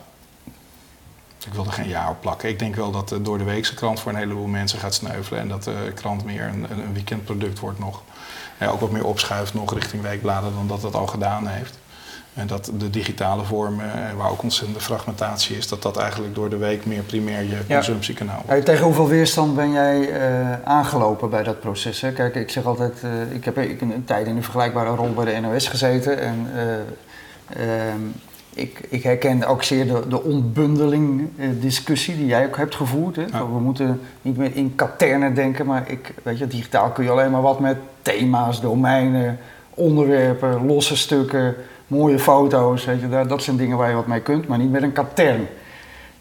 Ik 1.46 1.54
wil 1.54 1.64
er 1.64 1.72
geen 1.72 1.88
jaar 1.88 2.08
op 2.08 2.20
plakken. 2.20 2.48
Ik 2.48 2.58
denk 2.58 2.74
wel 2.74 2.90
dat 2.90 3.08
de 3.08 3.22
door 3.22 3.38
de 3.38 3.44
weekse 3.44 3.74
krant 3.74 4.00
voor 4.00 4.12
een 4.12 4.18
heleboel 4.18 4.46
mensen 4.46 4.78
gaat 4.78 4.94
sneuvelen. 4.94 5.40
En 5.40 5.48
dat 5.48 5.64
de 5.64 5.92
krant 5.94 6.24
meer 6.24 6.42
een, 6.42 6.66
een 6.70 6.92
weekendproduct 6.92 7.58
wordt 7.58 7.78
nog. 7.78 8.02
Ja, 8.60 8.66
ook 8.66 8.80
wat 8.80 8.90
meer 8.90 9.04
opschuift 9.04 9.54
nog 9.54 9.74
richting 9.74 10.02
weekbladen 10.02 10.54
dan 10.54 10.66
dat 10.66 10.82
het 10.82 10.94
al 10.94 11.06
gedaan 11.06 11.46
heeft. 11.46 11.78
En 12.34 12.46
dat 12.46 12.70
de 12.78 12.90
digitale 12.90 13.44
vormen, 13.44 13.84
eh, 13.84 14.16
waar 14.16 14.30
ook 14.30 14.42
ontzettende 14.42 14.80
fragmentatie 14.80 15.56
is, 15.56 15.68
dat 15.68 15.82
dat 15.82 15.96
eigenlijk 15.96 16.34
door 16.34 16.50
de 16.50 16.56
week 16.56 16.86
meer 16.86 17.02
primair 17.02 17.42
je 17.42 17.58
Ja. 17.66 17.74
consumptiekanaal 17.74 18.42
wordt. 18.46 18.64
Tegen 18.64 18.84
hoeveel 18.84 19.08
weerstand 19.08 19.54
ben 19.56 19.72
jij 19.72 20.10
eh, 20.10 20.52
aangelopen 20.64 21.30
bij 21.30 21.42
dat 21.42 21.60
proces? 21.60 22.00
Hè? 22.00 22.12
Kijk, 22.12 22.34
ik 22.34 22.50
zeg 22.50 22.64
altijd, 22.64 22.92
eh, 23.02 23.34
ik 23.34 23.44
heb 23.44 23.58
ik 23.58 23.80
een, 23.80 24.02
tijd 24.04 24.26
in 24.26 24.36
een 24.36 24.42
vergelijkbare 24.42 24.94
rol 24.94 25.12
bij 25.12 25.24
de 25.34 25.40
NOS 25.40 25.68
gezeten. 25.68 26.18
En 26.20 26.46
eh, 26.54 27.88
ehm, 27.88 28.00
ik, 28.54 28.80
ik 28.88 29.02
herken 29.02 29.44
ook 29.44 29.62
zeer 29.62 29.86
de, 29.86 30.02
de 30.08 30.22
ontbundeling 30.22 31.28
discussie 31.60 32.16
die 32.16 32.26
jij 32.26 32.46
ook 32.46 32.56
hebt 32.56 32.74
gevoerd. 32.74 33.16
Hè? 33.16 33.22
Ja. 33.22 33.46
We 33.46 33.60
moeten 33.60 34.00
niet 34.22 34.36
meer 34.36 34.56
in 34.56 34.74
katernen 34.74 35.34
denken, 35.34 35.66
maar 35.66 35.90
ik, 35.90 36.14
weet 36.22 36.38
je, 36.38 36.46
digitaal 36.46 36.90
kun 36.90 37.04
je 37.04 37.10
alleen 37.10 37.30
maar 37.30 37.42
wat 37.42 37.60
met 37.60 37.76
thema's, 38.02 38.60
domeinen, 38.60 39.38
onderwerpen, 39.74 40.66
losse 40.66 40.96
stukken, 40.96 41.54
mooie 41.92 42.18
foto's. 42.18 42.84
Weet 42.84 43.00
je, 43.00 43.08
dat, 43.08 43.28
dat 43.28 43.42
zijn 43.42 43.56
dingen 43.56 43.76
waar 43.76 43.88
je 43.88 43.94
wat 43.94 44.06
mee 44.06 44.20
kunt, 44.20 44.48
maar 44.48 44.58
niet 44.58 44.70
met 44.70 44.82
een 44.82 44.92
katern. 44.92 45.48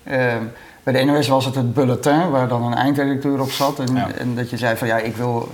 Ehm, 0.04 0.44
bij 0.84 0.94
de 0.94 1.04
NOS 1.04 1.28
was 1.28 1.46
het 1.46 1.56
het 1.56 1.74
bulletin 1.74 2.30
waar 2.30 2.48
dan 2.48 2.64
een 2.64 2.74
eindredacteur 2.74 3.42
op 3.42 3.52
zat. 3.52 3.80
En, 3.80 3.96
Ja. 3.96 4.08
en 4.18 4.36
dat 4.36 4.50
je 4.50 4.58
zei 4.58 4.78
van 4.78 4.88
ja, 4.88 4.98
ik 4.98 5.16
wil, 5.16 5.48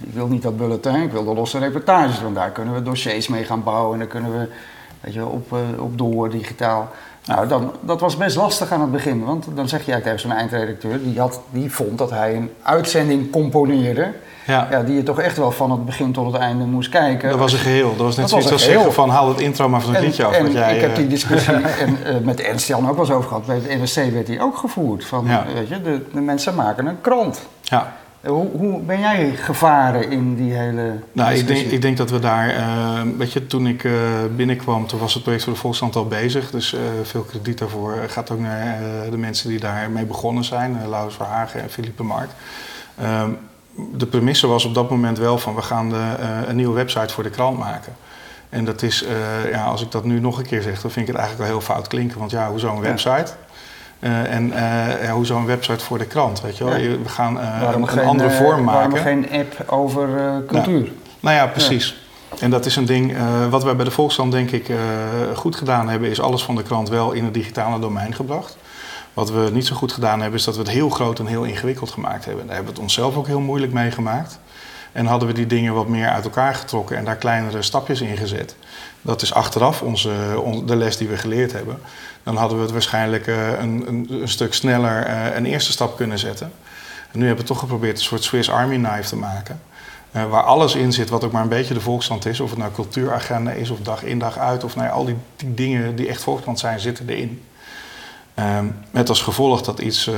ik 0.00 0.12
wil 0.14 0.26
niet 0.26 0.42
dat 0.42 0.56
bulletin, 0.56 0.94
ik 1.02 1.12
wil 1.12 1.24
de 1.24 1.34
losse 1.34 1.58
reportages. 1.58 2.22
Want 2.22 2.34
daar 2.34 2.50
kunnen 2.50 2.74
we 2.74 2.82
dossiers 2.82 3.28
mee 3.28 3.44
gaan 3.44 3.62
bouwen 3.62 3.92
en 3.92 3.98
daar 3.98 4.08
kunnen 4.08 4.32
we 4.38 4.48
weet 5.00 5.14
je, 5.14 5.26
op, 5.26 5.52
eh, 5.52 5.82
op 5.82 5.98
door 5.98 6.30
digitaal. 6.30 6.88
Nou, 7.24 7.48
dan, 7.48 7.72
dat 7.80 8.00
was 8.00 8.16
best 8.16 8.36
lastig 8.36 8.72
aan 8.72 8.80
het 8.80 8.92
begin. 8.92 9.24
Want 9.24 9.46
dan 9.54 9.68
zeg 9.68 9.84
je 9.84 9.92
eigenlijk 9.92 10.04
tegen 10.04 10.20
zo'n 10.20 10.38
eindredacteur, 10.40 11.02
die, 11.02 11.18
had, 11.20 11.40
die 11.50 11.72
vond 11.72 11.98
dat 11.98 12.10
hij 12.10 12.36
een 12.36 12.50
uitzending 12.62 13.30
componeerde. 13.30 14.12
Ja. 14.50 14.68
Ja, 14.70 14.82
die 14.82 14.94
je 14.96 15.02
toch 15.02 15.20
echt 15.20 15.36
wel 15.36 15.50
van 15.52 15.70
het 15.70 15.84
begin 15.84 16.12
tot 16.12 16.32
het 16.32 16.42
einde 16.42 16.64
moest 16.64 16.88
kijken. 16.88 17.30
Dat 17.30 17.38
was 17.38 17.52
een 17.52 17.58
geheel. 17.58 17.88
Dat 17.96 18.06
was 18.06 18.16
net 18.16 18.20
Dat 18.20 18.30
zoiets 18.30 18.52
als 18.52 18.64
zeggen 18.64 18.92
van 18.92 19.08
haal 19.10 19.28
het 19.28 19.40
intro 19.40 19.68
maar 19.68 19.80
van 19.80 19.94
het 19.94 20.04
liedje 20.04 20.24
af. 20.24 20.32
en 20.32 20.52
jij, 20.52 20.74
ik 20.74 20.80
heb 20.80 20.90
eh, 20.90 20.96
die 20.96 21.06
discussie 21.06 21.54
en, 21.84 21.98
eh, 22.04 22.14
met 22.22 22.40
Ernst 22.40 22.66
Jan 22.66 22.88
ook 22.88 22.96
wel 22.96 23.04
eens 23.04 23.14
over 23.14 23.28
gehad. 23.28 23.46
Bij 23.46 23.60
het 23.62 23.78
NRC 23.96 24.12
werd 24.12 24.26
die 24.26 24.40
ook 24.42 24.56
gevoerd. 24.56 25.04
Van, 25.04 25.24
Ja. 25.26 25.44
weet 25.54 25.68
je, 25.68 25.82
de, 25.82 26.06
de 26.12 26.20
mensen 26.20 26.54
maken 26.54 26.86
een 26.86 27.00
krant. 27.00 27.40
ja. 27.62 27.92
Eh, 28.20 28.30
Hoe, 28.30 28.48
hoe 28.56 28.80
ben 28.80 29.00
jij 29.00 29.30
gevaren 29.36 30.10
in 30.10 30.34
die 30.36 30.52
hele 30.52 30.92
Nou, 31.12 31.32
ik 31.34 31.46
denk, 31.46 31.66
ik 31.66 31.82
denk 31.82 31.96
dat 31.96 32.10
we 32.10 32.18
daar, 32.18 32.48
eh, 32.48 33.00
weet 33.18 33.32
je, 33.32 33.46
toen 33.46 33.66
ik 33.66 33.84
eh, 33.84 33.92
binnenkwam, 34.36 34.86
toen 34.86 34.98
was 34.98 35.14
het 35.14 35.22
project 35.22 35.44
voor 35.44 35.52
de 35.52 35.58
Volkskrant 35.58 35.96
al 35.96 36.06
bezig. 36.06 36.50
Dus 36.50 36.74
eh, 36.74 36.80
veel 37.02 37.22
krediet 37.22 37.58
daarvoor 37.58 37.94
gaat 38.06 38.30
ook 38.30 38.38
naar 38.40 38.60
eh, 38.66 39.10
de 39.10 39.16
mensen 39.16 39.48
die 39.48 39.60
daarmee 39.60 40.04
begonnen 40.04 40.44
zijn, 40.44 40.76
Laurens 40.88 41.14
Verhagen 41.14 41.62
en 41.62 41.70
Philippe 41.70 42.02
Mark. 42.02 42.28
Ehm, 43.00 43.30
de 43.74 44.06
premisse 44.06 44.46
was 44.46 44.64
op 44.64 44.74
dat 44.74 44.90
moment 44.90 45.18
wel 45.18 45.38
van 45.38 45.54
we 45.54 45.62
gaan 45.62 45.88
de, 45.88 46.14
eh, 46.20 46.28
een 46.48 46.56
nieuwe 46.56 46.74
website 46.74 47.14
voor 47.14 47.22
de 47.22 47.30
krant 47.30 47.58
maken. 47.58 47.92
En 48.48 48.64
dat 48.64 48.82
is, 48.82 49.04
eh, 49.04 49.50
ja, 49.50 49.64
als 49.64 49.82
ik 49.82 49.90
dat 49.90 50.04
nu 50.04 50.20
nog 50.20 50.38
een 50.38 50.46
keer 50.46 50.62
zeg, 50.62 50.80
dan 50.80 50.90
vind 50.90 51.08
ik 51.08 51.12
het 51.12 51.22
eigenlijk 51.22 51.50
wel 51.50 51.58
heel 51.58 51.66
fout 51.74 51.88
klinken. 51.88 52.18
Want 52.18 52.30
ja, 52.30 52.48
hoezo 52.48 52.74
een 52.74 52.80
website? 52.80 53.32
Eh, 53.98 54.34
en 54.34 54.52
eh 54.52 55.04
ja, 55.04 55.12
hoezo 55.12 55.36
een 55.36 55.46
website 55.46 55.84
voor 55.84 55.98
de 55.98 56.06
krant, 56.06 56.40
weet 56.40 56.56
je 56.56 56.64
wel? 56.64 56.76
Ja. 56.76 56.98
We 57.02 57.08
gaan 57.08 57.40
eh, 57.40 57.70
een, 57.74 57.88
geen, 57.88 58.04
andere 58.04 58.28
eh, 58.28 58.36
vorm 58.36 58.64
maken. 58.64 58.90
Waarom 58.90 59.24
geen 59.24 59.40
app 59.40 59.70
over 59.70 60.18
eh, 60.18 60.36
cultuur? 60.46 60.92
Nou 61.20 61.36
ja, 61.36 61.46
precies. 61.46 61.96
En 62.38 62.50
dat 62.50 62.66
is 62.66 62.76
een 62.76 62.84
ding, 62.84 63.14
eh, 63.14 63.48
wat 63.50 63.64
wij 63.64 63.76
bij 63.76 63.84
de 63.84 63.90
Volkskrant 63.90 64.32
denk 64.32 64.50
ik 64.50 64.68
eh, 64.68 64.76
goed 65.34 65.56
gedaan 65.56 65.88
hebben, 65.88 66.10
is 66.10 66.20
alles 66.20 66.42
van 66.42 66.56
de 66.56 66.62
krant 66.62 66.88
wel 66.88 67.12
in 67.12 67.24
het 67.24 67.34
digitale 67.34 67.78
domein 67.78 68.14
gebracht. 68.14 68.56
Wat 69.20 69.30
we 69.30 69.48
niet 69.52 69.66
zo 69.66 69.76
goed 69.76 69.92
gedaan 69.92 70.20
hebben, 70.20 70.38
is 70.38 70.44
dat 70.44 70.54
we 70.54 70.62
het 70.62 70.70
heel 70.70 70.88
groot 70.90 71.18
en 71.18 71.26
heel 71.26 71.44
ingewikkeld 71.44 71.90
gemaakt 71.90 72.24
hebben. 72.24 72.46
Daar 72.46 72.54
hebben 72.54 72.72
we 72.72 72.78
het 72.80 72.88
onszelf 72.88 73.16
ook 73.16 73.26
heel 73.26 73.40
moeilijk 73.40 73.72
mee 73.72 73.90
gemaakt. 73.90 74.38
En 74.92 75.06
hadden 75.06 75.28
we 75.28 75.34
die 75.34 75.46
dingen 75.46 75.74
wat 75.74 75.88
meer 75.88 76.08
uit 76.08 76.24
elkaar 76.24 76.54
getrokken 76.54 76.96
en 76.96 77.04
daar 77.04 77.16
kleinere 77.16 77.62
stapjes 77.62 78.00
in 78.00 78.16
gezet. 78.16 78.56
Dat 79.02 79.22
is 79.22 79.34
achteraf 79.34 79.82
onze, 79.82 80.10
on- 80.42 80.66
de 80.66 80.76
les 80.76 80.96
die 80.96 81.08
we 81.08 81.16
geleerd 81.16 81.52
hebben. 81.52 81.78
Dan 82.22 82.36
hadden 82.36 82.56
we 82.56 82.62
het 82.62 82.72
waarschijnlijk 82.72 83.26
eh, 83.26 83.48
een, 83.48 83.84
een, 83.88 84.06
een 84.10 84.28
stuk 84.28 84.54
sneller 84.54 85.02
eh, 85.02 85.36
een 85.36 85.46
eerste 85.46 85.72
stap 85.72 85.96
kunnen 85.96 86.18
zetten. 86.18 86.52
En 87.12 87.18
nu 87.18 87.26
hebben 87.26 87.44
we 87.44 87.50
toch 87.50 87.58
geprobeerd 87.58 87.98
een 87.98 88.04
soort 88.04 88.24
Swiss 88.24 88.50
Army 88.50 88.76
knife 88.76 89.08
te 89.08 89.16
maken. 89.16 89.60
Eh, 90.12 90.30
waar 90.30 90.42
alles 90.42 90.74
in 90.74 90.92
zit 90.92 91.08
wat 91.08 91.24
ook 91.24 91.32
maar 91.32 91.42
een 91.42 91.48
beetje 91.48 91.74
de 91.74 91.80
Volkskrant 91.80 92.26
is. 92.26 92.40
Of 92.40 92.50
het 92.50 92.58
nou 92.58 92.72
cultuuragenda 92.72 93.50
is 93.50 93.70
of 93.70 93.78
dag 93.80 94.02
in 94.02 94.18
dag 94.18 94.38
uit. 94.38 94.64
Of 94.64 94.76
nou 94.76 94.90
al 94.90 95.04
die, 95.04 95.16
die 95.36 95.54
dingen 95.54 95.96
die 95.96 96.08
echt 96.08 96.22
Volkskrant 96.22 96.58
zijn, 96.58 96.80
zitten 96.80 97.08
erin. 97.08 97.42
Ehm, 98.40 98.66
met 98.90 99.08
als 99.08 99.22
gevolg 99.22 99.62
dat, 99.62 99.78
iets, 99.78 100.06
eh, 100.06 100.14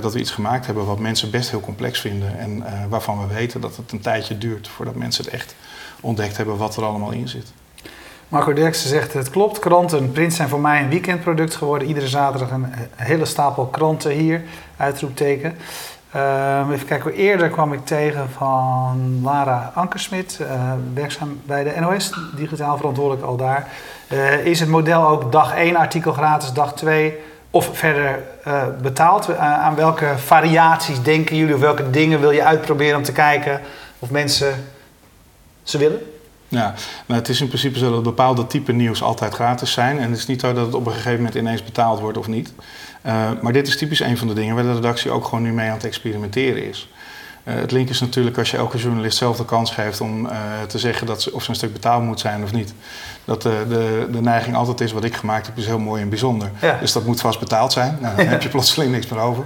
dat 0.00 0.12
we 0.12 0.18
iets 0.18 0.30
gemaakt 0.30 0.66
hebben 0.66 0.86
wat 0.86 0.98
mensen 0.98 1.30
best 1.30 1.50
heel 1.50 1.60
complex 1.60 2.00
vinden. 2.00 2.38
En 2.38 2.66
eh, 2.66 2.72
waarvan 2.88 3.20
we 3.28 3.34
weten 3.34 3.60
dat 3.60 3.76
het 3.76 3.92
een 3.92 4.00
tijdje 4.00 4.38
duurt 4.38 4.68
voordat 4.68 4.94
mensen 4.94 5.24
het 5.24 5.34
echt 5.34 5.54
ontdekt 6.00 6.36
hebben 6.36 6.56
wat 6.56 6.76
er 6.76 6.84
allemaal 6.84 7.10
in 7.10 7.28
zit. 7.28 7.52
Marco 8.28 8.52
Derksen 8.52 8.88
zegt 8.88 9.12
het 9.12 9.30
klopt. 9.30 9.58
Kranten 9.58 9.98
en 9.98 10.12
print 10.12 10.34
zijn 10.34 10.48
voor 10.48 10.60
mij 10.60 10.82
een 10.82 10.88
weekendproduct 10.88 11.54
geworden. 11.54 11.88
Iedere 11.88 12.08
zaterdag 12.08 12.50
een 12.50 12.66
hele 12.96 13.24
stapel 13.24 13.66
kranten 13.66 14.10
hier. 14.10 14.42
Uitroepteken. 14.76 15.56
Ehm, 16.12 16.72
even 16.72 16.86
kijken, 16.86 17.12
eerder 17.12 17.48
kwam 17.48 17.72
ik 17.72 17.84
tegen 17.84 18.30
van 18.30 19.20
Lara 19.22 19.72
Ankersmit, 19.74 20.40
eh, 20.40 20.72
werkzaam 20.94 21.40
bij 21.44 21.64
de 21.64 21.80
NOS, 21.80 22.12
digitaal 22.36 22.76
verantwoordelijk 22.76 23.26
al 23.26 23.36
daar. 23.36 23.68
Eh, 24.08 24.46
is 24.46 24.60
het 24.60 24.68
model 24.68 25.06
ook 25.08 25.32
dag 25.32 25.56
1 25.56 25.76
artikel 25.76 26.12
gratis, 26.12 26.52
dag 26.52 26.74
2 26.74 27.18
of 27.50 27.70
verder 27.72 28.22
eh, 28.44 28.62
betaald? 28.82 29.28
Eh, 29.28 29.36
aan 29.38 29.74
welke 29.74 30.12
variaties 30.16 31.02
denken 31.02 31.36
jullie 31.36 31.54
of 31.54 31.60
welke 31.60 31.90
dingen 31.90 32.20
wil 32.20 32.30
je 32.30 32.44
uitproberen 32.44 32.96
om 32.96 33.02
te 33.02 33.12
kijken 33.12 33.60
of 33.98 34.10
mensen 34.10 34.64
ze 35.62 35.78
willen? 35.78 36.00
Ja, 36.48 36.74
nou, 37.06 37.20
het 37.20 37.28
is 37.28 37.40
in 37.40 37.46
principe 37.46 37.78
zo 37.78 37.90
dat 37.90 38.02
bepaalde 38.02 38.46
type 38.46 38.72
nieuws 38.72 39.02
altijd 39.02 39.34
gratis 39.34 39.72
zijn. 39.72 39.98
En 39.98 40.10
het 40.10 40.18
is 40.18 40.26
niet 40.26 40.40
zo 40.40 40.52
dat 40.52 40.66
het 40.66 40.74
op 40.74 40.86
een 40.86 40.92
gegeven 40.92 41.16
moment 41.16 41.34
ineens 41.34 41.64
betaald 41.64 42.00
wordt 42.00 42.18
of 42.18 42.26
niet. 42.26 42.52
Uh, 43.06 43.30
maar 43.40 43.52
dit 43.52 43.66
is 43.66 43.76
typisch 43.76 44.00
een 44.00 44.16
van 44.16 44.28
de 44.28 44.34
dingen 44.34 44.54
waar 44.54 44.64
de 44.64 44.74
redactie 44.74 45.10
ook 45.10 45.24
gewoon 45.24 45.42
nu 45.42 45.52
mee 45.52 45.68
aan 45.68 45.74
het 45.74 45.84
experimenteren 45.84 46.68
is. 46.68 46.88
Eh, 47.44 47.54
het 47.54 47.70
link 47.70 47.88
is 47.88 48.00
natuurlijk 48.00 48.38
als 48.38 48.50
je 48.50 48.56
elke 48.56 48.78
journalist 48.78 49.18
zelf 49.18 49.36
de 49.36 49.44
kans 49.44 49.70
geeft 49.70 50.00
om 50.00 50.26
eh, 50.26 50.38
te 50.68 50.78
zeggen 50.78 51.06
dat 51.06 51.22
ze, 51.22 51.32
of 51.32 51.42
zijn 51.42 51.56
stuk 51.56 51.72
betaald 51.72 52.02
moet 52.02 52.20
zijn 52.20 52.42
of 52.42 52.52
niet. 52.52 52.74
Dat 53.30 53.42
de, 53.42 53.64
de, 53.68 54.08
de 54.12 54.20
neiging 54.20 54.56
altijd 54.56 54.80
is, 54.80 54.92
wat 54.92 55.04
ik 55.04 55.14
gemaakt 55.16 55.46
heb, 55.46 55.56
is 55.58 55.66
heel 55.66 55.78
mooi 55.78 56.02
en 56.02 56.08
bijzonder. 56.08 56.50
Ja. 56.60 56.76
Dus 56.80 56.92
dat 56.92 57.04
moet 57.04 57.20
vast 57.20 57.38
betaald 57.38 57.72
zijn. 57.72 57.98
Nou, 58.00 58.16
dan 58.16 58.26
heb 58.26 58.42
je 58.42 58.48
plotseling 58.48 58.92
niks 58.92 59.08
meer 59.08 59.20
over. 59.20 59.44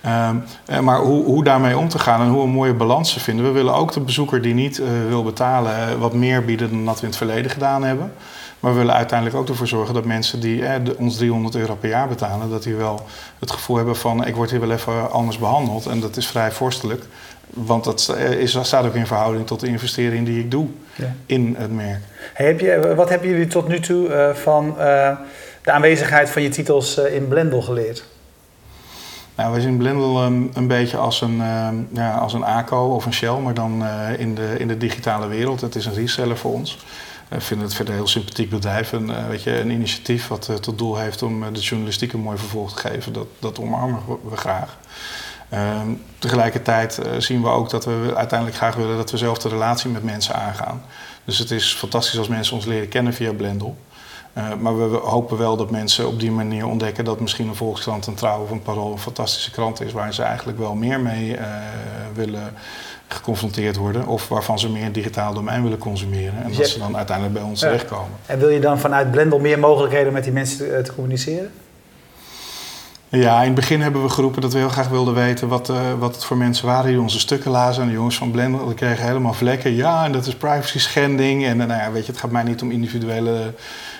Ehm, 0.00 0.36
eh, 0.66 0.78
maar 0.78 0.98
hoe, 1.00 1.24
hoe 1.24 1.44
daarmee 1.44 1.78
om 1.78 1.88
te 1.88 1.98
gaan 1.98 2.20
en 2.20 2.28
hoe 2.28 2.42
een 2.42 2.50
mooie 2.50 2.74
balans 2.74 3.12
te 3.12 3.20
vinden. 3.20 3.44
We 3.44 3.50
willen 3.50 3.74
ook 3.74 3.92
de 3.92 4.00
bezoeker 4.00 4.42
die 4.42 4.54
niet 4.54 4.78
eh, 4.78 4.86
wil 5.08 5.22
betalen 5.22 5.88
eh, 5.88 5.94
wat 5.94 6.12
meer 6.12 6.44
bieden 6.44 6.70
dan 6.70 6.84
dat 6.84 6.94
we 6.94 7.00
in 7.02 7.08
het 7.08 7.16
verleden 7.16 7.50
gedaan 7.50 7.82
hebben. 7.82 8.12
Maar 8.60 8.72
we 8.72 8.78
willen 8.78 8.94
uiteindelijk 8.94 9.38
ook 9.38 9.48
ervoor 9.48 9.66
zorgen 9.66 9.94
dat 9.94 10.04
mensen 10.04 10.40
die 10.40 10.66
eh, 10.66 10.84
de- 10.84 10.96
ons 10.98 11.16
300 11.16 11.54
euro 11.54 11.74
per 11.74 11.88
jaar 11.88 12.08
betalen, 12.08 12.50
dat 12.50 12.62
die 12.62 12.74
wel 12.74 13.06
het 13.38 13.50
gevoel 13.50 13.76
hebben 13.76 13.96
van 13.96 14.26
ik 14.26 14.34
word 14.34 14.50
hier 14.50 14.60
wel 14.60 14.70
even 14.70 15.10
anders 15.12 15.38
behandeld. 15.38 15.86
En 15.86 16.00
dat 16.00 16.16
is 16.16 16.26
vrij 16.26 16.52
vorstelijk. 16.52 17.04
Want 17.54 17.84
dat 17.84 18.14
eh, 18.16 18.30
is, 18.30 18.58
staat 18.62 18.84
ook 18.84 18.94
in 18.94 19.06
verhouding 19.06 19.46
tot 19.46 19.60
de 19.60 19.66
investering 19.66 20.26
die 20.26 20.40
ik 20.40 20.50
doe 20.50 20.66
Ja. 20.94 21.14
in 21.26 21.54
het 21.58 21.72
merk. 21.74 22.00
Hey, 22.34 22.46
heb 22.46 22.60
je, 22.60 22.94
wat 22.96 23.08
hebben 23.08 23.28
jullie 23.28 23.46
tot 23.46 23.68
nu 23.68 23.80
toe 23.80 24.08
eh, 24.08 24.34
van 24.34 24.78
eh, 24.78 25.16
de 25.62 25.70
aanwezigheid 25.70 26.30
van 26.30 26.42
je 26.42 26.48
titels 26.48 26.98
in 26.98 27.28
Blendel 27.28 27.62
geleerd? 27.62 28.04
Nou, 29.34 29.52
wij 29.52 29.60
zien 29.60 29.76
Blendel 29.76 30.22
ehm, 30.22 30.42
een 30.54 30.66
beetje 30.66 30.96
als 30.96 31.20
een, 31.20 31.40
ehm, 31.40 31.74
ja, 31.92 32.14
als 32.14 32.32
een 32.32 32.44
ACO 32.44 32.94
of 32.94 33.06
een 33.06 33.12
Shell, 33.12 33.38
maar 33.38 33.54
dan 33.54 33.84
in, 34.18 34.34
de, 34.34 34.54
in 34.58 34.68
de 34.68 34.76
digitale 34.76 35.26
wereld. 35.26 35.60
Het 35.60 35.74
is 35.74 35.86
een 35.86 35.94
reseller 35.94 36.36
voor 36.36 36.52
ons. 36.52 36.78
We 37.28 37.40
vinden 37.40 37.66
het 37.66 37.76
verder 37.76 37.94
een 37.94 38.00
heel 38.00 38.08
sympathiek 38.08 38.50
bedrijf. 38.50 38.92
Een, 38.92 39.28
weet 39.28 39.42
je, 39.42 39.60
een 39.60 39.70
initiatief 39.70 40.28
wat 40.28 40.62
tot 40.62 40.78
doel 40.78 40.96
heeft 40.96 41.22
om 41.22 41.52
de 41.52 41.60
journalistiek 41.60 42.12
een 42.12 42.20
mooi 42.20 42.38
vervolg 42.38 42.72
te 42.74 42.88
geven. 42.88 43.12
Dat, 43.12 43.26
dat 43.38 43.58
omarmen 43.60 43.98
we 44.30 44.36
graag. 44.36 44.78
Ehm, 45.50 45.88
tegelijkertijd 46.18 46.98
eh, 46.98 47.12
zien 47.18 47.42
we 47.42 47.48
ook 47.48 47.70
dat 47.70 47.84
we 47.84 48.12
uiteindelijk 48.16 48.58
graag 48.58 48.74
willen 48.74 48.96
dat 48.96 49.10
we 49.10 49.16
zelf 49.16 49.38
de 49.38 49.48
relatie 49.48 49.90
met 49.90 50.04
mensen 50.04 50.34
aangaan. 50.34 50.82
Dus 51.24 51.38
het 51.38 51.50
is 51.50 51.74
fantastisch 51.74 52.18
als 52.18 52.28
mensen 52.28 52.54
ons 52.56 52.64
leren 52.64 52.88
kennen 52.88 53.12
via 53.14 53.32
Blendel. 53.32 53.76
Eh, 54.32 54.44
maar 54.58 54.90
we 54.90 54.96
hopen 54.96 55.38
wel 55.38 55.56
dat 55.56 55.70
mensen 55.70 56.06
op 56.08 56.20
die 56.20 56.30
manier 56.30 56.66
ontdekken 56.66 57.04
dat 57.04 57.20
misschien 57.20 57.48
een 57.48 57.54
Volkskrant, 57.54 58.06
een 58.06 58.14
Trouw 58.14 58.42
of 58.42 58.50
een 58.50 58.62
Parool 58.62 58.92
een 58.92 58.98
fantastische 58.98 59.50
krant 59.50 59.80
is 59.80 59.92
waar 59.92 60.14
ze 60.14 60.22
eigenlijk 60.22 60.58
wel 60.58 60.74
meer 60.74 61.00
mee 61.00 61.36
eh, 61.36 61.46
willen 62.14 62.52
geconfronteerd 63.08 63.76
worden. 63.76 64.06
Of 64.06 64.28
waarvan 64.28 64.58
ze 64.58 64.68
meer 64.70 64.84
een 64.84 64.92
digitaal 64.92 65.34
domein 65.34 65.62
willen 65.62 65.78
consumeren. 65.78 66.42
En 66.42 66.48
Dus 66.48 66.56
dat 66.56 66.68
ze 66.68 66.78
dan 66.78 66.96
uiteindelijk 66.96 67.36
bij 67.38 67.46
ons 67.46 67.60
Ja. 67.60 67.66
terechtkomen. 67.66 68.16
En 68.26 68.38
wil 68.38 68.48
je 68.48 68.60
dan 68.60 68.78
vanuit 68.78 69.10
Blendel 69.10 69.38
meer 69.38 69.58
mogelijkheden 69.58 70.12
met 70.12 70.24
die 70.24 70.32
mensen 70.32 70.58
te, 70.58 70.82
te 70.82 70.94
communiceren? 70.94 71.50
Ja, 73.12 73.38
in 73.40 73.46
het 73.46 73.54
begin 73.54 73.80
hebben 73.80 74.02
we 74.02 74.08
geroepen 74.08 74.42
dat 74.42 74.52
we 74.52 74.58
heel 74.58 74.68
graag 74.68 74.88
wilden 74.88 75.14
weten 75.14 75.48
wat, 75.48 75.68
eh, 75.68 75.76
wat 75.98 76.14
het 76.14 76.24
voor 76.24 76.36
mensen 76.36 76.66
waren 76.66 76.90
die 76.90 77.00
onze 77.00 77.18
stukken 77.18 77.50
lazen. 77.50 77.82
En 77.82 77.88
de 77.88 77.94
jongens 77.94 78.16
van 78.16 78.30
Blendel 78.30 78.66
die 78.66 78.74
kregen 78.74 79.06
helemaal 79.06 79.32
vlekken. 79.32 79.74
Ja, 79.74 80.04
en 80.04 80.12
dat 80.12 80.26
is 80.26 80.34
privacy 80.34 80.78
schending. 80.78 81.44
En 81.44 81.60
eh, 81.60 81.66
nou 81.66 81.80
ja, 81.80 81.92
weet 81.92 82.06
je, 82.06 82.12
het 82.12 82.20
gaat 82.20 82.30
mij 82.30 82.42
niet 82.42 82.62
om 82.62 82.70
individuele 82.70 83.54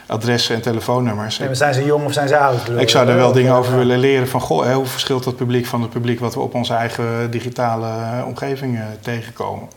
adressen 0.07 0.55
en 0.55 0.63
telefoonnummers. 0.63 1.39
Nee, 1.39 1.49
maar 1.49 1.57
zijn 1.57 1.75
ze 1.75 1.85
jong 1.85 2.05
of 2.05 2.13
zijn 2.13 2.29
ze 2.29 2.39
oud? 2.39 2.69
Ik 2.69 2.89
zou 2.89 3.09
er 3.09 3.17
wel 3.17 3.29
eh, 3.29 3.35
dingen 3.35 3.55
over 3.55 3.77
willen 3.77 3.99
leren 3.99 4.29
van, 4.29 4.41
goh, 4.41 4.65
hè, 4.65 4.75
hoe 4.75 4.87
verschilt 4.87 5.25
dat 5.25 5.37
publiek 5.37 5.67
van 5.67 5.81
het 5.83 5.91
publiek 5.91 6.21
wat 6.21 6.35
we 6.35 6.41
op 6.41 6.55
onze 6.55 6.75
eigen 6.75 7.31
digitale 7.31 7.89
omgeving 8.25 8.79
tegenkomen. 9.01 9.69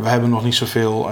We 0.00 0.08
hebben 0.08 0.30
nog 0.30 0.44
niet 0.44 0.54
zoveel 0.54 1.10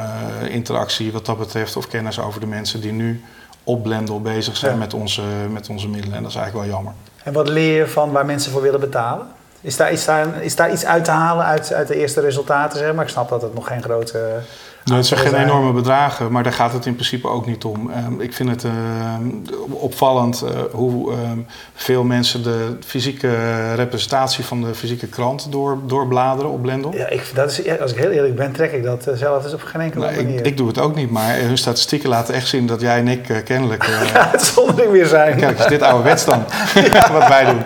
interactie 0.49 1.12
wat 1.12 1.27
dat 1.27 1.38
betreft 1.38 1.77
of 1.77 1.88
kennis 1.88 2.20
over 2.20 2.40
de 2.40 2.46
mensen 2.46 2.81
die 2.81 2.92
nu 2.92 3.22
op 3.64 3.83
Blendel 3.83 4.20
bezig 4.20 4.57
zijn 4.57 4.72
Ja. 4.72 4.79
met, 4.79 4.94
onze, 4.94 5.22
met 5.51 5.68
onze 5.68 5.88
middelen. 5.88 6.16
En 6.16 6.22
dat 6.22 6.31
is 6.31 6.37
eigenlijk 6.37 6.66
wel 6.66 6.77
jammer. 6.77 6.94
En 7.26 7.32
wat 7.32 7.48
leer 7.48 7.76
je 7.76 7.86
van 7.86 8.12
waar 8.12 8.26
mensen 8.26 8.52
voor 8.52 8.62
willen 8.62 8.80
betalen? 8.80 9.26
Is 9.60 9.76
daar, 9.76 9.92
is 9.92 10.04
daar, 10.04 10.42
is 10.42 10.56
daar 10.56 10.72
iets 10.72 10.84
uit 10.84 11.04
te 11.04 11.10
halen 11.10 11.44
uit, 11.44 11.72
uit 11.72 11.88
de 11.88 11.96
eerste 11.96 12.20
resultaten? 12.20 12.78
Zeg 12.78 12.94
maar? 12.94 13.04
Ik 13.04 13.10
snap 13.10 13.28
dat 13.28 13.42
het 13.42 13.54
nog 13.54 13.66
geen 13.66 13.82
grote. 13.82 14.40
Eh, 14.87 14.92
Nou, 14.92 14.99
het 14.99 15.07
zijn 15.07 15.20
geen 15.20 15.29
aantallen 15.40 15.51
enorme 15.55 15.72
bedragen, 15.72 16.33
maar 16.33 16.42
daar 16.42 16.53
gaat 16.53 16.72
het 16.72 16.87
in 16.87 16.94
principe 16.94 17.29
ook 17.29 17.46
niet 17.46 17.64
om. 17.64 17.90
Ehm, 17.90 18.20
ik 18.20 18.33
vind 18.33 18.49
het 18.51 18.64
ehm, 18.64 19.27
opvallend 19.70 20.42
eh, 20.42 20.61
hoe 20.72 21.12
ehm, 21.12 21.38
veel 21.75 22.03
mensen 22.05 22.42
de 22.42 22.77
fysieke 22.87 23.29
representatie 23.75 24.44
van 24.44 24.61
de 24.62 24.75
fysieke 24.75 25.07
krant 25.07 25.53
door, 25.53 25.79
doorbladeren 25.87 26.51
op 26.51 26.62
Blendel. 26.62 26.94
Ja, 26.94 27.09
ik, 27.09 27.31
dat 27.35 27.51
is, 27.51 27.81
als 27.81 27.92
ik 27.92 27.99
heel 27.99 28.11
eerlijk 28.11 28.35
ben, 28.37 28.53
trek 28.53 28.72
ik 28.72 28.83
dat 28.83 29.07
eh, 29.07 29.14
zelf 29.16 29.42
dus 29.42 29.53
op 29.55 29.62
geen 29.62 29.81
enkele 29.81 30.05
Nou, 30.05 30.16
manier. 30.16 30.38
ik, 30.38 30.46
ik 30.46 30.57
doe 30.57 30.66
het 30.68 30.79
ook 30.79 30.94
niet, 30.94 31.11
maar 31.11 31.37
hun 31.38 31.59
statistieken 31.59 32.09
laten 32.09 32.35
echt 32.35 32.49
zien 32.49 32.66
dat 32.66 32.81
jij 32.81 32.99
en 32.99 33.09
ik 33.09 33.29
eh, 33.29 33.37
kennelijk... 33.44 33.85
eh, 33.88 34.12
Ja, 34.12 34.31
uitzondering 34.31 34.92
weer 34.92 35.07
zijn. 35.07 35.37
Kijk, 35.37 35.59
is 35.59 35.66
dit 35.66 35.83
ouderwets 35.83 36.25
dan, 36.25 36.44
wat 37.12 37.29
wij 37.29 37.44
doen. 37.44 37.62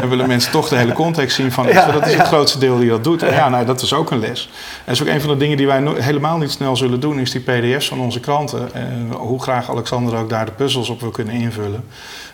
Dan 0.00 0.08
willen 0.08 0.26
mensen 0.28 0.52
toch 0.52 0.68
de 0.68 0.76
hele 0.76 0.92
context 0.92 1.36
zien 1.36 1.52
van, 1.52 1.66
Ja, 1.66 1.92
dat 1.92 2.06
is 2.06 2.14
het 2.14 2.26
grootste 2.26 2.58
deel 2.58 2.78
die 2.78 2.88
dat 2.90 3.04
doet. 3.04 3.22
En 3.22 3.32
ja, 3.34 3.48
nou, 3.48 3.64
dat 3.64 3.82
is 3.82 3.92
ook 3.92 4.10
een 4.10 4.18
les. 4.18 4.48
En 4.52 4.82
dat 4.84 4.94
is 4.94 5.02
ook 5.02 5.08
een 5.08 5.20
van 5.20 5.30
de 5.30 5.36
dingen 5.36 5.56
die 5.56 5.66
wij 5.66 5.80
no- 5.80 5.94
helemaal 5.94 6.36
niet 6.36 6.49
snel 6.50 6.76
zullen 6.76 7.00
doen, 7.00 7.18
is 7.18 7.30
die 7.30 7.40
pdf's 7.40 7.88
van 7.88 8.00
onze 8.00 8.20
kranten. 8.20 8.74
Eh, 8.74 8.82
hoe 9.16 9.42
graag 9.42 9.70
Alexander 9.70 10.16
ook 10.16 10.28
daar 10.28 10.44
de 10.44 10.52
puzzels 10.52 10.88
op 10.88 11.00
wil 11.00 11.10
kunnen 11.10 11.34
invullen. 11.34 11.84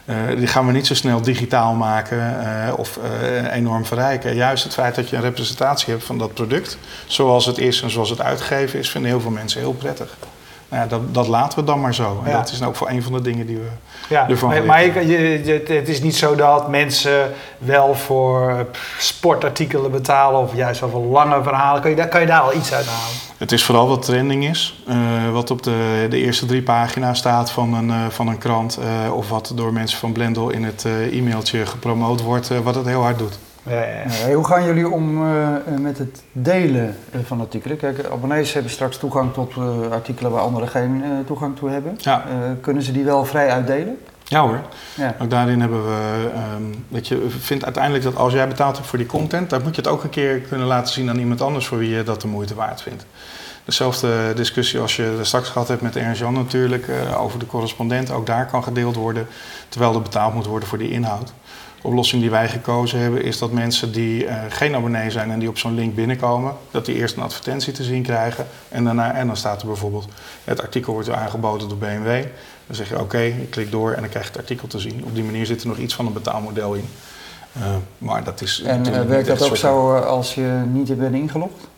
Eh, 0.04 0.16
die 0.36 0.46
gaan 0.46 0.66
we 0.66 0.72
niet 0.72 0.86
zo 0.86 0.94
snel 0.94 1.20
digitaal 1.20 1.74
maken 1.74 2.44
eh, 2.44 2.72
of 2.76 2.98
enorm 3.50 3.84
verrijken. 3.84 4.34
Juist 4.34 4.64
het 4.64 4.72
feit 4.72 4.94
dat 4.94 5.08
je 5.08 5.16
een 5.16 5.22
representatie 5.22 5.92
hebt 5.92 6.04
van 6.04 6.18
dat 6.18 6.34
product, 6.34 6.78
zoals 7.06 7.46
het 7.46 7.58
is 7.58 7.82
en 7.82 7.90
zoals 7.90 8.10
het 8.10 8.20
uitgegeven 8.20 8.78
is, 8.78 8.90
vinden 8.90 9.10
heel 9.10 9.20
veel 9.20 9.30
mensen 9.30 9.60
heel 9.60 9.72
prettig. 9.72 10.16
Nou 10.68 10.82
ja, 10.82 10.88
dat, 10.88 11.14
dat 11.14 11.26
laten 11.28 11.58
we 11.58 11.64
dan 11.64 11.80
maar 11.80 11.94
zo. 11.94 12.20
En 12.24 12.30
Ja. 12.30 12.36
dat 12.36 12.50
is 12.50 12.58
nou 12.58 12.70
ook 12.70 12.76
voor 12.76 12.88
een 12.88 13.02
van 13.02 13.12
de 13.12 13.20
dingen 13.20 13.46
die 13.46 13.56
we 13.56 13.68
Ja, 14.08 14.28
ervan 14.28 14.48
maar, 14.48 14.64
maar 14.64 14.82
je, 14.84 15.62
het 15.66 15.88
is 15.88 16.00
niet 16.02 16.16
zo 16.16 16.34
dat 16.34 16.68
mensen 16.68 17.32
wel 17.58 17.94
voor 17.94 18.48
eh, 18.50 18.58
sportartikelen 18.98 19.90
betalen 19.90 20.40
of 20.40 20.54
juist 20.54 20.80
wel 20.80 20.90
voor 20.90 21.00
lange 21.04 21.42
verhalen. 21.42 21.80
Kan 21.80 21.90
je, 21.90 21.96
daar, 21.96 22.08
kan 22.08 22.20
je 22.20 22.26
daar 22.26 22.40
al 22.40 22.54
iets 22.54 22.72
uit 22.72 22.86
halen? 22.86 23.16
Het 23.36 23.52
is 23.52 23.64
vooral 23.64 23.88
wat 23.88 24.02
trending 24.02 24.48
is. 24.48 24.82
eh, 24.86 24.96
wat 25.32 25.50
op 25.50 25.62
de, 25.62 26.06
de 26.10 26.18
eerste 26.20 26.46
drie 26.46 26.62
pagina's 26.62 27.18
staat 27.18 27.50
van 27.50 27.74
een, 27.74 27.90
eh, 27.90 27.96
van 28.08 28.28
een 28.28 28.38
krant. 28.38 28.78
of 29.12 29.28
wat 29.28 29.52
door 29.54 29.72
mensen 29.72 29.98
van 29.98 30.12
Blendel 30.12 30.50
in 30.50 30.64
het 30.64 30.84
e-mailtje 31.12 31.66
gepromoot 31.66 32.22
wordt. 32.22 32.48
wat 32.62 32.74
het 32.74 32.86
heel 32.86 33.02
hard 33.02 33.18
doet. 33.18 33.38
Ja, 33.68 33.84
ja, 33.84 34.02
ja. 34.26 34.34
Hoe 34.34 34.44
gaan 34.44 34.64
jullie 34.64 34.88
om 34.90 35.26
eh, 35.26 35.56
eh, 35.56 35.78
met 35.80 35.98
het 35.98 36.22
delen 36.32 36.96
eh, 37.10 37.20
van 37.24 37.40
artikelen? 37.40 37.76
Kijk, 37.76 38.04
abonnees 38.12 38.52
hebben 38.52 38.72
straks 38.72 38.96
toegang 38.96 39.32
tot 39.32 39.54
artikelen 39.90 40.30
waar 40.30 40.40
anderen 40.40 40.68
geen 40.68 41.02
toegang 41.26 41.56
toe 41.56 41.70
hebben. 41.70 41.94
Ja. 41.98 42.24
Kunnen 42.60 42.82
ze 42.82 42.92
die 42.92 43.04
wel 43.04 43.24
vrij 43.24 43.50
uitdelen? 43.50 43.98
Ja 44.24 44.40
hoor. 44.40 44.60
Ja. 44.94 45.16
Ook 45.18 45.30
daarin 45.30 45.60
hebben 45.60 45.84
we. 45.84 46.30
ehm 46.34 46.62
dat 46.88 47.08
je 47.08 47.26
vindt 47.28 47.64
uiteindelijk 47.64 48.04
dat 48.04 48.16
als 48.16 48.32
jij 48.32 48.48
betaald 48.48 48.76
hebt 48.76 48.88
voor 48.88 48.98
die 48.98 49.06
content. 49.06 49.50
dan 49.50 49.62
moet 49.62 49.74
je 49.74 49.80
het 49.80 49.90
ook 49.90 50.04
een 50.04 50.10
keer 50.10 50.38
kunnen 50.40 50.66
laten 50.66 50.92
zien 50.92 51.08
aan 51.08 51.18
iemand 51.18 51.40
anders 51.40 51.66
voor 51.66 51.78
wie 51.78 51.90
je 51.90 52.02
dat 52.02 52.20
de 52.20 52.28
moeite 52.28 52.54
waard 52.54 52.82
vindt. 52.82 53.06
Dezelfde 53.64 54.32
discussie 54.34 54.80
als 54.80 54.96
je 54.96 55.18
straks 55.22 55.48
gehad 55.48 55.68
hebt 55.68 55.82
met 55.82 55.96
Ernst 55.96 56.20
Jan 56.20 56.34
natuurlijk. 56.34 56.88
over 57.16 57.38
de 57.38 57.46
correspondent. 57.46 58.10
Ook 58.10 58.26
daar 58.26 58.46
kan 58.46 58.62
gedeeld 58.62 58.96
worden. 58.96 59.26
terwijl 59.68 59.94
er 59.94 60.02
betaald 60.02 60.34
moet 60.34 60.46
worden 60.46 60.68
voor 60.68 60.78
die 60.78 60.90
inhoud. 60.90 61.32
Oplossing 61.86 62.20
die 62.20 62.30
wij 62.30 62.48
gekozen 62.48 62.98
hebben 62.98 63.22
is 63.22 63.38
dat 63.38 63.52
mensen 63.52 63.92
die 63.92 64.26
eh, 64.26 64.42
geen 64.48 64.74
abonnee 64.74 65.10
zijn 65.10 65.30
en 65.30 65.38
die 65.38 65.48
op 65.48 65.58
zo'n 65.58 65.74
link 65.74 65.94
binnenkomen, 65.94 66.52
dat 66.70 66.86
die 66.86 66.94
eerst 66.94 67.16
een 67.16 67.22
advertentie 67.22 67.72
te 67.72 67.82
zien 67.84 68.02
krijgen. 68.02 68.46
En, 68.68 68.84
daarna, 68.84 69.14
en 69.14 69.26
dan 69.26 69.36
staat 69.36 69.60
er 69.60 69.66
bijvoorbeeld: 69.66 70.08
het 70.44 70.62
artikel 70.62 70.92
wordt 70.92 71.10
aangeboden 71.10 71.68
door 71.68 71.78
BMW. 71.78 72.24
Dan 72.66 72.76
zeg 72.76 72.88
je 72.88 73.00
oké, 73.00 73.18
je 73.18 73.46
klikt 73.50 73.70
door 73.70 73.92
en 73.92 74.00
dan 74.00 74.08
krijg 74.08 74.24
je 74.24 74.30
het 74.30 74.40
artikel 74.40 74.68
te 74.68 74.78
zien. 74.78 75.02
Op 75.04 75.14
die 75.14 75.24
manier 75.24 75.46
zit 75.46 75.60
er 75.62 75.68
nog 75.68 75.78
iets 75.78 75.94
van 75.94 76.06
een 76.06 76.12
betaalmodel 76.12 76.74
in. 76.74 76.88
Eh, 77.52 77.62
maar 77.98 78.24
dat 78.24 78.40
is. 78.40 78.62
En 78.62 78.86
eh, 78.94 79.02
werkt 79.02 79.26
dat 79.28 79.40
ook 79.42 79.46
soort- 79.46 79.58
zo 79.58 79.96
als 79.96 80.34
je 80.34 80.62
niet 80.72 80.98
bent 80.98 81.14
ingelogd? 81.14 81.68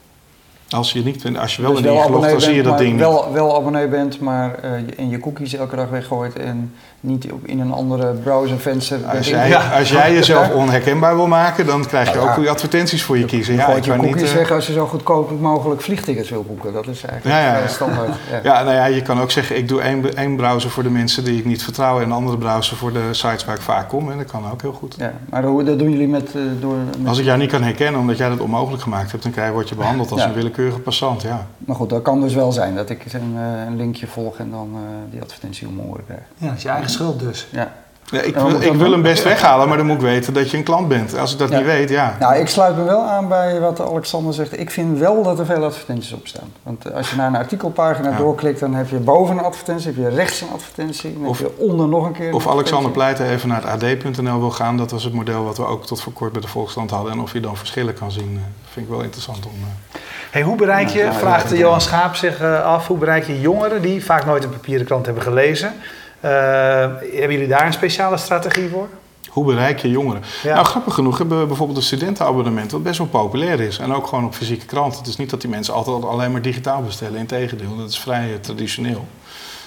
Als 0.70 0.92
je, 0.92 1.02
niet, 1.02 1.36
als 1.38 1.56
je 1.56 1.62
wel 1.62 1.70
Dus 1.72 1.80
bent 1.80 1.92
ingelogd, 1.94 2.14
abonnee 2.14 2.30
dan 2.32 2.40
zie 2.40 2.54
je 2.54 2.62
dat 2.62 2.78
ding 2.78 2.90
niet. 2.90 3.00
wel, 3.00 3.32
wel 3.32 3.56
abonnee 3.56 3.88
bent, 3.88 4.20
maar 4.20 4.54
eh, 4.62 4.70
je- 4.86 4.94
en 4.96 5.08
je 5.10 5.20
cookies 5.20 5.54
elke 5.54 5.76
dag 5.76 5.88
weggooit 5.88 6.36
en 6.38 6.72
niet 7.00 7.32
op, 7.32 7.46
in 7.46 7.60
een 7.60 7.72
andere 7.72 8.12
browservenster 8.12 8.98
Als 9.16 9.28
jij, 9.28 9.56
als 9.56 9.90
jij 9.90 10.12
jezelf 10.12 10.50
onherkenbaar 10.50 11.16
wil 11.16 11.26
maken, 11.26 11.66
dan 11.66 11.86
krijg 11.86 12.12
je 12.12 12.18
ja. 12.18 12.24
ook 12.24 12.30
goede 12.30 12.48
advertenties 12.50 13.02
voor 13.02 13.18
je 13.18 13.24
kiezen. 13.24 13.54
Je 13.54 13.60
Ja, 13.60 13.74
je 13.74 13.80
cookies 13.96 14.14
niet, 14.14 14.22
eh, 14.30 14.32
weg 14.34 14.50
als 14.50 14.66
je 14.66 14.72
zo 14.72 14.86
goedkoop 14.86 15.40
mogelijk 15.40 15.80
vliegtickets 15.80 16.30
wil 16.30 16.42
boeken. 16.42 16.72
Dat 16.72 16.86
is 16.86 17.04
eigenlijk 17.04 17.24
Ja, 17.40 17.46
ja, 17.46 17.56
ja. 17.58 17.62
eh, 17.62 17.68
standaard. 17.68 18.08
Ja. 18.30 18.40
Ja, 18.42 18.62
nou 18.62 18.74
ja, 18.74 18.84
je 18.84 19.02
kan 19.02 19.20
ook 19.20 19.30
zeggen, 19.30 19.56
ik 19.56 19.68
doe 19.68 19.80
één, 19.80 20.16
één 20.16 20.36
browser 20.36 20.70
voor 20.70 20.82
de 20.82 20.90
mensen 20.90 21.24
die 21.24 21.38
ik 21.38 21.44
niet 21.44 21.62
vertrouw... 21.62 21.96
en 21.98 22.04
een 22.04 22.12
andere 22.12 22.38
browser 22.38 22.76
voor 22.76 22.92
de 22.92 23.08
sites 23.10 23.44
waar 23.44 23.54
ik 23.54 23.60
vaak 23.60 23.88
kom. 23.88 24.10
En 24.10 24.16
dat 24.18 24.30
kan 24.30 24.50
ook 24.52 24.62
heel 24.62 24.72
goed. 24.72 24.94
Ja, 24.98 25.12
maar 25.30 25.44
hoe, 25.44 25.64
dat 25.64 25.78
doen 25.78 25.90
jullie 25.90 26.08
met... 26.08 26.34
eh, 26.34 26.40
door, 26.60 26.76
met 26.98 27.08
Als 27.08 27.18
ik 27.18 27.24
jou 27.24 27.38
niet 27.38 27.50
kan 27.50 27.62
herkennen 27.62 28.00
omdat 28.00 28.16
jij 28.18 28.28
dat 28.28 28.40
onmogelijk 28.40 28.82
gemaakt 28.82 29.10
hebt... 29.10 29.22
dan 29.22 29.32
krijg, 29.32 29.52
word 29.52 29.68
je 29.68 29.74
behandeld 29.74 30.10
als 30.12 30.22
een 30.22 30.32
willekeurige 30.58 30.80
passant, 30.80 31.22
ja. 31.22 31.46
Maar 31.58 31.76
goed, 31.76 31.90
dat 31.90 32.02
kan 32.02 32.20
dus 32.20 32.34
wel 32.34 32.52
zijn 32.52 32.74
dat 32.74 32.90
ik 32.90 33.12
een, 33.12 33.34
eh, 33.36 33.64
een 33.66 33.76
linkje 33.76 34.06
volg 34.06 34.36
en 34.38 34.50
dan 34.50 34.70
eh, 34.74 34.80
die 35.12 35.22
advertentie 35.22 35.66
om 35.68 35.74
mijn 35.76 35.88
oren 35.88 36.04
krijg. 36.04 36.20
Ja, 36.36 36.46
dat 36.46 36.56
is 36.56 36.62
je 36.62 36.68
eigen 36.68 36.90
schuld 36.90 37.20
dus. 37.20 37.46
Ja. 37.50 37.72
Ja, 38.10 38.20
ik 38.20 38.34
wil, 38.34 38.60
ik 38.60 38.72
wil 38.72 38.90
hem 38.92 39.02
best 39.02 39.22
weghalen, 39.24 39.68
maar 39.68 39.76
dan 39.76 39.86
moet 39.86 39.96
ik 39.96 40.02
weten 40.02 40.32
dat 40.34 40.50
je 40.50 40.56
een 40.56 40.62
klant 40.62 40.88
bent. 40.88 41.18
Als 41.18 41.32
ik 41.32 41.38
dat 41.38 41.48
Ja. 41.50 41.56
niet 41.56 41.66
weet, 41.66 41.88
ja. 41.90 42.16
Nou, 42.20 42.34
ik 42.34 42.48
sluit 42.48 42.76
me 42.76 42.82
wel 42.84 43.02
aan 43.02 43.28
bij 43.28 43.60
wat 43.60 43.80
Alexander 43.80 44.34
zegt. 44.34 44.58
Ik 44.58 44.70
vind 44.70 44.98
wel 44.98 45.22
dat 45.22 45.38
er 45.38 45.46
veel 45.46 45.64
advertenties 45.64 46.12
op 46.12 46.26
staan. 46.26 46.52
Want 46.62 46.86
eh, 46.86 46.94
als 46.94 47.10
je 47.10 47.16
naar 47.16 47.26
een 47.26 47.36
artikelpagina 47.36 48.10
Ja. 48.10 48.16
doorklikt, 48.16 48.60
dan 48.60 48.74
heb 48.74 48.88
je 48.88 48.96
boven 48.96 49.38
een 49.38 49.44
advertentie, 49.44 49.86
heb 49.86 49.96
je 49.96 50.08
rechts 50.16 50.40
een 50.40 50.48
advertentie, 50.54 51.12
dan 51.18 51.26
Of- 51.28 51.38
heb 51.38 51.52
je 51.56 51.64
onder 51.68 51.88
nog 51.88 52.06
een 52.06 52.12
keer 52.12 52.28
een 52.28 52.34
Of 52.34 52.48
Alexander. 52.48 52.90
Pleiten 52.90 53.26
even 53.28 53.48
naar 53.48 53.62
het 53.70 53.82
AD.nl 53.82 54.38
wil 54.40 54.50
gaan. 54.50 54.76
Dat 54.76 54.90
was 54.90 55.04
het 55.04 55.12
model 55.12 55.44
wat 55.44 55.56
we 55.56 55.64
ook 55.66 55.86
tot 55.86 56.00
voor 56.00 56.12
kort 56.12 56.32
bij 56.32 56.40
de 56.40 56.48
Volkskrant 56.48 56.90
hadden. 56.90 57.12
En 57.12 57.20
of 57.20 57.32
je 57.32 57.40
dan 57.40 57.56
verschillen 57.56 57.94
kan 57.94 58.10
zien, 58.12 58.40
vind 58.70 58.86
ik 58.86 58.92
wel 58.92 59.02
interessant 59.02 59.46
om... 59.46 59.52
eh, 59.62 60.00
Hey, 60.30 60.42
hoe 60.42 60.56
bereik 60.56 60.88
je, 60.88 61.12
vraagt. 61.12 61.56
Johan 61.56 61.80
Schaap 61.80 62.14
zich 62.14 62.40
eh, 62.40 62.64
af, 62.64 62.86
hoe 62.86 62.98
bereik 62.98 63.26
je 63.26 63.40
jongeren 63.40 63.82
die 63.82 64.04
vaak 64.04 64.26
nooit 64.26 64.44
een 64.44 64.50
papieren 64.50 64.86
krant 64.86 65.04
hebben 65.04 65.22
gelezen? 65.22 65.74
Eh, 66.20 66.30
hebben 66.30 67.32
jullie 67.32 67.48
daar 67.48 67.66
een 67.66 67.72
speciale 67.72 68.16
strategie 68.16 68.68
voor? 68.68 68.88
Hoe 69.28 69.44
bereik 69.44 69.78
je 69.78 69.90
jongeren? 69.90 70.22
Ja. 70.42 70.54
Nou, 70.54 70.66
grappig 70.66 70.94
genoeg 70.94 71.18
hebben 71.18 71.40
we 71.40 71.46
bijvoorbeeld 71.46 71.78
een 71.78 71.84
studentenabonnement... 71.84 72.70
wat 72.70 72.82
best 72.82 72.98
wel 72.98 73.06
populair 73.06 73.60
is. 73.60 73.78
En 73.78 73.94
ook 73.94 74.06
gewoon 74.06 74.24
op 74.24 74.34
fysieke 74.34 74.66
kranten. 74.66 74.98
Het 74.98 75.08
is 75.08 75.16
niet 75.16 75.30
dat 75.30 75.40
die 75.40 75.50
mensen 75.50 75.74
altijd 75.74 76.04
alleen 76.04 76.32
maar 76.32 76.42
digitaal 76.42 76.82
bestellen. 76.82 77.18
Integendeel, 77.18 77.76
dat 77.76 77.90
is 77.90 77.98
vrij 77.98 78.32
eh, 78.32 78.40
traditioneel. 78.40 79.06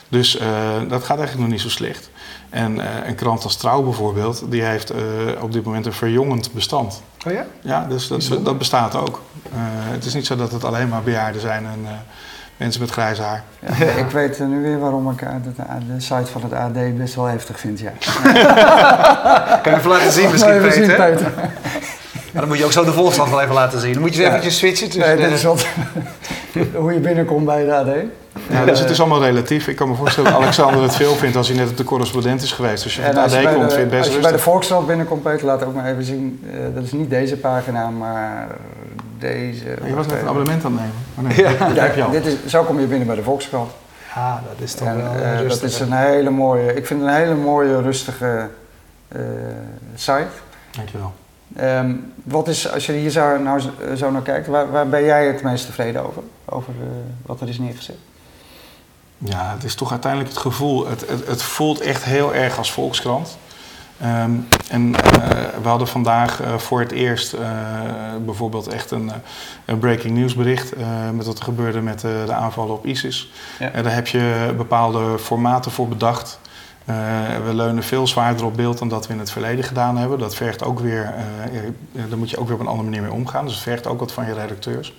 Dus 0.10 0.40
dat 0.88 1.04
gaat 1.04 1.18
eigenlijk 1.18 1.40
nog 1.40 1.48
niet 1.48 1.62
zo 1.62 1.70
slecht. 1.70 2.10
En 2.52 2.80
eh, 2.80 3.08
een 3.08 3.16
krant 3.16 3.44
als 3.44 3.56
Trouw 3.56 3.82
bijvoorbeeld... 3.84 4.44
die 4.50 4.62
heeft 4.64 4.90
eh, 4.90 4.98
op 5.42 5.52
dit 5.52 5.64
moment 5.64 5.86
een 5.86 5.94
verjongend 5.94 6.54
bestand. 6.54 7.02
Oh 7.28 7.34
ja? 7.34 7.46
Ja, 7.62 7.86
dus 7.90 8.08
dat, 8.08 8.40
dat 8.44 8.58
bestaat 8.58 8.96
ook. 8.96 9.22
Eh, 9.44 9.60
het 9.92 10.06
is 10.06 10.14
niet 10.14 10.26
zo 10.26 10.36
dat 10.36 10.52
het 10.52 10.64
alleen 10.64 10.90
maar 10.90 11.02
bejaarden 11.02 11.42
zijn 11.42 11.66
en 11.66 11.80
eh, 11.86 11.92
mensen 12.58 12.82
met 12.82 12.90
grijs 12.92 13.20
haar. 13.20 13.44
Ja, 13.80 13.86
ik 13.86 14.10
weet 14.10 14.40
nu 14.40 14.62
weer 14.62 14.80
waarom 14.80 15.12
ik 15.12 15.20
de, 15.20 15.52
de 15.94 16.00
site 16.02 16.26
van 16.32 16.42
het 16.44 16.54
AD 16.54 16.98
best 16.98 17.16
wel 17.16 17.26
heftig 17.26 17.60
vind, 17.60 17.80
ja. 17.80 17.92
Kan 19.64 19.72
je 19.72 19.78
even 19.78 19.90
laten 19.90 20.12
zien 20.12 20.32
misschien, 20.32 20.54
even 20.54 20.74
zien, 20.74 20.88
Peter? 20.88 21.10
Peter. 21.12 21.32
Maar 22.32 22.42
dan 22.42 22.48
moet 22.48 22.58
je 22.58 22.66
ook 22.66 22.72
zo 22.72 22.84
de 22.84 22.92
Volkskrant 22.94 23.30
wel 23.30 23.42
even 23.42 23.54
laten 23.54 23.80
zien. 23.80 23.94
Dan 23.94 24.02
moet 24.02 24.14
je 24.14 24.18
eens 24.18 24.26
Ja. 24.26 24.30
eventjes 24.30 24.58
switchen 24.58 24.90
tussen... 24.90 25.16
Nee, 25.18 25.28
dit 25.28 25.32
is 25.38 25.44
wat, 25.44 25.66
hoe 26.82 26.94
je 26.94 27.00
binnenkomt 27.00 27.46
bij 27.46 27.66
de 27.66 27.74
AD. 27.76 27.88
Ja, 28.50 28.66
dus 28.66 28.80
het 28.80 28.90
is 28.90 29.00
allemaal 29.00 29.22
relatief. 29.24 29.68
Ik 29.68 29.76
kan 29.76 29.90
me 29.90 29.96
voorstellen 29.96 30.32
dat 30.32 30.42
Alexander 30.42 30.82
het 30.84 30.96
veel 30.96 31.16
vindt 31.16 31.36
als 31.36 31.48
hij 31.48 31.58
net 31.58 31.70
op 31.70 31.78
de 31.78 31.84
correspondent 31.84 32.42
is 32.42 32.52
geweest. 32.52 32.84
Als 32.84 32.96
je 32.96 33.02
En 33.02 33.08
het 33.08 33.18
als 33.18 33.34
je, 33.34 33.42
bij 33.42 33.54
komt, 33.54 33.70
de, 33.70 33.76
vind 33.76 33.90
je 33.92 33.96
het 33.96 33.98
als 33.98 34.08
best 34.08 34.16
je 34.16 34.22
bij 34.22 34.32
de. 34.32 34.44
Volkskrant 34.44 34.88
binnenkomt, 34.88 35.24
Peter, 35.24 35.46
laat 35.46 35.64
ook 35.64 35.74
maar 35.76 35.86
even 35.86 36.04
zien. 36.04 36.44
eh, 36.52 36.60
dat 36.76 36.84
is 36.84 36.92
niet 36.92 37.10
deze 37.10 37.38
pagina, 37.38 37.90
maar 37.90 38.48
deze. 39.20 39.66
Je 39.86 39.94
was 39.96 40.08
net 40.08 40.22
een 40.22 40.28
abonnement 40.28 40.66
aan 40.66 40.78
het 40.78 40.82
nemen. 40.82 41.32
Oh, 41.32 41.38
nee, 41.38 41.58
Ja. 41.60 41.68
dat 41.68 41.78
heb 41.84 41.96
je 41.96 42.04
al. 42.04 42.12
dit 42.12 42.26
is, 42.26 42.36
zo 42.48 42.64
kom 42.64 42.80
je 42.80 42.86
binnen 42.86 43.08
bij 43.08 43.16
de 43.16 43.24
Volkskrant. 43.24 43.72
Ja, 44.16 44.42
dat 44.50 44.64
is 44.68 44.74
toch 44.74 44.88
En, 44.88 44.98
wel 44.98 45.14
eh, 45.14 45.40
eh, 45.40 45.50
dat 45.50 45.64
is 45.64 45.80
een 45.80 45.92
hele 45.94 46.30
mooie, 46.30 46.74
ik 46.74 46.86
vind 46.86 47.02
het 47.02 47.10
een 47.10 47.16
hele 47.16 47.36
mooie, 47.36 47.82
rustige 47.82 48.48
eh, 49.08 49.22
site. 49.96 50.28
Dankjewel. 50.72 51.14
Ehm, 51.56 51.92
wat 52.24 52.48
is, 52.48 52.72
als 52.72 52.86
je 52.86 52.94
hier 52.94 53.10
zo, 53.10 53.38
nou, 53.38 53.62
zo 53.98 54.12
naar 54.12 54.22
kijkt, 54.22 54.48
waar, 54.48 54.72
waar 54.72 54.88
ben 54.88 55.04
jij 55.04 55.26
het 55.28 55.44
meest 55.44 55.66
tevreden 55.66 56.06
over? 56.08 56.22
Over 56.46 56.74
eh, 56.82 56.88
wat 57.26 57.42
er 57.42 57.50
is 57.50 57.60
neergezet? 57.60 57.96
Ja, 59.24 59.52
het 59.54 59.64
is 59.64 59.76
toch 59.76 59.92
uiteindelijk 59.92 60.32
het 60.32 60.42
gevoel. 60.42 60.88
Het, 60.88 61.08
het, 61.08 61.28
het 61.28 61.44
voelt 61.44 61.82
echt 61.82 62.04
heel 62.04 62.34
erg 62.34 62.58
als 62.58 62.72
Volkskrant. 62.72 63.38
Ehm, 64.02 64.32
en 64.70 64.96
eh, 64.96 65.30
we 65.62 65.68
hadden 65.68 65.88
vandaag 65.88 66.42
eh, 66.42 66.58
voor 66.58 66.80
het 66.80 66.92
eerst 66.92 67.34
eh, 67.34 67.50
bijvoorbeeld 68.26 68.68
echt 68.68 68.92
een, 68.92 69.12
een 69.66 69.80
breaking 69.80 70.18
news 70.18 70.36
bericht 70.36 70.74
met 71.14 71.26
wat 71.26 71.38
er 71.38 71.44
gebeurde 71.44 71.82
met 71.82 72.00
de 72.00 72.34
aanvallen 72.34 72.74
op 72.74 72.86
ISIS. 72.86 73.32
Ja. 73.60 73.72
En 73.72 73.84
daar 73.84 73.94
heb 73.94 74.08
je 74.08 74.54
bepaalde 74.58 75.20
formaten 75.20 75.72
voor 75.72 75.88
bedacht. 75.88 76.40
We 77.46 77.54
leunen 77.54 77.84
veel 77.84 78.08
zwaarder 78.08 78.46
op 78.46 78.56
beeld 78.56 78.78
dan 78.78 78.88
dat 78.88 79.08
we 79.08 79.14
in 79.14 79.20
het 79.20 79.32
verleden 79.32 79.64
gedaan 79.64 79.98
hebben. 79.98 80.20
Dat 80.20 80.36
vergt 80.36 80.64
ook 80.64 80.80
weer, 80.80 81.14
daar 81.92 82.18
moet 82.18 82.30
je 82.30 82.38
ook 82.38 82.46
weer 82.46 82.56
op 82.56 82.62
een 82.62 82.68
andere 82.68 82.90
manier 82.90 83.02
mee 83.02 83.12
omgaan. 83.12 83.46
Dus 83.46 83.54
het 83.54 83.64
vergt 83.64 83.88
ook 83.88 84.00
wat 84.00 84.12
van 84.12 84.26
je 84.26 84.34
redacteurs. 84.34 84.94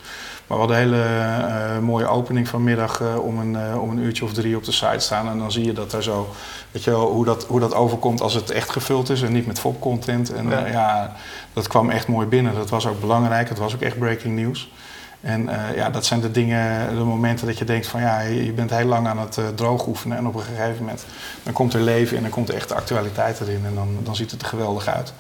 Maar 0.53 0.61
we 0.61 0.66
hadden 0.66 0.92
een 0.92 1.00
hele 1.00 1.05
eh, 1.44 1.78
mooie 1.78 2.07
opening 2.07 2.48
vanmiddag 2.48 3.00
eh, 3.00 3.24
om, 3.24 3.38
een, 3.38 3.57
eh, 3.57 3.82
om 3.82 3.90
een 3.90 3.98
uurtje 3.98 4.24
of 4.24 4.32
drie 4.32 4.57
op 4.57 4.64
de 4.64 4.72
site 4.72 4.98
staan. 4.98 5.28
En 5.28 5.38
dan 5.38 5.53
zie 5.53 5.64
je 5.64 5.72
dat 5.72 5.90
daar 5.90 6.03
zo, 6.03 6.28
weet 6.70 6.84
je 6.84 6.90
wel, 6.90 7.11
hoe 7.11 7.24
dat, 7.24 7.44
hoe 7.44 7.61
dat 7.61 7.74
overkomt 7.74 8.20
als 8.20 8.34
het 8.34 8.50
echt 8.50 8.70
gevuld 8.70 9.11
is 9.11 9.22
en 9.22 9.32
niet 9.32 9.46
met 9.46 9.59
fop-content. 9.59 10.32
En 10.32 10.48
Ja. 10.48 11.12
dat 11.53 11.68
kwam 11.68 11.90
echt 11.90 12.09
mooi 12.09 12.26
binnen. 12.26 12.55
Dat 12.55 12.70
was 12.70 12.86
ook 12.86 13.00
belangrijk. 13.00 13.48
Het 13.48 13.59
was 13.59 13.74
ook 13.74 13.80
echt 13.80 13.98
breaking 13.98 14.36
news. 14.36 14.72
En 15.20 15.48
ja, 15.74 15.90
dat 15.90 16.07
zijn 16.07 16.20
de 16.20 16.30
dingen, 16.30 16.88
de 16.96 17.05
momenten 17.05 17.46
dat 17.46 17.59
je 17.59 17.64
denkt 17.64 17.86
van 17.86 18.00
ja, 18.00 18.20
je 18.20 18.53
bent 18.53 18.70
heel 18.70 18.86
lang 18.86 19.07
aan 19.07 19.18
het 19.18 19.38
droog 19.55 19.86
oefenen. 19.86 20.16
En 20.16 20.26
op 20.26 20.34
een 20.34 20.42
gegeven 20.42 20.76
moment 20.78 21.05
dan 21.42 21.53
komt 21.53 21.74
er 21.74 21.80
leven 21.80 22.16
in 22.16 22.24
en 22.24 22.30
komt 22.30 22.48
er 22.48 22.55
echt 22.55 22.68
de 22.68 22.74
actualiteit 22.74 23.40
erin. 23.40 23.62
En 23.66 23.74
dan, 23.74 23.96
dan 24.03 24.16
ziet 24.16 24.30
het 24.30 24.42
er 24.42 24.48
geweldig 24.48 24.86
uit. 24.86 25.12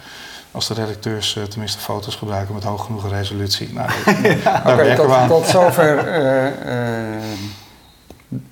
Als 0.52 0.68
de 0.68 0.74
redacteurs 0.74 1.36
eh, 1.36 1.42
tenminste 1.42 1.78
foto's 1.78 2.14
gebruiken 2.14 2.54
met 2.54 2.64
hoog 2.64 2.84
genoeg 2.84 3.10
resolutie. 3.10 3.72
Nou, 3.72 3.88
daar 4.64 4.76
we 4.76 4.94
tot, 4.96 5.10
aan. 5.10 5.28
tot 5.28 5.46
zover 5.46 5.98
eh, 5.98 7.14
eh, 7.14 7.20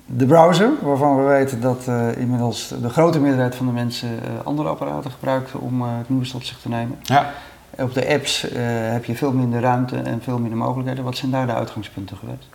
de 0.07 0.27
browser, 0.27 0.71
waarvan 0.83 1.17
we 1.17 1.23
weten 1.23 1.61
dat 1.61 1.87
inmiddels 2.17 2.75
de 2.83 2.89
grote 2.89 3.21
meerderheid 3.21 3.55
van 3.55 3.67
de 3.67 3.73
mensen 3.73 4.09
andere 4.45 4.69
apparaten 4.69 5.11
gebruikt 5.11 5.55
om 5.55 5.83
het 5.83 6.09
nieuws 6.09 6.31
tot 6.31 6.47
zich 6.47 6.59
te 6.59 6.69
nemen. 6.69 6.99
Ja. 7.03 7.33
Op 7.79 7.95
de 7.95 8.09
apps 8.09 8.47
heb 8.91 9.05
je 9.05 9.15
veel 9.15 9.33
minder 9.33 9.61
ruimte 9.61 9.97
en 9.97 10.23
veel 10.23 10.39
minder 10.39 10.59
mogelijkheden. 10.59 11.05
Wat 11.05 11.17
zijn 11.17 11.31
daar 11.31 11.47
de 11.47 11.55
uitgangspunten 11.55 12.17
geweest? 12.17 12.49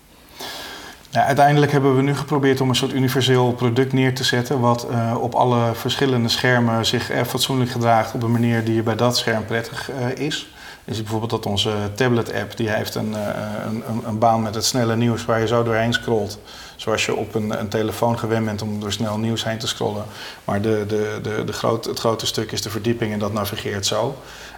Ja, 1.16 1.26
uiteindelijk 1.26 1.72
hebben 1.72 1.96
we 1.96 2.02
nu 2.02 2.16
geprobeerd 2.16 2.62
om 2.62 2.70
een 2.70 2.76
soort 2.76 2.94
universeel 2.94 3.54
product 3.54 3.94
neer 3.94 4.16
te 4.16 4.24
zetten. 4.24 4.60
wat 4.60 4.88
eh, 4.90 5.16
op 5.20 5.34
alle 5.34 5.74
verschillende 5.74 6.30
schermen 6.30 6.86
zich 6.86 7.10
eh, 7.10 7.24
fatsoenlijk 7.24 7.72
gedraagt 7.72 8.14
op 8.14 8.24
een 8.24 8.32
manier 8.32 8.64
die 8.64 8.84
bij 8.84 8.96
dat 8.96 9.18
scherm 9.18 9.46
prettig 9.46 9.92
eh, 9.92 10.26
is. 10.26 10.48
Je 10.84 10.94
ziet 10.94 11.02
bijvoorbeeld 11.04 11.32
dat 11.32 11.46
onze 11.46 11.72
tablet-app 11.94 12.58
die 12.58 12.70
heeft 12.70 12.96
een, 12.96 13.14
een, 13.68 13.84
een, 13.88 14.02
een 14.08 14.20
baan 14.20 14.42
met 14.42 14.56
het 14.56 14.66
snelle 14.66 14.96
nieuws 14.96 15.26
waar 15.26 15.40
je 15.40 15.48
zo 15.48 15.64
doorheen 15.64 15.94
scrolt. 15.94 16.40
Zoals 16.76 17.06
je 17.06 17.16
op 17.16 17.36
een, 17.36 17.60
een 17.60 17.70
telefoon 17.70 18.20
gewend 18.20 18.46
bent 18.46 18.62
om 18.62 18.80
door 18.80 18.92
snel 18.92 19.18
nieuws 19.18 19.44
heen 19.44 19.58
te 19.58 19.68
scrollen. 19.68 20.04
Maar 20.44 20.62
de, 20.62 20.86
de, 20.88 21.20
de, 21.22 21.44
de 21.46 21.54
groot, 21.54 21.86
het 21.86 22.00
grote 22.00 22.26
stuk 22.26 22.52
is 22.52 22.62
de 22.62 22.70
verdieping 22.70 23.14
en 23.14 23.20
dat 23.20 23.34
navigeert 23.34 23.86
zo. 23.86 24.16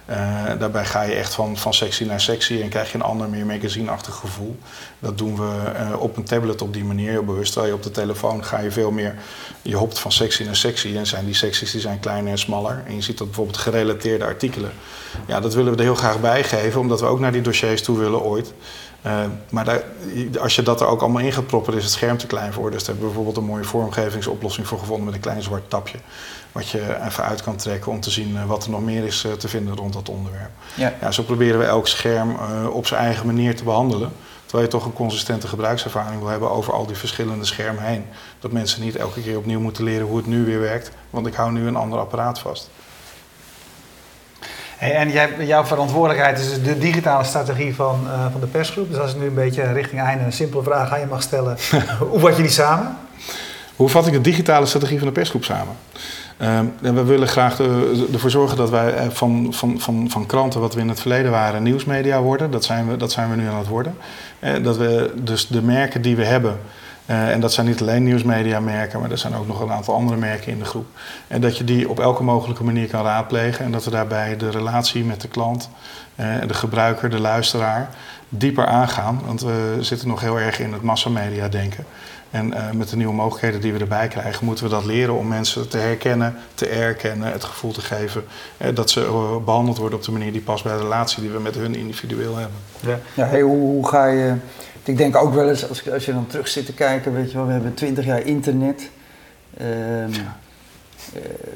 Eh, 0.08 0.44
daarbij 0.58 0.84
ga 0.84 1.02
je 1.02 1.14
echt 1.14 1.34
van, 1.34 1.56
van 1.56 1.74
sectie 1.74 2.06
naar 2.06 2.20
sectie 2.20 2.62
en 2.62 2.68
krijg 2.68 2.92
je 2.92 2.94
een 2.94 3.04
ander 3.04 3.28
meer 3.28 3.46
magazine-achtig 3.46 4.14
gevoel. 4.14 4.56
Dat 4.98 5.18
doen 5.18 5.36
we 5.36 5.70
eh, 5.76 6.00
op 6.00 6.16
een 6.16 6.24
tablet 6.24 6.62
op 6.62 6.72
die 6.72 6.84
manier, 6.84 7.10
heel 7.10 7.24
bewust. 7.24 7.52
Terwijl 7.52 7.72
je 7.72 7.78
op 7.78 7.84
de 7.84 7.90
telefoon 7.90 8.44
ga 8.44 8.58
je 8.58 8.70
veel 8.70 8.90
meer, 8.90 9.14
je 9.62 9.76
hopt 9.76 9.98
van 9.98 10.12
sectie 10.12 10.46
naar 10.46 10.56
sectie. 10.56 10.98
En 10.98 11.06
zijn 11.06 11.24
die 11.24 11.34
secties 11.34 11.70
die 11.70 11.80
zijn 11.80 12.00
kleiner 12.00 12.30
en 12.30 12.38
smaller. 12.38 12.82
En 12.86 12.94
je 12.94 13.00
ziet 13.00 13.18
dat 13.18 13.26
bijvoorbeeld 13.26 13.56
gerelateerde 13.56 14.24
artikelen. 14.24 14.72
Ja, 15.26 15.40
dat 15.40 15.54
willen 15.54 15.72
we 15.72 15.78
er 15.78 15.84
heel 15.84 15.94
graag 15.94 16.20
bij 16.20 16.44
geven, 16.44 16.80
omdat 16.80 17.00
we 17.00 17.06
ook 17.06 17.20
naar 17.20 17.32
die 17.32 17.42
dossiers 17.42 17.82
toe 17.82 17.98
willen 17.98 18.22
ooit. 18.22 18.52
Eh, 19.02 19.24
maar 19.50 19.64
daar, 19.64 19.82
als 20.40 20.56
je 20.56 20.62
dat 20.62 20.80
er 20.80 20.86
ook 20.86 21.00
allemaal 21.00 21.22
in 21.22 21.32
gaat 21.32 21.46
proppen, 21.46 21.74
is 21.74 21.82
het 21.82 21.92
scherm 21.92 22.16
te 22.16 22.26
klein 22.26 22.52
voor. 22.52 22.70
Dus 22.70 22.84
daar 22.84 22.94
hebben 22.94 23.04
we 23.04 23.14
bijvoorbeeld 23.14 23.36
een 23.36 23.52
mooie 23.52 23.64
vormgevingsoplossing 23.64 24.66
voor 24.66 24.78
gevonden 24.78 25.04
met 25.04 25.14
een 25.14 25.20
klein 25.20 25.42
zwart 25.42 25.70
tapje. 25.70 25.98
Wat 26.52 26.68
je 26.68 26.96
even 27.06 27.24
uit 27.24 27.42
kan 27.42 27.56
trekken 27.56 27.92
om 27.92 28.00
te 28.00 28.10
zien 28.10 28.36
eh, 28.36 28.44
wat 28.44 28.64
er 28.64 28.70
nog 28.70 28.82
meer 28.82 29.04
is 29.04 29.24
eh, 29.24 29.32
te 29.32 29.48
vinden 29.48 29.76
rond 29.76 29.92
dat 29.92 30.08
onderwerp. 30.08 30.50
Ja. 30.74 30.94
Ja, 31.00 31.10
zo 31.10 31.22
proberen 31.22 31.58
we 31.58 31.64
elk 31.64 31.88
scherm 31.88 32.30
eh, 32.30 32.74
op 32.74 32.86
zijn 32.86 33.00
eigen 33.00 33.26
manier 33.26 33.56
te 33.56 33.64
behandelen. 33.64 34.12
Terwijl 34.46 34.68
je 34.68 34.74
toch 34.74 34.84
een 34.84 34.92
consistente 34.92 35.48
gebruikservaring 35.48 36.20
wil 36.20 36.28
hebben 36.28 36.50
over 36.50 36.72
al 36.72 36.86
die 36.86 36.96
verschillende 36.96 37.44
schermen 37.44 37.82
heen. 37.82 38.04
Dat 38.40 38.52
mensen 38.52 38.82
niet 38.82 38.96
elke 38.96 39.22
keer 39.22 39.36
opnieuw 39.36 39.60
moeten 39.60 39.84
leren 39.84 40.06
hoe 40.06 40.16
het 40.16 40.26
nu 40.26 40.44
weer 40.44 40.60
werkt, 40.60 40.90
want 41.10 41.26
ik 41.26 41.34
hou 41.34 41.52
nu 41.52 41.66
een 41.66 41.76
ander 41.76 41.98
apparaat 41.98 42.38
vast. 42.38 42.70
Hey, 44.78 44.94
en 44.94 45.10
jij, 45.10 45.30
jouw 45.38 45.64
verantwoordelijkheid 45.64 46.38
is 46.38 46.48
dus 46.48 46.62
de 46.62 46.78
digitale 46.78 47.24
strategie 47.24 47.74
van, 47.74 48.00
eh, 48.06 48.26
van 48.32 48.40
de 48.40 48.46
persgroep. 48.46 48.90
Dus 48.90 48.98
als 48.98 49.12
ik 49.12 49.20
nu 49.20 49.26
een 49.26 49.34
beetje 49.34 49.72
richting 49.72 50.00
einde 50.00 50.24
een 50.24 50.32
simpele 50.32 50.62
vraag 50.62 50.92
aan 50.92 51.00
je 51.00 51.06
mag 51.06 51.22
stellen. 51.22 51.56
hoe 52.10 52.20
vat 52.20 52.36
je 52.36 52.42
die 52.42 52.50
samen? 52.50 52.96
Hoe 53.76 53.88
vat 53.88 54.06
ik 54.06 54.12
de 54.12 54.20
digitale 54.20 54.66
strategie 54.66 54.98
van 54.98 55.06
de 55.06 55.12
persgroep 55.12 55.44
samen? 55.44 55.76
Ehm, 56.38 56.64
en 56.82 56.94
we 56.94 57.04
willen 57.04 57.28
graag 57.28 57.58
er- 57.58 58.12
ervoor 58.12 58.30
zorgen 58.30 58.56
dat 58.56 58.70
wij 58.70 58.94
eh, 58.94 59.08
van, 59.08 59.46
van, 59.50 59.80
van, 59.80 60.10
van 60.10 60.26
kranten, 60.26 60.60
wat 60.60 60.74
we 60.74 60.80
in 60.80 60.88
het 60.88 61.00
verleden 61.00 61.30
waren, 61.30 61.62
nieuwsmedia 61.62 62.20
worden. 62.20 62.50
Dat 62.50 62.64
zijn 62.64 62.88
we, 62.88 62.96
dat 62.96 63.12
zijn 63.12 63.30
we 63.30 63.36
nu 63.36 63.48
aan 63.48 63.58
het 63.58 63.66
worden. 63.68 63.96
Eh, 64.38 64.62
dat 64.62 64.76
we 64.76 65.12
dus 65.22 65.46
de 65.46 65.62
merken 65.62 66.02
die 66.02 66.16
we 66.16 66.24
hebben, 66.24 66.58
eh, 67.06 67.30
en 67.30 67.40
dat 67.40 67.52
zijn 67.52 67.66
niet 67.66 67.80
alleen 67.80 68.04
nieuwsmedia 68.04 68.60
merken, 68.60 69.00
maar 69.00 69.10
er 69.10 69.18
zijn 69.18 69.34
ook 69.34 69.46
nog 69.46 69.60
een 69.60 69.70
aantal 69.70 69.94
andere 69.94 70.18
merken 70.18 70.52
in 70.52 70.58
de 70.58 70.64
groep. 70.64 70.86
En 71.28 71.40
dat 71.40 71.56
je 71.58 71.64
die 71.64 71.88
op 71.88 72.00
elke 72.00 72.22
mogelijke 72.22 72.64
manier 72.64 72.88
kan 72.88 73.04
raadplegen 73.04 73.64
en 73.64 73.72
dat 73.72 73.84
we 73.84 73.90
daarbij 73.90 74.36
de 74.36 74.50
relatie 74.50 75.04
met 75.04 75.20
de 75.20 75.28
klant, 75.28 75.70
de 76.46 76.54
gebruiker, 76.54 77.10
de 77.10 77.20
luisteraar, 77.20 77.88
dieper 78.28 78.66
aangaan. 78.66 79.20
Want 79.26 79.40
we 79.40 79.76
zitten 79.80 80.08
nog 80.08 80.20
heel 80.20 80.38
erg 80.40 80.60
in 80.60 80.72
het 80.72 80.82
massamedia 80.82 81.48
denken. 81.48 81.84
En 82.30 82.52
eh, 82.52 82.70
met 82.70 82.88
de 82.88 82.96
nieuwe 82.96 83.14
mogelijkheden 83.14 83.60
die 83.60 83.72
we 83.72 83.78
erbij 83.78 84.08
krijgen, 84.08 84.44
moeten 84.44 84.64
we 84.64 84.70
dat 84.70 84.84
leren 84.84 85.14
om 85.14 85.28
mensen 85.28 85.68
te 85.68 85.78
herkennen, 85.78 86.34
te 86.54 86.66
erkennen, 86.66 87.32
het 87.32 87.44
gevoel 87.44 87.72
te 87.72 87.80
geven 87.80 88.24
eh, 88.56 88.74
dat 88.74 88.90
ze 88.90 89.04
eh, 89.04 89.36
behandeld 89.44 89.78
worden 89.78 89.98
op 89.98 90.04
de 90.04 90.12
manier 90.12 90.32
die 90.32 90.40
past 90.40 90.64
bij 90.64 90.72
de 90.72 90.82
relatie 90.82 91.22
die 91.22 91.30
we 91.30 91.40
met 91.40 91.54
hun 91.54 91.74
individueel 91.74 92.36
hebben. 92.36 92.58
Ja. 92.80 92.98
Ja, 93.14 93.26
hey, 93.26 93.40
hoe, 93.40 93.56
hoe 93.56 93.88
ga 93.88 94.06
je... 94.06 94.34
Ik 94.82 94.96
denk 94.96 95.16
ook 95.16 95.34
wel 95.34 95.48
eens, 95.48 95.68
als, 95.68 95.90
als 95.90 96.04
je 96.04 96.12
dan 96.12 96.26
terug 96.26 96.48
zit 96.48 96.66
te 96.66 96.72
kijken, 96.72 97.14
weet 97.14 97.30
je 97.30 97.36
wel, 97.36 97.46
we 97.46 97.52
hebben 97.52 97.74
twintig 97.74 98.04
jaar 98.04 98.26
internet. 98.26 98.90
Ehm, 99.56 99.68
eh, 100.12 100.18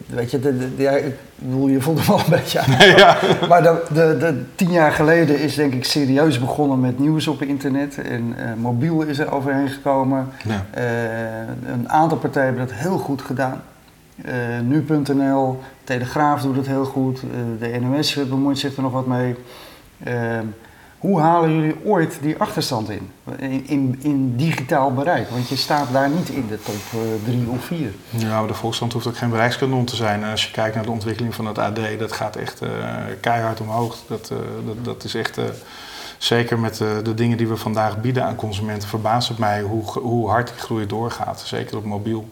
weet 0.07 0.31
je, 0.31 0.39
de, 0.41 0.59
de, 0.59 0.75
de- 0.77 0.83
ja, 0.83 0.91
ik 0.91 1.15
bedoel, 1.37 1.69
je 1.69 1.81
voelt 1.81 1.99
hem 1.99 2.07
wel 2.07 2.19
een 2.19 2.31
beetje 2.31 2.61
aan. 2.61 2.87
ja. 2.97 3.17
Maar 3.49 3.63
de, 3.63 3.83
de, 3.93 4.17
de, 4.19 4.43
tien 4.55 4.71
jaar 4.71 4.93
geleden 4.93 5.39
is 5.41 5.55
denk 5.55 5.75
ik 5.75 5.85
serieus 5.85 6.39
begonnen 6.41 6.81
met 6.81 6.99
nieuws 6.99 7.27
op 7.29 7.43
internet. 7.43 7.99
En 8.03 8.35
eh, 8.37 8.45
mobiel 8.57 9.03
is 9.03 9.19
er 9.19 9.33
overheen 9.33 9.69
gekomen. 9.69 10.29
Ja. 10.45 10.65
Eh, 10.71 11.73
een 11.73 11.89
aantal 11.89 12.19
partijen 12.19 12.49
hebben 12.49 12.67
dat 12.67 12.77
heel 12.77 12.99
goed 12.99 13.23
gedaan. 13.23 13.63
Eh, 14.25 14.33
Nu.nl, 14.65 15.61
Telegraaf 15.85 16.43
doet 16.43 16.57
het 16.57 16.67
heel 16.67 16.85
goed. 16.85 17.23
eh, 17.23 17.69
de 17.73 17.81
NOS 17.81 18.15
bemoeit 18.29 18.59
zich 18.59 18.77
er 18.77 18.83
nog 18.83 18.93
wat 18.93 19.07
mee. 19.07 19.35
Hoe 21.03 21.21
halen 21.21 21.55
jullie 21.55 21.77
ooit 21.85 22.19
die 22.21 22.37
achterstand 22.37 22.91
in? 22.91 23.11
In, 23.67 23.99
in, 24.03 24.37
digitaal 24.37 24.95
bereik? 24.95 25.29
Want 25.29 25.49
je 25.49 25.57
staat 25.57 25.93
daar 25.93 26.11
niet 26.11 26.29
in 26.29 26.47
de 26.49 26.59
top 26.63 26.75
eh, 26.93 26.99
drie 27.25 27.49
of 27.49 27.65
vier. 27.65 27.93
Ja, 28.11 28.39
maar 28.39 28.49
de 28.49 28.55
Volkskrant 28.55 28.93
hoeft 28.93 29.07
ook 29.07 29.17
geen 29.17 29.31
bereikskanon 29.31 29.85
te 29.85 29.97
zijn. 29.97 30.25
Als 30.25 30.47
je 30.47 30.51
kijkt 30.51 30.75
naar 30.75 30.85
de 30.85 30.91
ontwikkeling 30.91 31.35
van 31.35 31.47
het 31.47 31.59
AD, 31.59 31.79
dat 31.99 32.13
gaat 32.13 32.37
echt 32.37 32.61
eh, 32.61 32.71
keihard 33.21 33.61
omhoog. 33.61 33.97
Dat, 34.07 34.31
eh, 34.31 34.37
dat, 34.67 34.85
dat 34.85 35.05
is 35.05 35.15
echt, 35.15 35.39
eh, 35.39 35.45
zeker 36.19 36.59
met 36.59 36.81
eh, 36.81 36.89
de 37.03 37.15
dingen 37.15 37.37
die 37.37 37.49
we 37.49 37.57
vandaag 37.57 38.01
bieden 38.01 38.25
aan 38.25 38.37
consumenten, 38.37 38.89
verbaast 38.89 39.29
het 39.29 39.39
mij 39.39 39.63
hoe, 39.63 39.85
hoe 39.85 40.29
hard 40.29 40.49
die 40.49 40.59
groei 40.59 40.87
doorgaat. 40.87 41.41
Zeker 41.41 41.77
op 41.77 41.85
mobiel. 41.85 42.29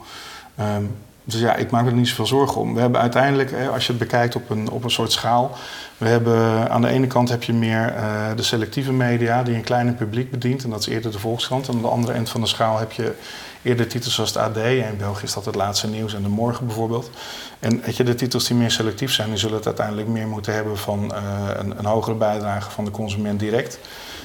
Ehm, 0.57 0.85
dus 1.31 1.41
ja, 1.41 1.55
ik 1.55 1.71
maak 1.71 1.85
me 1.85 1.91
er 1.91 1.97
niet 1.97 2.09
zoveel 2.09 2.27
zorgen 2.27 2.61
om. 2.61 2.75
We 2.75 2.81
hebben 2.81 3.01
uiteindelijk, 3.01 3.53
als 3.73 3.87
je 3.87 3.93
het 3.93 4.01
bekijkt 4.01 4.37
op 4.37 4.51
een, 4.51 4.71
op 4.71 4.85
een 4.85 4.91
soort 4.91 5.13
schaal, 5.13 5.57
we 5.99 6.09
hebben 6.09 6.71
aan 6.71 6.81
de 6.81 6.89
ene 6.89 7.07
kant 7.07 7.29
heb 7.29 7.43
je 7.43 7.53
meer 7.53 7.95
eh, 7.95 8.27
de 8.37 8.43
selectieve 8.43 8.93
media 8.93 9.43
die 9.43 9.55
een 9.55 9.63
kleiner 9.63 9.95
publiek 9.95 10.31
bedient. 10.31 10.65
En 10.65 10.71
dat 10.71 10.81
is 10.81 10.87
eerder 10.87 11.13
de 11.13 11.19
Volkskrant. 11.19 11.69
En 11.69 11.75
aan 11.75 11.83
de 11.83 11.89
andere 11.89 12.13
eind 12.13 12.31
van 12.31 12.41
de 12.41 12.47
schaal 12.47 12.79
heb 12.79 12.93
je 12.93 13.15
eerder 13.63 13.87
titels 13.87 14.15
zoals 14.15 14.35
het 14.35 14.43
AD. 14.43 14.57
In 14.57 14.97
België 14.99 15.25
is 15.25 15.33
dat 15.33 15.45
het 15.45 15.55
laatste 15.55 15.89
nieuws 15.89 16.15
en 16.15 16.23
de 16.23 16.29
morgen 16.29 16.67
bijvoorbeeld. 16.67 17.11
En 17.59 17.81
weet 17.85 17.97
je, 17.97 18.05
de 18.05 18.15
titels 18.15 18.47
die 18.47 18.57
meer 18.57 18.71
selectief 18.71 19.13
zijn, 19.13 19.29
die 19.29 19.39
zullen 19.39 19.57
het 19.57 19.67
uiteindelijk 19.67 20.09
meer 20.09 20.27
moeten 20.27 20.55
hebben 20.55 20.79
van 20.79 21.15
eh, 21.15 21.23
een, 21.57 21.79
een 21.79 21.85
hogere 21.85 22.17
bijdrage 22.17 22.71
van 22.71 22.85
de 22.85 22.91
consument 22.91 23.41
direct. 23.41 23.79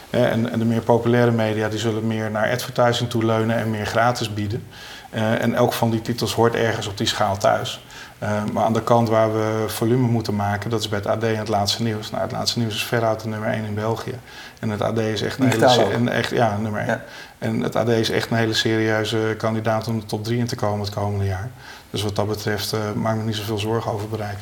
Eh, 0.09 0.31
en, 0.31 0.51
en 0.51 0.59
de 0.59 0.65
meer 0.65 0.81
populaire 0.81 1.31
media 1.31 1.69
die 1.69 1.79
zullen 1.79 2.07
meer 2.07 2.31
naar 2.31 2.51
advertising 2.51 3.09
toe 3.09 3.25
leunen 3.25 3.57
en 3.57 3.69
meer 3.69 3.85
gratis 3.85 4.33
bieden. 4.33 4.67
Eh, 5.15 5.41
en 5.41 5.53
elk 5.53 5.73
van 5.73 5.89
die 5.89 6.01
titels 6.01 6.33
hoort 6.33 6.55
ergens 6.55 6.87
op 6.87 6.97
die 6.97 7.07
schaal 7.07 7.37
thuis. 7.37 7.85
Eh, 8.19 8.43
maar 8.53 8.63
aan 8.63 8.73
de 8.73 8.83
kant 8.83 9.09
waar 9.09 9.33
we 9.33 9.63
volume 9.67 10.07
moeten 10.07 10.35
maken, 10.35 10.69
dat 10.69 10.79
is 10.79 10.89
bij 10.89 10.99
het 10.99 11.07
AD 11.07 11.23
en 11.23 11.37
het 11.37 11.47
laatste 11.47 11.83
nieuws. 11.83 12.09
Nou, 12.09 12.23
het 12.23 12.31
laatste 12.31 12.59
nieuws 12.59 12.75
is 12.75 12.83
veruit 12.83 13.21
de 13.21 13.27
nummer 13.27 13.49
1 13.49 13.65
in 13.65 13.73
België. 13.73 14.19
En 14.59 14.69
het 14.69 14.81
AD 14.81 14.97
is 14.97 15.21
echt 15.21 15.39
een 15.39 15.47
hele, 15.47 15.65
Digitaal 15.65 15.91
een 15.91 16.09
echt, 16.09 16.29
ja, 16.29 16.57
nummer 16.57 16.81
1. 16.81 16.87
Ja. 16.87 17.03
En 17.37 17.61
het 17.61 17.75
AD 17.75 17.87
is 17.87 18.09
echt 18.09 18.31
een 18.31 18.37
hele 18.37 18.53
serieuze 18.53 19.35
kandidaat 19.37 19.87
om 19.87 19.99
de 19.99 20.05
top 20.05 20.23
3 20.23 20.39
in 20.39 20.47
te 20.47 20.55
komen 20.55 20.85
het 20.85 20.93
komende 20.93 21.25
jaar. 21.25 21.49
Dus 21.89 22.03
wat 22.03 22.15
dat 22.15 22.27
betreft 22.27 22.73
eh 22.73 22.79
maak 22.95 23.13
ik 23.13 23.19
me 23.19 23.25
niet 23.25 23.35
zoveel 23.35 23.59
zorgen 23.59 23.91
over 23.91 24.09
bereik. 24.09 24.37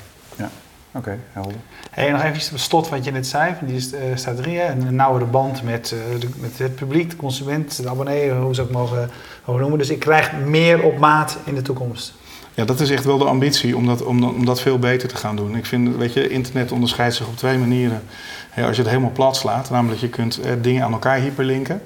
Oké, 0.95 1.17
helder. 1.31 1.53
Hey, 1.91 2.11
nog 2.11 2.23
even 2.23 2.49
tot 2.49 2.59
slot 2.59 2.89
wat 2.89 3.03
je 3.05 3.11
net 3.11 3.27
zei, 3.27 3.53
van 3.57 3.67
die 3.67 3.77
eh, 3.97 4.01
staat 4.15 4.39
erin, 4.39 4.55
hè, 4.59 4.71
een 4.71 4.95
nauwere 4.95 5.25
band 5.25 5.63
met, 5.63 5.91
eh, 6.13 6.19
de- 6.19 6.29
met 6.39 6.57
het 6.57 6.75
publiek, 6.75 7.09
de 7.09 7.15
consument, 7.15 7.81
de 7.83 7.89
abonnee, 7.89 8.31
hoe 8.31 8.55
ze 8.55 8.61
ook 8.61 8.71
mogen, 8.71 9.09
mogen 9.45 9.61
noemen. 9.61 9.79
Dus 9.79 9.89
ik 9.89 9.99
krijg 9.99 10.31
meer 10.45 10.83
op 10.83 10.97
maat 10.97 11.37
in 11.43 11.55
de 11.55 11.61
toekomst. 11.61 12.13
Ja, 12.53 12.65
dat 12.65 12.79
is 12.79 12.89
echt 12.89 13.03
wel 13.05 13.17
de 13.17 13.25
ambitie 13.25 13.77
om 13.77 13.85
dat, 13.85 14.03
om, 14.03 14.21
dat- 14.21 14.33
om 14.33 14.45
dat 14.45 14.61
veel 14.61 14.79
beter 14.79 15.07
te 15.09 15.15
gaan 15.15 15.35
doen. 15.35 15.55
Ik 15.55 15.65
vind, 15.65 15.95
weet 15.95 16.13
je, 16.13 16.29
internet 16.29 16.71
onderscheidt 16.71 17.15
zich 17.15 17.27
op 17.27 17.37
twee 17.37 17.57
manieren. 17.57 18.03
Hè, 18.49 18.65
als 18.65 18.75
je 18.75 18.81
het 18.81 18.91
helemaal 18.91 19.11
plat 19.13 19.35
slaat, 19.35 19.69
namelijk 19.69 20.01
je 20.01 20.09
kunt 20.09 20.37
eh, 20.39 20.51
dingen 20.61 20.83
aan 20.83 20.91
elkaar 20.93 21.17
hyperlinken. 21.17 21.81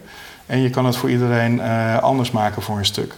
En 0.46 0.60
je 0.62 0.70
kan 0.70 0.86
het 0.86 0.96
voor 0.96 1.10
iedereen 1.10 1.60
eh, 1.62 1.98
anders 1.98 2.32
maken 2.32 2.62
voor 2.62 2.78
een 2.78 2.86
stuk. 2.86 3.14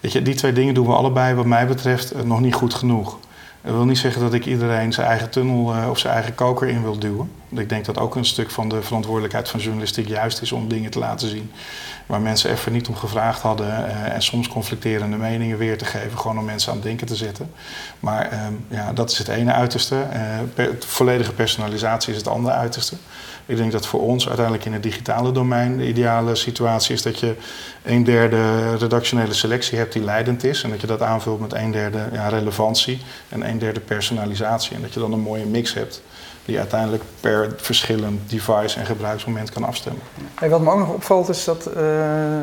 Weet 0.00 0.12
je, 0.12 0.22
die 0.22 0.34
twee 0.34 0.52
dingen 0.52 0.74
doen 0.74 0.86
we 0.86 0.92
allebei, 0.92 1.34
wat 1.34 1.46
mij 1.46 1.66
betreft, 1.66 2.24
nog 2.24 2.40
niet 2.40 2.54
goed 2.54 2.74
genoeg. 2.74 3.18
Dat 3.64 3.74
wil 3.74 3.84
niet 3.84 3.98
zeggen 3.98 4.22
dat 4.22 4.32
ik 4.32 4.46
iedereen 4.46 4.92
zijn 4.92 5.06
eigen 5.06 5.30
tunnel 5.30 5.74
eh, 5.74 5.90
of 5.90 5.98
zijn 5.98 6.14
eigen 6.14 6.34
koker 6.34 6.68
in 6.68 6.82
wil 6.82 6.98
duwen. 6.98 7.30
Ik 7.56 7.68
denk 7.68 7.84
dat 7.84 7.98
ook 7.98 8.14
een 8.14 8.24
stuk 8.24 8.50
van 8.50 8.68
de 8.68 8.82
verantwoordelijkheid 8.82 9.48
van 9.48 9.60
journalistiek 9.60 10.08
juist 10.08 10.42
is 10.42 10.52
om 10.52 10.68
dingen 10.68 10.90
te 10.90 10.98
laten 10.98 11.28
zien 11.28 11.50
waar 12.06 12.20
mensen 12.20 12.50
even 12.50 12.72
niet 12.72 12.88
om 12.88 12.96
gevraagd 12.96 13.40
hadden 13.40 13.88
eh, 13.88 14.14
en 14.14 14.22
soms 14.22 14.48
conflicterende 14.48 15.16
meningen 15.16 15.58
weer 15.58 15.78
te 15.78 15.84
geven, 15.84 16.18
gewoon 16.18 16.38
om 16.38 16.44
mensen 16.44 16.70
aan 16.70 16.76
het 16.76 16.86
denken 16.86 17.06
te 17.06 17.16
zetten. 17.16 17.50
Maar 18.00 18.30
ehm, 18.30 18.52
ja, 18.68 18.92
dat 18.92 19.10
is 19.10 19.18
het 19.18 19.28
ene 19.28 19.52
uiterste. 19.52 20.00
Eh, 20.56 20.66
volledige 20.78 21.32
personalisatie 21.32 22.12
is 22.12 22.18
het 22.18 22.28
andere 22.28 22.54
uiterste. 22.54 22.96
Ik 23.46 23.56
denk 23.56 23.72
dat 23.72 23.86
voor 23.86 24.00
ons 24.00 24.26
uiteindelijk 24.26 24.64
in 24.66 24.72
het 24.72 24.82
digitale 24.82 25.32
domein 25.32 25.76
de 25.76 25.88
ideale 25.88 26.34
situatie 26.34 26.94
is 26.94 27.02
dat 27.02 27.20
je 27.20 27.34
een 27.82 28.04
derde 28.04 28.76
redactionele 28.76 29.32
selectie 29.32 29.78
hebt 29.78 29.92
die 29.92 30.02
leidend 30.02 30.44
is 30.44 30.62
en 30.62 30.70
dat 30.70 30.80
je 30.80 30.86
dat 30.86 31.02
aanvult 31.02 31.40
met 31.40 31.52
een 31.52 31.70
derde 31.70 32.08
ja, 32.12 32.28
relevantie 32.28 33.00
en 33.28 33.48
een 33.48 33.58
derde 33.58 33.80
personalisatie 33.80 34.76
en 34.76 34.82
dat 34.82 34.94
je 34.94 35.00
dan 35.00 35.12
een 35.12 35.20
mooie 35.20 35.46
mix 35.46 35.74
hebt 35.74 36.02
die 36.44 36.58
uiteindelijk 36.58 37.02
per 37.20 37.54
verschillend 37.56 38.30
device 38.30 38.78
en 38.78 38.86
gebruiksmoment 38.86 39.50
kan 39.50 39.64
afstemmen. 39.64 40.02
Wat 40.48 40.60
me 40.60 40.70
ook 40.70 40.78
nog 40.78 40.92
opvalt 40.92 41.28
is 41.28 41.44
dat 41.44 41.66
eh, 41.66 42.40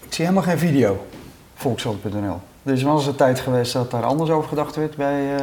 ik 0.00 0.12
zie 0.14 0.24
helemaal 0.24 0.42
geen 0.44 0.58
video. 0.58 1.06
Volkskrant.nl. 1.54 2.40
Er 2.62 2.72
is 2.72 2.82
wel 2.82 2.96
eens 2.96 3.06
een 3.06 3.16
tijd 3.16 3.40
geweest 3.40 3.72
dat 3.72 3.90
daar 3.90 4.04
anders 4.04 4.30
over 4.30 4.48
gedacht 4.48 4.76
werd 4.76 4.96
bij 4.96 5.14
eh, 5.14 5.34
eh, 5.34 5.42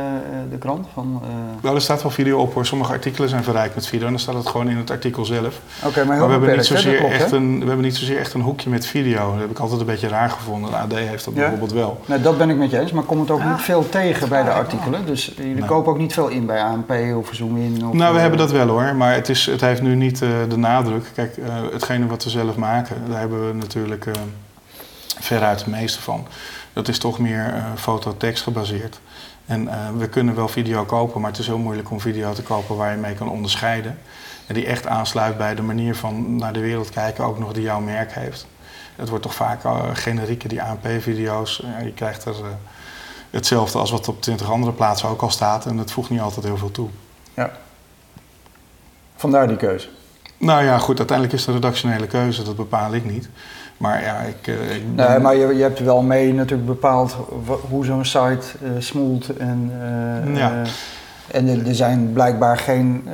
de 0.50 0.58
krant. 0.58 0.88
Van, 0.94 1.22
eh, 1.24 1.30
Wel, 1.62 1.76
er 1.76 1.82
staat 1.82 2.02
wel 2.02 2.12
video 2.12 2.40
op 2.40 2.54
hoor. 2.54 2.66
Sommige 2.66 2.92
artikelen 2.92 3.30
zijn 3.30 3.44
verrijkt 3.44 3.76
met 3.76 3.88
video 3.88 4.06
en 4.06 4.12
dan 4.12 4.22
staat 4.22 4.36
het 4.36 4.48
gewoon 4.48 4.70
in 4.70 4.78
het 4.78 4.92
artikel 4.92 5.26
zelf. 5.26 5.60
Oké, 5.86 6.06
maar 6.06 6.16
we 6.16 6.22
hebben, 6.22 6.30
niet 6.30 6.40
beperkt, 6.40 6.66
zozeer 6.66 6.98
klopt, 6.98 7.14
echt 7.14 7.32
hè? 7.32 7.38
een, 7.38 7.60
we 7.60 7.66
hebben 7.66 7.86
niet 7.86 7.96
zozeer 7.96 8.18
echt 8.18 8.34
een 8.34 8.42
hoekje 8.42 8.70
met 8.70 8.86
video. 8.86 9.32
Dat 9.32 9.40
heb 9.40 9.50
ik 9.50 9.60
altijd 9.60 9.80
een 9.80 9.86
beetje 9.86 10.08
raar 10.08 10.30
gevonden. 10.30 10.70
De 10.72 10.78
AD 10.78 10.94
heeft 10.94 11.26
dat 11.26 11.34
Ja? 11.34 11.40
bijvoorbeeld 11.40 11.72
wel. 11.72 12.02
Nee, 12.06 12.22
dat 12.22 12.38
ben 12.38 12.50
ik 12.50 12.58
met 12.58 12.72
je 12.72 12.80
eens, 12.80 12.92
maar 12.92 13.04
komt 13.04 13.22
het 13.22 13.32
ook 13.32 13.40
Ja, 13.40 13.52
niet 13.52 13.62
veel 13.62 13.90
tegen 13.90 14.30
bij 14.30 14.44
de 14.44 14.52
artikelen? 14.52 15.06
Dus 15.06 15.34
jullie 15.38 15.54
Nee. 15.54 15.66
kopen 15.66 15.92
ook 15.92 15.98
niet 15.98 16.14
veel 16.14 16.28
in 16.28 16.46
bij 16.46 16.62
ANP 16.62 16.92
of 17.18 17.30
Zoom 17.32 17.58
in? 17.58 17.88
Of, 17.88 17.94
Nou, 17.94 18.14
we 18.14 18.20
hebben 18.20 18.40
dat 18.40 18.52
wel 18.52 18.68
hoor, 18.68 18.96
maar 18.96 19.14
het, 19.14 19.30
is, 19.30 19.46
het 19.46 19.62
heeft 19.62 19.82
nu 19.82 19.96
niet 19.96 20.22
eh, 20.22 20.30
de 20.50 20.58
nadruk. 20.58 21.12
Kijk, 21.16 21.38
eh, 21.38 21.54
hetgene 21.72 22.08
wat 22.08 22.24
we 22.24 22.30
zelf 22.30 22.56
maken, 22.56 22.96
daar 23.10 23.20
hebben 23.20 23.48
we 23.48 23.54
natuurlijk 23.54 24.06
eh, 24.06 24.14
veruit 25.20 25.60
het 25.60 25.68
meeste 25.68 26.02
van. 26.02 26.28
Dat 26.78 26.88
is 26.88 27.00
toch 27.00 27.20
meer 27.20 27.54
eh 27.54 27.66
foto-tekst 27.76 28.44
gebaseerd. 28.44 29.00
En 29.46 29.68
eh, 29.68 29.90
we 29.98 30.10
kunnen 30.10 30.36
wel 30.36 30.48
video 30.48 30.86
kopen, 30.86 31.22
maar 31.22 31.30
het 31.30 31.40
is 31.40 31.48
heel 31.48 31.58
moeilijk 31.58 31.92
om 31.92 32.00
video 32.00 32.34
te 32.34 32.42
kopen 32.42 32.76
waar 32.76 32.92
je 32.92 32.98
mee 32.98 33.16
kan 33.16 33.30
onderscheiden. 33.30 34.00
En 34.48 34.54
die 34.54 34.66
echt 34.66 34.88
aansluit 34.88 35.38
bij 35.38 35.56
de 35.56 35.62
manier 35.62 35.96
van 35.96 36.36
naar 36.36 36.54
de 36.54 36.60
wereld 36.60 36.90
kijken, 36.90 37.24
ook 37.24 37.40
nog 37.40 37.54
die 37.54 37.64
jouw 37.64 37.80
merk 37.80 38.14
heeft. 38.14 38.48
Het 38.96 39.10
wordt 39.10 39.24
toch 39.24 39.36
vaak 39.36 39.64
eh, 39.64 39.84
generieke, 39.94 40.48
die 40.48 40.62
ANP-video's. 40.62 41.62
Ja, 41.64 41.80
je 41.80 41.94
krijgt 41.94 42.26
er 42.26 42.36
hetzelfde 43.30 43.78
als 43.78 43.92
wat 43.92 44.08
op 44.08 44.22
20 44.22 44.52
andere 44.52 44.74
plaatsen 44.74 45.10
ook 45.10 45.22
al 45.22 45.30
staat. 45.30 45.66
En 45.66 45.78
dat 45.78 45.92
voegt 45.92 46.10
niet 46.10 46.22
altijd 46.22 46.46
heel 46.46 46.58
veel 46.58 46.72
toe. 46.72 46.90
Vandaar 49.16 49.48
die 49.48 49.58
keuze. 49.58 49.90
Nou 50.38 50.64
ja, 50.64 50.78
goed, 50.78 50.98
uiteindelijk 50.98 51.38
is 51.38 51.46
de 51.46 51.52
redactionele 51.52 52.08
keuze, 52.08 52.44
dat 52.44 52.56
bepaal 52.56 52.94
ik 52.94 53.12
niet. 53.12 53.30
Maar 53.78 54.02
ja, 54.04 54.20
ik. 54.20 54.48
eh, 54.48 54.76
ik 54.76 54.96
ben- 54.96 55.10
Nee, 55.10 55.20
maar 55.20 55.36
je, 55.36 55.56
je 55.56 55.62
hebt 55.62 55.80
wel 55.80 56.02
mee 56.02 56.34
natuurlijk 56.34 56.68
bepaald 56.68 57.18
hoe 57.70 57.86
zo'n 57.86 58.06
site 58.06 58.38
eh, 58.64 58.70
smoelt. 58.80 59.38
En, 59.38 59.72
eh, 60.26 60.36
Ja. 60.38 60.62
en 61.32 61.48
er, 61.48 61.68
er 61.68 61.76
zijn 61.76 62.14
blijkbaar 62.14 62.58
geen 62.58 63.08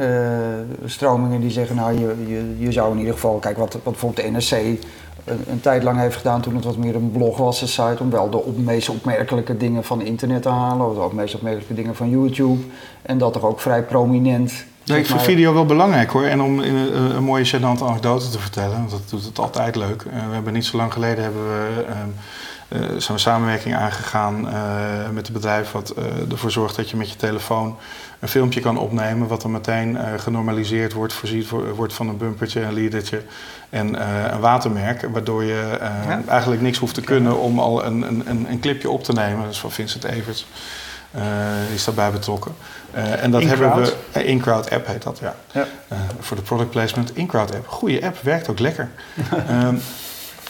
stromingen 0.86 1.41
die 1.41 1.51
zeggen, 1.51 1.76
nou 1.76 1.99
je, 1.99 2.15
je, 2.28 2.55
je 2.57 2.71
zou 2.71 2.91
in 2.91 2.97
ieder 2.99 3.13
geval, 3.13 3.38
kijk 3.38 3.57
wat, 3.57 3.74
wat 3.74 3.84
bijvoorbeeld 3.84 4.26
de 4.26 4.32
NRC 4.32 4.78
een, 5.26 5.39
een 5.49 5.61
tijd 5.61 5.84
lang 5.84 5.99
heeft 5.99 6.15
gedaan 6.15 6.41
toen 6.41 6.55
het 6.55 6.63
wat 6.65 6.78
meer 6.78 6.95
een 6.95 7.11
blog 7.11 7.38
was, 7.38 7.61
een 7.61 7.67
site, 7.67 7.95
om 7.99 8.09
wel 8.09 8.30
de 8.30 8.38
op, 8.43 8.57
meest 8.57 8.89
opmerkelijke 8.89 9.57
dingen 9.57 9.84
van 9.84 10.01
internet 10.01 10.41
te 10.41 10.49
halen, 10.49 10.88
of 11.03 11.09
de 11.09 11.15
meest 11.15 11.36
opmerkelijke 11.36 11.74
dingen 11.74 11.95
van 11.95 12.09
YouTube. 12.09 12.61
En 13.01 13.17
dat 13.17 13.34
toch 13.34 13.43
ook 13.43 13.59
vrij 13.59 13.84
prominent. 13.84 14.53
Nee, 14.86 14.99
ik 14.99 15.05
vind 15.05 15.17
maar- 15.17 15.27
video 15.27 15.53
wel 15.53 15.65
belangrijk 15.65 16.09
hoor. 16.09 16.23
En 16.23 16.41
om 16.41 16.61
in 16.61 16.75
een, 16.75 17.15
een 17.15 17.23
mooie 17.23 17.45
gênante 17.45 17.84
anekdote 17.84 18.29
te 18.29 18.39
vertellen, 18.39 18.77
want 18.77 18.89
dat 18.89 19.09
doet 19.09 19.25
het 19.25 19.39
altijd 19.39 19.75
leuk. 19.75 20.01
Eh, 20.01 20.27
we 20.27 20.34
hebben 20.34 20.53
niet 20.53 20.65
zo 20.65 20.77
lang 20.77 20.93
geleden 20.93 21.23
hebben 21.23 21.43
we, 21.47 21.84
eh, 21.88 22.79
zijn 22.97 23.17
we 23.17 23.23
samenwerking 23.23 23.75
aangegaan 23.75 24.49
eh, 24.49 25.09
met 25.13 25.27
een 25.27 25.34
bedrijf 25.34 25.71
wat 25.71 25.89
eh, 25.89 26.03
ervoor 26.31 26.51
zorgt 26.51 26.75
dat 26.75 26.89
je 26.89 26.97
met 26.97 27.09
je 27.09 27.15
telefoon 27.15 27.77
een 28.19 28.27
filmpje 28.27 28.59
kan 28.59 28.77
opnemen, 28.77 29.27
wat 29.27 29.41
dan 29.41 29.51
meteen 29.51 29.97
eh, 29.97 30.05
genormaliseerd 30.17 30.93
wordt, 30.93 31.13
voorziet 31.13 31.47
voor- 31.47 31.75
wordt 31.75 31.93
van 31.93 32.07
een 32.09 32.17
bumpertje, 32.17 32.61
een 32.61 32.73
leadertje 32.73 33.21
en 33.69 33.95
eh, 33.95 34.31
een 34.34 34.39
watermerk, 34.39 35.07
waardoor 35.11 35.43
je 35.43 35.77
eh, 35.81 35.89
Ja. 36.07 36.21
eigenlijk 36.27 36.61
niks 36.61 36.77
hoeft 36.77 36.93
te 36.93 37.01
kunnen 37.01 37.39
om 37.39 37.59
al 37.59 37.86
een, 37.86 38.01
een, 38.01 38.23
een, 38.25 38.45
een 38.49 38.59
clipje 38.59 38.89
op 38.89 39.03
te 39.03 39.13
nemen. 39.13 39.41
Dat 39.43 39.51
is 39.51 39.59
van 39.59 39.71
Vincent 39.71 40.03
Everts. 40.03 40.45
Eh, 41.11 41.21
die 41.67 41.75
is 41.75 41.84
daarbij 41.84 42.11
betrokken. 42.11 42.55
Eh, 42.93 43.23
en 43.23 43.31
dat 43.31 43.43
hebben 43.43 43.75
we. 43.83 43.93
eh, 44.11 44.27
InCrowd 44.27 44.69
app 44.69 44.87
heet 44.87 45.03
dat, 45.03 45.19
ja. 45.21 45.35
Ja. 45.51 45.67
Eh, 45.87 45.97
voor 46.19 46.37
de 46.37 46.43
product 46.43 46.69
placement. 46.69 47.15
InCrowd 47.15 47.55
app. 47.55 47.67
Goede 47.67 48.05
app, 48.05 48.17
werkt 48.21 48.49
ook 48.49 48.59
lekker. 48.59 48.89
Ehm, 49.47 49.75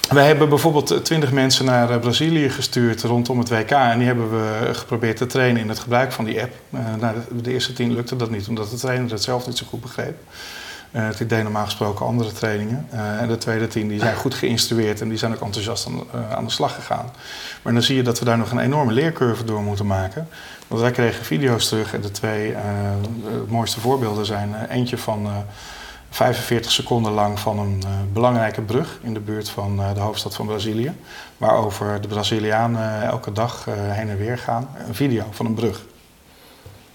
wij 0.10 0.26
hebben 0.26 0.50
bijvoorbeeld 0.50 1.06
twintig 1.06 1.32
mensen 1.32 1.66
naar 1.66 2.00
Brazilië 2.00 2.50
gestuurd 2.50 3.02
rondom 3.02 3.40
het 3.40 3.50
WK. 3.50 3.72
En 3.72 3.98
die 3.98 4.08
hebben 4.08 4.30
we 4.32 4.70
geprobeerd 4.74 5.18
te 5.18 5.26
trainen 5.26 5.62
in 5.62 5.70
het 5.70 5.80
gebruik 5.80 6.12
van 6.12 6.26
die 6.26 6.42
app. 6.42 6.54
Nou, 7.00 7.16
de, 7.30 7.42
de 7.42 7.52
eerste 7.52 7.74
tien 7.74 7.94
lukte 7.94 8.16
dat 8.16 8.30
niet, 8.30 8.48
omdat 8.48 8.70
de 8.70 8.76
trainer 8.78 9.12
het 9.12 9.24
zelf 9.24 9.48
niet 9.48 9.58
zo 9.58 9.66
goed 9.70 9.82
begreep. 9.82 10.18
Uh, 10.96 11.08
die 11.18 11.28
deden 11.28 11.44
normaal 11.44 11.66
gesproken 11.66 12.06
andere 12.06 12.32
trainingen. 12.32 12.88
en 13.20 13.28
de 13.28 13.38
tweede 13.38 13.68
tien 13.68 13.88
die 13.88 14.00
zijn 14.00 14.16
goed 14.16 14.34
geïnstrueerd 14.34 15.02
en 15.02 15.10
die 15.10 15.18
zijn 15.18 15.34
ook 15.34 15.42
enthousiast 15.42 15.88
aan, 15.88 16.02
aan, 16.32 16.46
de 16.46 16.52
slag 16.52 16.76
gegaan. 16.76 17.12
Maar 17.62 17.74
dan 17.74 17.82
zie 17.82 17.96
je 17.96 18.04
dat 18.04 18.20
we 18.20 18.26
daar 18.26 18.38
nog 18.38 18.52
een 18.52 18.60
enorme 18.60 18.92
leercurve 18.92 19.44
door 19.44 19.62
moeten 19.62 19.88
maken. 19.88 20.28
Want 20.68 20.82
wij 20.82 20.92
kregen 20.92 21.26
video's 21.26 21.68
terug 21.68 21.94
en 21.94 22.02
de 22.02 22.12
twee 22.12 22.56
mooiste 23.48 23.80
voorbeelden 23.80 24.26
zijn 24.26 24.56
eentje 24.70 24.98
van 24.98 25.28
45 26.10 26.72
seconden 26.72 27.12
lang 27.12 27.40
van 27.40 27.60
een 27.60 27.84
belangrijke 28.14 28.62
brug 28.62 29.00
in 29.02 29.14
de 29.14 29.20
buurt 29.20 29.50
van 29.50 29.76
de 29.94 30.00
hoofdstad 30.00 30.36
van 30.36 30.46
Brazilië. 30.46 30.94
Waarover 31.38 32.02
de 32.02 32.08
Brazilianen 32.08 33.04
elke 33.04 33.32
dag 33.32 33.66
heen 33.70 34.10
en 34.10 34.18
weer 34.18 34.38
gaan. 34.38 34.70
Een 34.88 34.96
video 34.96 35.26
van 35.32 35.46
een 35.46 35.54
brug. 35.54 35.86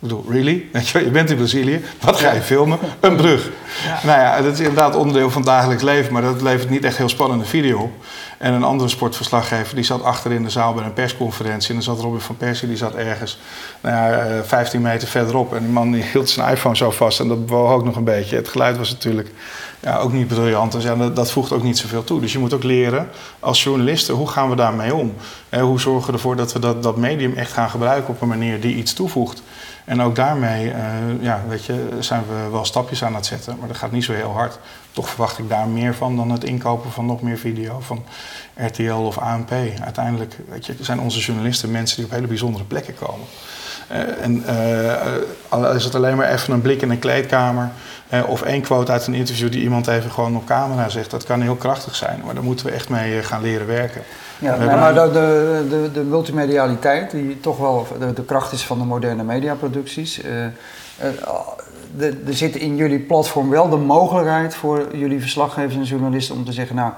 Ik 0.01 0.09
bedoel, 0.09 0.25
really? 0.29 0.69
Je 1.05 1.11
bent 1.11 1.31
in 1.31 1.37
Brazilië, 1.37 1.85
wat 2.01 2.17
ga 2.17 2.33
je 2.33 2.41
filmen? 2.41 2.79
Een 3.01 3.17
brug. 3.17 3.51
Ja. 3.85 4.01
Nou 4.05 4.21
ja, 4.21 4.43
dat 4.43 4.53
is 4.53 4.59
inderdaad 4.59 4.97
onderdeel 4.97 5.31
van 5.31 5.43
het 5.43 5.51
dagelijks 5.51 5.83
leven, 5.83 6.13
maar 6.13 6.23
dat 6.23 6.43
levert 6.43 6.71
niet 6.71 6.85
echt 6.85 6.97
heel 6.97 7.09
spannende 7.09 7.45
video 7.45 7.79
op. 7.79 7.91
En 8.39 8.53
een 8.53 8.63
andere 8.63 8.89
sportverslaggever 8.89 9.75
die 9.75 9.85
zat 9.85 10.03
achter 10.03 10.33
in 10.33 10.43
de 10.43 10.51
zaal 10.51 10.75
bij 10.75 10.85
een 10.85 10.93
persconferentie. 10.93 11.69
En 11.69 11.75
dan 11.75 11.83
zat 11.83 12.01
Robin 12.01 12.21
van 12.21 12.37
Persie, 12.37 12.69
die 12.69 12.77
zat 12.77 12.95
ergens 12.95 13.39
nou 13.81 13.95
ja, 13.95 14.45
15 14.45 14.83
meter 14.83 15.09
verderop. 15.09 15.55
En 15.55 15.63
die 15.63 15.73
man 15.73 15.93
die 15.93 16.03
hield 16.03 16.31
zijn 16.31 16.51
iPhone 16.51 16.77
zo 16.77 16.91
vast 16.91 17.21
en 17.21 17.29
dat 17.29 17.47
bewoog 17.47 17.71
ook 17.71 17.85
nog 17.85 17.97
een 17.97 18.05
beetje. 18.05 18.37
Het 18.37 18.49
geluid 18.49 18.77
was 18.77 18.91
natuurlijk 18.91 19.31
ja, 19.81 19.99
ook 19.99 20.13
niet 20.13 20.29
briljant. 20.29 20.73
Dus 20.73 20.85
ja, 20.85 20.95
dat, 20.95 21.17
dat 21.17 21.31
voegt 21.31 21.53
ook 21.53 21.63
niet 21.63 21.79
zoveel 21.79 22.05
toe. 22.05 22.21
Dus 22.21 22.33
je 22.33 22.39
moet 22.39 22.55
ook 22.55 22.63
leren 22.63 23.09
als 23.41 23.63
journalisten, 23.63 24.15
hoe 24.15 24.29
gaan 24.29 24.51
we 24.51 24.57
daarmee 24.57 24.95
om? 24.95 25.15
En 25.49 25.61
hoe 25.61 25.81
zorgen 25.81 26.07
we 26.07 26.13
ervoor 26.13 26.37
dat 26.37 26.53
we 26.53 26.59
dat, 26.59 26.83
dat 26.83 26.97
medium 26.97 27.35
echt 27.37 27.53
gaan 27.53 27.71
gebruiken 27.71 28.15
op 28.15 28.21
een 28.21 28.29
manier 28.29 28.61
die 28.61 28.75
iets 28.75 28.93
toevoegt? 28.93 29.43
En 29.89 30.03
ook 30.03 30.17
daarmee 30.17 30.67
uh, 30.67 30.75
ja, 31.21 31.43
weet 31.49 31.65
je, 31.65 31.89
zijn 31.99 32.23
we 32.29 32.51
wel 32.51 32.65
stapjes 32.65 33.05
aan 33.05 33.15
het 33.15 33.27
zetten, 33.27 33.57
maar 33.59 33.69
dat 33.69 33.77
gaat 33.77 33.93
niet 33.93 34.05
zo 34.05 34.13
heel 34.13 34.33
hard. 34.33 34.59
Toch 34.93 35.09
verwacht 35.09 35.39
ik 35.39 35.49
daar 35.49 35.69
meer 35.69 35.95
van 35.95 36.17
dan 36.17 36.31
het 36.31 36.45
inkopen 36.45 36.91
van 36.91 37.07
nog 37.07 37.23
meer 37.23 37.39
video 37.39 37.81
van 37.81 38.05
RTL 38.55 38.93
of 38.93 39.19
ANP. 39.19 39.53
Uiteindelijk 39.85 40.37
weet 40.49 40.67
je, 40.67 40.75
zijn 40.81 41.01
onze 41.01 41.19
journalisten 41.19 41.71
mensen 41.71 41.97
die 41.97 42.05
op 42.05 42.11
hele 42.11 42.27
bijzondere 42.27 42.65
plekken 42.65 42.95
komen. 42.95 43.27
Uh, 43.93 44.25
en 44.25 44.45
uh, 45.61 45.75
is 45.75 45.85
het 45.85 45.95
alleen 45.95 46.17
maar 46.17 46.33
even 46.33 46.53
een 46.53 46.61
blik 46.61 46.83
in 46.83 46.91
een 46.91 46.99
kleedkamer 46.99 47.71
of 48.27 48.43
één 48.43 48.63
quote 48.63 48.93
uit 48.93 49.07
een 49.07 49.15
interview 49.15 49.53
die 49.53 49.63
iemand 49.63 49.87
even 49.87 50.11
gewoon 50.11 50.37
op 50.37 50.47
camera 50.47 50.89
zegt, 50.89 51.11
dat 51.11 51.25
kan 51.25 51.41
heel 51.41 51.55
krachtig 51.55 51.95
zijn. 51.97 52.21
Maar 52.25 52.35
daar 52.35 52.45
moeten 52.45 52.67
we 52.67 52.73
echt 52.73 52.89
mee 52.89 53.23
gaan 53.23 53.43
leren 53.43 53.67
werken. 53.67 54.03
Ja, 54.39 54.57
maar 54.57 54.95
de, 54.95 55.11
de, 55.69 55.91
de, 55.93 56.01
multimedialiteit, 56.01 57.11
die 57.11 57.41
toch 57.41 57.59
wel 57.59 57.87
de, 57.99 58.13
de, 58.13 58.25
kracht 58.25 58.53
is 58.53 58.67
van 58.67 58.79
de 58.79 58.85
moderne 58.85 59.23
mediaproducties. 59.23 60.25
Uh, 60.25 60.45
er 62.01 62.35
zit 62.35 62.57
in 62.57 62.77
jullie 62.77 62.99
platform 62.99 63.51
wel 63.51 63.69
de 63.69 63.77
mogelijkheid 63.77 64.55
voor 64.55 64.97
jullie 64.97 65.21
verslaggevers 65.21 65.75
en 65.75 65.83
journalisten 65.83 66.35
om 66.35 66.45
te 66.45 66.53
zeggen, 66.53 66.77
nou, 66.77 66.93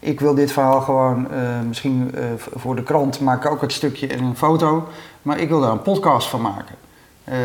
ik 0.00 0.20
wil 0.20 0.34
dit 0.34 0.52
verhaal 0.52 0.80
gewoon, 0.80 1.28
uh, 1.32 1.38
misschien 1.66 2.14
voor 2.54 2.76
de 2.76 2.82
krant 2.82 3.20
maak 3.20 3.44
ik 3.44 3.50
ook 3.50 3.60
het 3.60 3.72
stukje 3.72 4.06
en 4.06 4.22
een 4.22 4.36
foto, 4.36 4.88
maar 5.22 5.38
ik 5.38 5.48
wil 5.48 5.60
daar 5.60 5.70
een 5.70 5.82
podcast 5.82 6.28
van 6.28 6.40
maken. 6.40 6.85
Uh, 7.32 7.36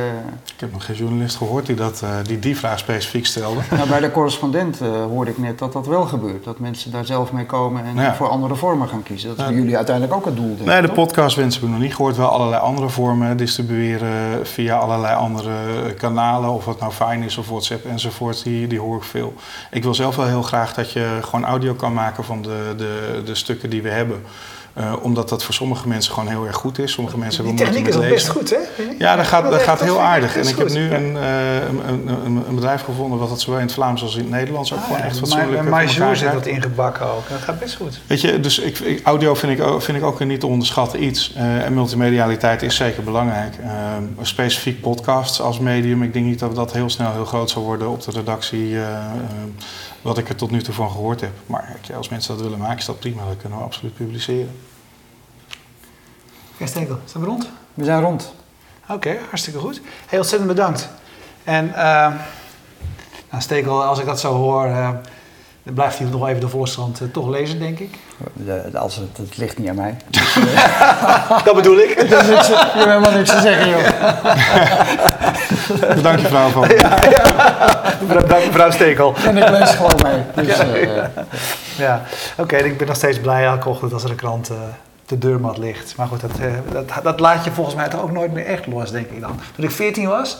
ik 0.54 0.60
heb 0.60 0.72
nog 0.72 0.86
geen 0.86 0.96
journalist 0.96 1.36
gehoord 1.36 1.66
die 1.66 1.76
dat, 1.76 2.02
uh, 2.04 2.10
die, 2.24 2.40
die 2.40 2.58
vraag 2.58 2.80
specifiek 2.80 3.26
stelde. 3.26 3.60
Nou, 3.72 3.90
bij 3.90 4.00
de 4.00 4.12
correspondent 4.12 4.82
uh, 4.82 5.04
hoorde 5.04 5.32
ik 5.32 5.38
net 5.38 5.60
dat 5.60 5.74
dat 5.74 5.88
wel 5.88 6.06
gebeurt. 6.06 6.44
Dat 6.44 6.60
mensen 6.60 6.92
daar 6.92 7.06
zelf 7.06 7.32
mee 7.32 7.46
komen 7.46 7.86
en 7.86 7.96
ja. 7.96 8.16
voor 8.16 8.28
andere 8.28 8.56
vormen 8.56 8.88
gaan 8.88 9.04
kiezen. 9.04 9.36
Dat 9.38 9.50
is 9.50 9.56
jullie 9.56 9.76
uiteindelijk 9.76 10.16
ook 10.16 10.26
het 10.26 10.36
doel. 10.36 10.58
Nee, 10.64 10.82
de 10.82 10.92
podcast 10.92 11.36
wensen 11.36 11.62
we 11.62 11.68
nog 11.68 11.80
niet 11.80 11.96
gehoord. 11.96 12.18
Wel 12.18 12.28
allerlei 12.28 12.62
andere 12.62 12.90
vormen 12.90 13.38
distribueren 13.38 14.48
via 14.48 14.78
allerlei 14.78 15.16
andere 15.16 15.54
kanalen. 15.98 16.50
Of 16.50 16.66
het 16.66 16.80
nou 16.80 16.92
fijn 16.92 17.24
is 17.24 17.38
of 17.38 17.48
WhatsApp 17.48 17.86
enzovoort. 17.86 18.44
Die, 18.44 18.68
die 18.68 18.80
hoor 18.80 18.98
ik 18.98 19.04
veel. 19.04 19.34
Ik 19.72 19.84
wil 19.84 19.94
zelf 19.94 20.16
wel 20.16 20.28
heel 20.28 20.44
graag 20.44 20.74
dat 20.74 20.92
je 20.92 21.18
gewoon 21.22 21.46
audio 21.46 21.74
kan 21.74 21.94
maken 21.94 22.24
van 22.24 22.42
de, 22.42 22.74
de, 22.78 23.22
de 23.26 23.36
stukken 23.36 23.70
die 23.70 23.82
we 23.82 23.90
hebben. 23.90 24.24
Uh, 24.78 24.93
omdat 25.01 25.30
dat 25.30 25.43
voor 25.43 25.53
sommige 25.53 25.88
mensen 25.88 26.13
gewoon 26.13 26.30
heel 26.30 26.45
erg 26.45 26.55
goed 26.55 26.80
is. 26.80 26.91
Sommige 26.91 27.17
mensen 27.17 27.43
Die 27.43 27.53
techniek 27.53 27.88
is 27.88 27.99
best 27.99 28.28
goed, 28.28 28.49
hè? 28.49 28.84
Ja, 28.97 29.15
dat 29.15 29.28
gaat, 29.28 29.49
dat 29.49 29.61
gaat 29.61 29.82
heel 29.82 30.01
aardig. 30.01 30.38
En 30.38 30.47
ik 30.47 30.57
heb 30.57 30.69
nu 30.69 30.93
een, 30.93 31.13
uh, 31.13 31.55
een, 31.55 32.07
een, 32.07 32.43
een, 32.47 32.55
bedrijf 32.55 32.82
gevonden 32.82 33.19
wat 33.19 33.30
dat 33.30 33.41
zowel 33.41 33.59
in 33.59 33.65
het 33.65 33.74
Vlaams 33.74 34.01
als 34.01 34.15
in 34.15 34.22
het 34.22 34.30
Nederlands 34.30 34.74
ook 34.74 34.80
ah, 34.80 34.86
gewoon 34.86 35.01
echt 35.01 35.17
fatsoenlijk 35.17 35.69
Maar 35.69 35.86
Jour 35.86 36.15
zit 36.15 36.32
dat 36.32 36.45
ingebakken 36.45 37.05
ook. 37.05 37.30
Dat 37.30 37.39
gaat 37.39 37.59
best 37.59 37.76
goed. 37.76 37.99
Weet 38.07 38.22
je, 38.22 38.39
dus 38.39 38.59
ik, 38.59 39.01
audio 39.03 39.36
vind 39.36 39.59
ik, 39.59 39.82
vind 39.82 39.97
ik 39.97 40.03
ook 40.03 40.19
een 40.19 40.28
niet 40.28 40.39
te 40.39 40.47
onderschatten 40.47 41.03
iets. 41.03 41.34
Uh, 41.38 41.65
en 41.65 41.74
multimedialiteit 41.74 42.61
is 42.61 42.76
zeker 42.76 43.03
belangrijk. 43.03 43.55
specifiek 44.22 44.82
podcasts 44.82 45.41
als 45.41 45.59
medium. 45.59 46.03
Ik 46.03 46.13
denk 46.13 46.26
niet 46.26 46.39
dat 46.39 46.55
dat 46.55 46.72
heel 46.74 46.89
snel 46.89 47.11
heel 47.11 47.26
groot 47.26 47.49
zal 47.49 47.63
worden 47.63 47.89
op 47.89 48.03
de 48.03 48.11
redactie. 48.11 48.76
Wat 50.02 50.18
ik 50.18 50.30
er 50.30 50.36
tot 50.36 50.52
nu 50.52 50.62
toe 50.62 50.74
van 50.74 50.91
gehoord 50.91 51.22
heb. 51.22 51.32
Maar 51.45 51.80
als 51.95 52.10
mensen 52.10 52.34
dat 52.34 52.43
willen 52.43 52.60
maken, 52.60 52.78
is 52.78 52.86
dat 52.86 52.99
prima. 52.99 53.26
Dat 53.26 53.38
kunnen 53.38 53.58
we 53.58 53.64
absoluut 53.64 53.93
publiceren. 53.93 54.60
Oké, 56.54 56.68
Stekel, 56.68 56.99
zijn 57.06 57.24
we 57.24 57.30
rond? 57.30 57.49
We 57.74 57.84
zijn 57.84 58.02
rond. 58.02 58.34
Oké, 58.89 59.18
hartstikke 59.30 59.60
goed. 59.60 59.82
Heel 60.08 60.20
ontzettend 60.20 60.52
bedankt. 60.52 60.89
En 61.43 61.66
uh, 61.68 61.76
nou, 63.30 63.41
Stekel, 63.41 63.84
als 63.84 63.99
ik 63.99 64.06
dat 64.06 64.20
zo 64.20 64.34
hoor, 64.34 64.68
uh, 64.68 64.89
dan 65.64 65.74
blijft 65.74 65.97
hij 65.97 66.07
nog 66.07 66.28
even 66.28 66.39
de 66.39 66.47
voorstand 66.47 67.01
uh, 67.01 67.07
toch 67.12 67.30
lezen, 67.30 67.59
denk 67.59 67.80
ik. 67.80 67.89
als 68.74 68.95
het, 68.95 69.18
het 69.18 69.38
ligt 69.38 69.57
niet 69.57 69.70
aan 69.70 69.76
mij. 69.76 69.97
dat 71.45 71.55
bedoel 71.55 71.78
ik. 71.78 71.95
Dus 72.09 72.28
ik 72.28 72.41
je 72.41 72.55
hebt 72.55 72.74
helemaal 72.74 73.12
niks 73.12 73.30
te 73.30 73.39
zeggen, 73.39 73.70
joh. 73.70 73.88
Bedankt 75.95 76.22
mevrouw 76.22 76.49
van. 76.49 76.70
Ja, 76.70 76.99
ja. 77.09 77.24
Bedankt 78.07 78.45
mevrouw 78.45 78.72
Stekel. 78.72 79.16
En 79.26 79.38
ik 79.38 79.49
lees 79.49 79.70
gewoon 79.70 79.99
mee. 80.03 80.45
Dus, 80.45 80.57
ja, 80.57 81.12
ja. 81.78 82.01
oké, 82.32 82.41
okay, 82.41 82.59
ik 82.59 82.78
ben 82.78 82.88
nog 82.88 82.95
steeds 82.95 83.20
blij 83.20 83.45
elke 83.45 83.70
ochtend 83.70 83.93
als 83.93 84.03
er 84.03 84.09
een 84.09 84.16
krant 84.16 84.51
de 85.12 85.18
deurmat 85.18 85.57
ligt. 85.57 85.95
Maar 85.97 86.07
goed, 86.07 86.22
dat, 86.22 86.39
eh, 86.39 86.53
dat, 86.72 87.03
dat 87.03 87.20
laat 87.20 87.43
je 87.43 87.51
volgens 87.51 87.76
mij 87.76 87.88
toch 87.88 88.01
ook 88.01 88.12
nooit 88.12 88.34
meer 88.34 88.45
echt 88.45 88.68
los, 88.68 88.91
denk 88.91 89.09
ik 89.09 89.22
dan. 89.22 89.39
Toen 89.55 89.66
ik 89.66 89.72
14 89.72 90.07
was, 90.07 90.38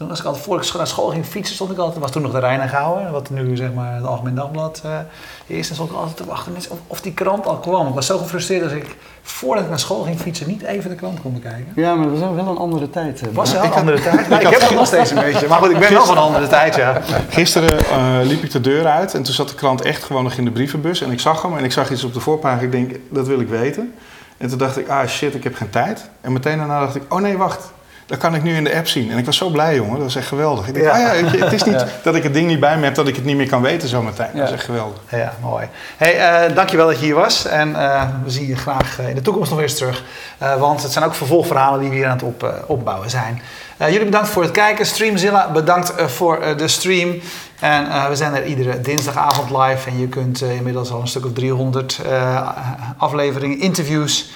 toen 0.00 0.08
was 0.08 0.20
ik 0.20 0.24
altijd 0.24 0.44
voor 0.44 0.62
ik 0.62 0.74
naar 0.74 0.86
school 0.86 1.08
ging 1.08 1.26
fietsen, 1.26 1.54
stond 1.54 1.70
ik 1.70 1.78
altijd, 1.78 2.00
was 2.00 2.10
toen 2.10 2.22
nog 2.22 2.32
de 2.32 2.38
Rijnengouwen, 2.38 3.10
wat 3.10 3.30
nu 3.30 3.56
zeg 3.56 3.72
maar 3.72 3.94
het 3.94 4.04
Algemeen 4.04 4.34
Dagblad 4.34 4.82
uh, 4.86 4.98
is. 5.46 5.66
Dan 5.66 5.74
stond 5.74 5.90
ik 5.90 5.96
altijd 5.96 6.16
te 6.16 6.24
wachten 6.24 6.56
of, 6.56 6.78
of, 6.86 7.00
die 7.00 7.12
krant 7.12 7.46
al 7.46 7.58
kwam. 7.58 7.88
Ik 7.88 7.94
was 7.94 8.06
zo 8.06 8.18
gefrustreerd 8.18 8.62
dat 8.62 8.72
ik 8.72 8.96
voordat 9.22 9.64
ik 9.64 9.70
naar 9.70 9.78
school 9.78 10.02
ging 10.02 10.20
fietsen 10.20 10.46
niet 10.46 10.62
even 10.62 10.90
de 10.90 10.96
krant 10.96 11.20
kon 11.20 11.32
bekijken. 11.32 11.72
Ja, 11.76 11.94
maar 11.94 12.08
dat 12.08 12.18
was 12.18 12.34
wel 12.34 12.46
een 12.46 12.56
andere 12.56 12.90
tijd. 12.90 13.20
Het 13.20 13.32
was 13.32 13.52
wel 13.52 13.64
een 13.64 13.72
andere 13.72 14.00
tijd. 14.00 14.20
ik, 14.20 14.48
heb 14.48 14.60
het 14.60 14.74
nog 14.74 14.86
steeds 14.86 15.10
een 15.10 15.20
beetje. 15.20 15.48
Maar 15.48 15.58
goed, 15.58 15.70
ik 15.70 15.78
ben 15.78 15.92
wel 15.92 16.04
van 16.04 16.16
een 16.16 16.22
andere 16.22 16.46
tijd, 16.46 16.74
ja. 16.74 17.00
Gisteren 17.28 17.78
uh, 17.78 18.26
liep 18.26 18.42
ik 18.42 18.50
de 18.50 18.60
deur 18.60 18.86
uit 18.86 19.14
en 19.14 19.22
toen 19.22 19.34
zat 19.34 19.48
de 19.48 19.54
krant 19.54 19.80
echt 19.80 20.04
gewoon 20.04 20.22
nog 20.22 20.32
in 20.32 20.44
de 20.44 20.50
brievenbus. 20.50 21.00
En 21.00 21.10
ik 21.10 21.20
zag 21.20 21.42
hem 21.42 21.56
en 21.56 21.64
ik 21.64 21.72
zag 21.72 21.90
iets 21.90 22.04
op 22.04 22.14
de 22.14 22.20
voorpagina. 22.20 22.62
Ik 22.62 22.72
denk, 22.72 22.96
dat 23.10 23.26
wil 23.26 23.40
ik 23.40 23.48
weten. 23.48 23.94
En 24.36 24.48
toen 24.48 24.58
dacht 24.58 24.76
ik, 24.76 24.88
ah 24.88 25.06
shit, 25.06 25.34
ik 25.34 25.44
heb 25.44 25.54
geen 25.54 25.70
tijd. 25.70 26.10
En 26.20 26.32
meteen 26.32 26.58
daarna 26.58 26.80
dacht 26.80 26.94
ik, 26.94 27.02
oh 27.08 27.20
nee, 27.20 27.36
wacht. 27.36 27.70
Dat 28.10 28.18
kan 28.18 28.34
ik 28.34 28.42
nu 28.42 28.56
in 28.56 28.64
de 28.64 28.74
app 28.74 28.88
zien. 28.88 29.10
En 29.10 29.18
ik 29.18 29.26
was 29.26 29.36
zo 29.36 29.48
blij, 29.48 29.74
jongen. 29.74 29.94
Dat 29.94 30.02
was 30.02 30.16
echt 30.16 30.26
geweldig. 30.26 30.68
Ik 30.68 30.74
dacht, 30.74 30.86
ja. 30.86 31.10
ah 31.10 31.20
ja, 31.20 31.38
het 31.44 31.52
is 31.52 31.62
niet 31.62 31.84
dat 32.02 32.14
ik 32.14 32.22
het 32.22 32.34
ding 32.34 32.46
niet 32.46 32.60
bij 32.60 32.78
me 32.78 32.84
heb, 32.84 32.94
dat 32.94 33.08
ik 33.08 33.16
het 33.16 33.24
niet 33.24 33.36
meer 33.36 33.48
kan 33.48 33.62
weten 33.62 33.88
zometeen. 33.88 34.28
Ja. 34.32 34.38
Dat 34.38 34.48
is 34.48 34.54
echt 34.54 34.64
geweldig. 34.64 35.00
Ja, 35.10 35.32
mooi. 35.42 35.68
hey, 35.96 36.48
uh, 36.48 36.54
dankjewel 36.56 36.86
dat 36.86 36.98
je 36.98 37.04
hier 37.04 37.14
was. 37.14 37.46
En 37.46 37.68
uh, 37.68 38.02
we 38.24 38.30
zien 38.30 38.46
je 38.46 38.56
graag 38.56 38.98
in 38.98 39.14
de 39.14 39.20
toekomst 39.20 39.50
nog 39.50 39.60
eens 39.60 39.74
terug. 39.74 40.04
Uh, 40.42 40.54
want 40.56 40.82
het 40.82 40.92
zijn 40.92 41.04
ook 41.04 41.14
vervolgverhalen 41.14 41.80
die 41.80 41.88
we 41.88 41.94
hier 41.94 42.06
aan 42.06 42.12
het 42.12 42.22
op, 42.22 42.64
opbouwen 42.66 43.10
zijn. 43.10 43.42
jullie 43.78 44.04
bedankt 44.04 44.28
voor 44.28 44.42
het 44.42 44.52
kijken. 44.52 44.86
Streamzilla, 44.86 45.50
bedankt 45.50 45.92
voor 45.96 46.56
de 46.56 46.68
stream. 46.68 47.20
En 47.60 47.86
uh, 47.86 48.08
we 48.08 48.16
zijn 48.16 48.34
er 48.34 48.44
iedere 48.44 48.80
dinsdagavond 48.80 49.50
live. 49.50 49.90
En 49.90 49.98
je 49.98 50.08
kunt 50.08 50.42
uh, 50.42 50.56
inmiddels 50.56 50.90
al 50.90 51.00
een 51.00 51.08
stuk 51.08 51.24
of 51.24 51.32
300 51.32 52.00
uh, 52.06 52.48
afleveringen, 52.96 53.60
interviews 53.60 54.30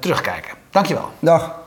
terugkijken. 0.00 0.52
Dankjewel. 0.70 1.10
Dag. 1.18 1.65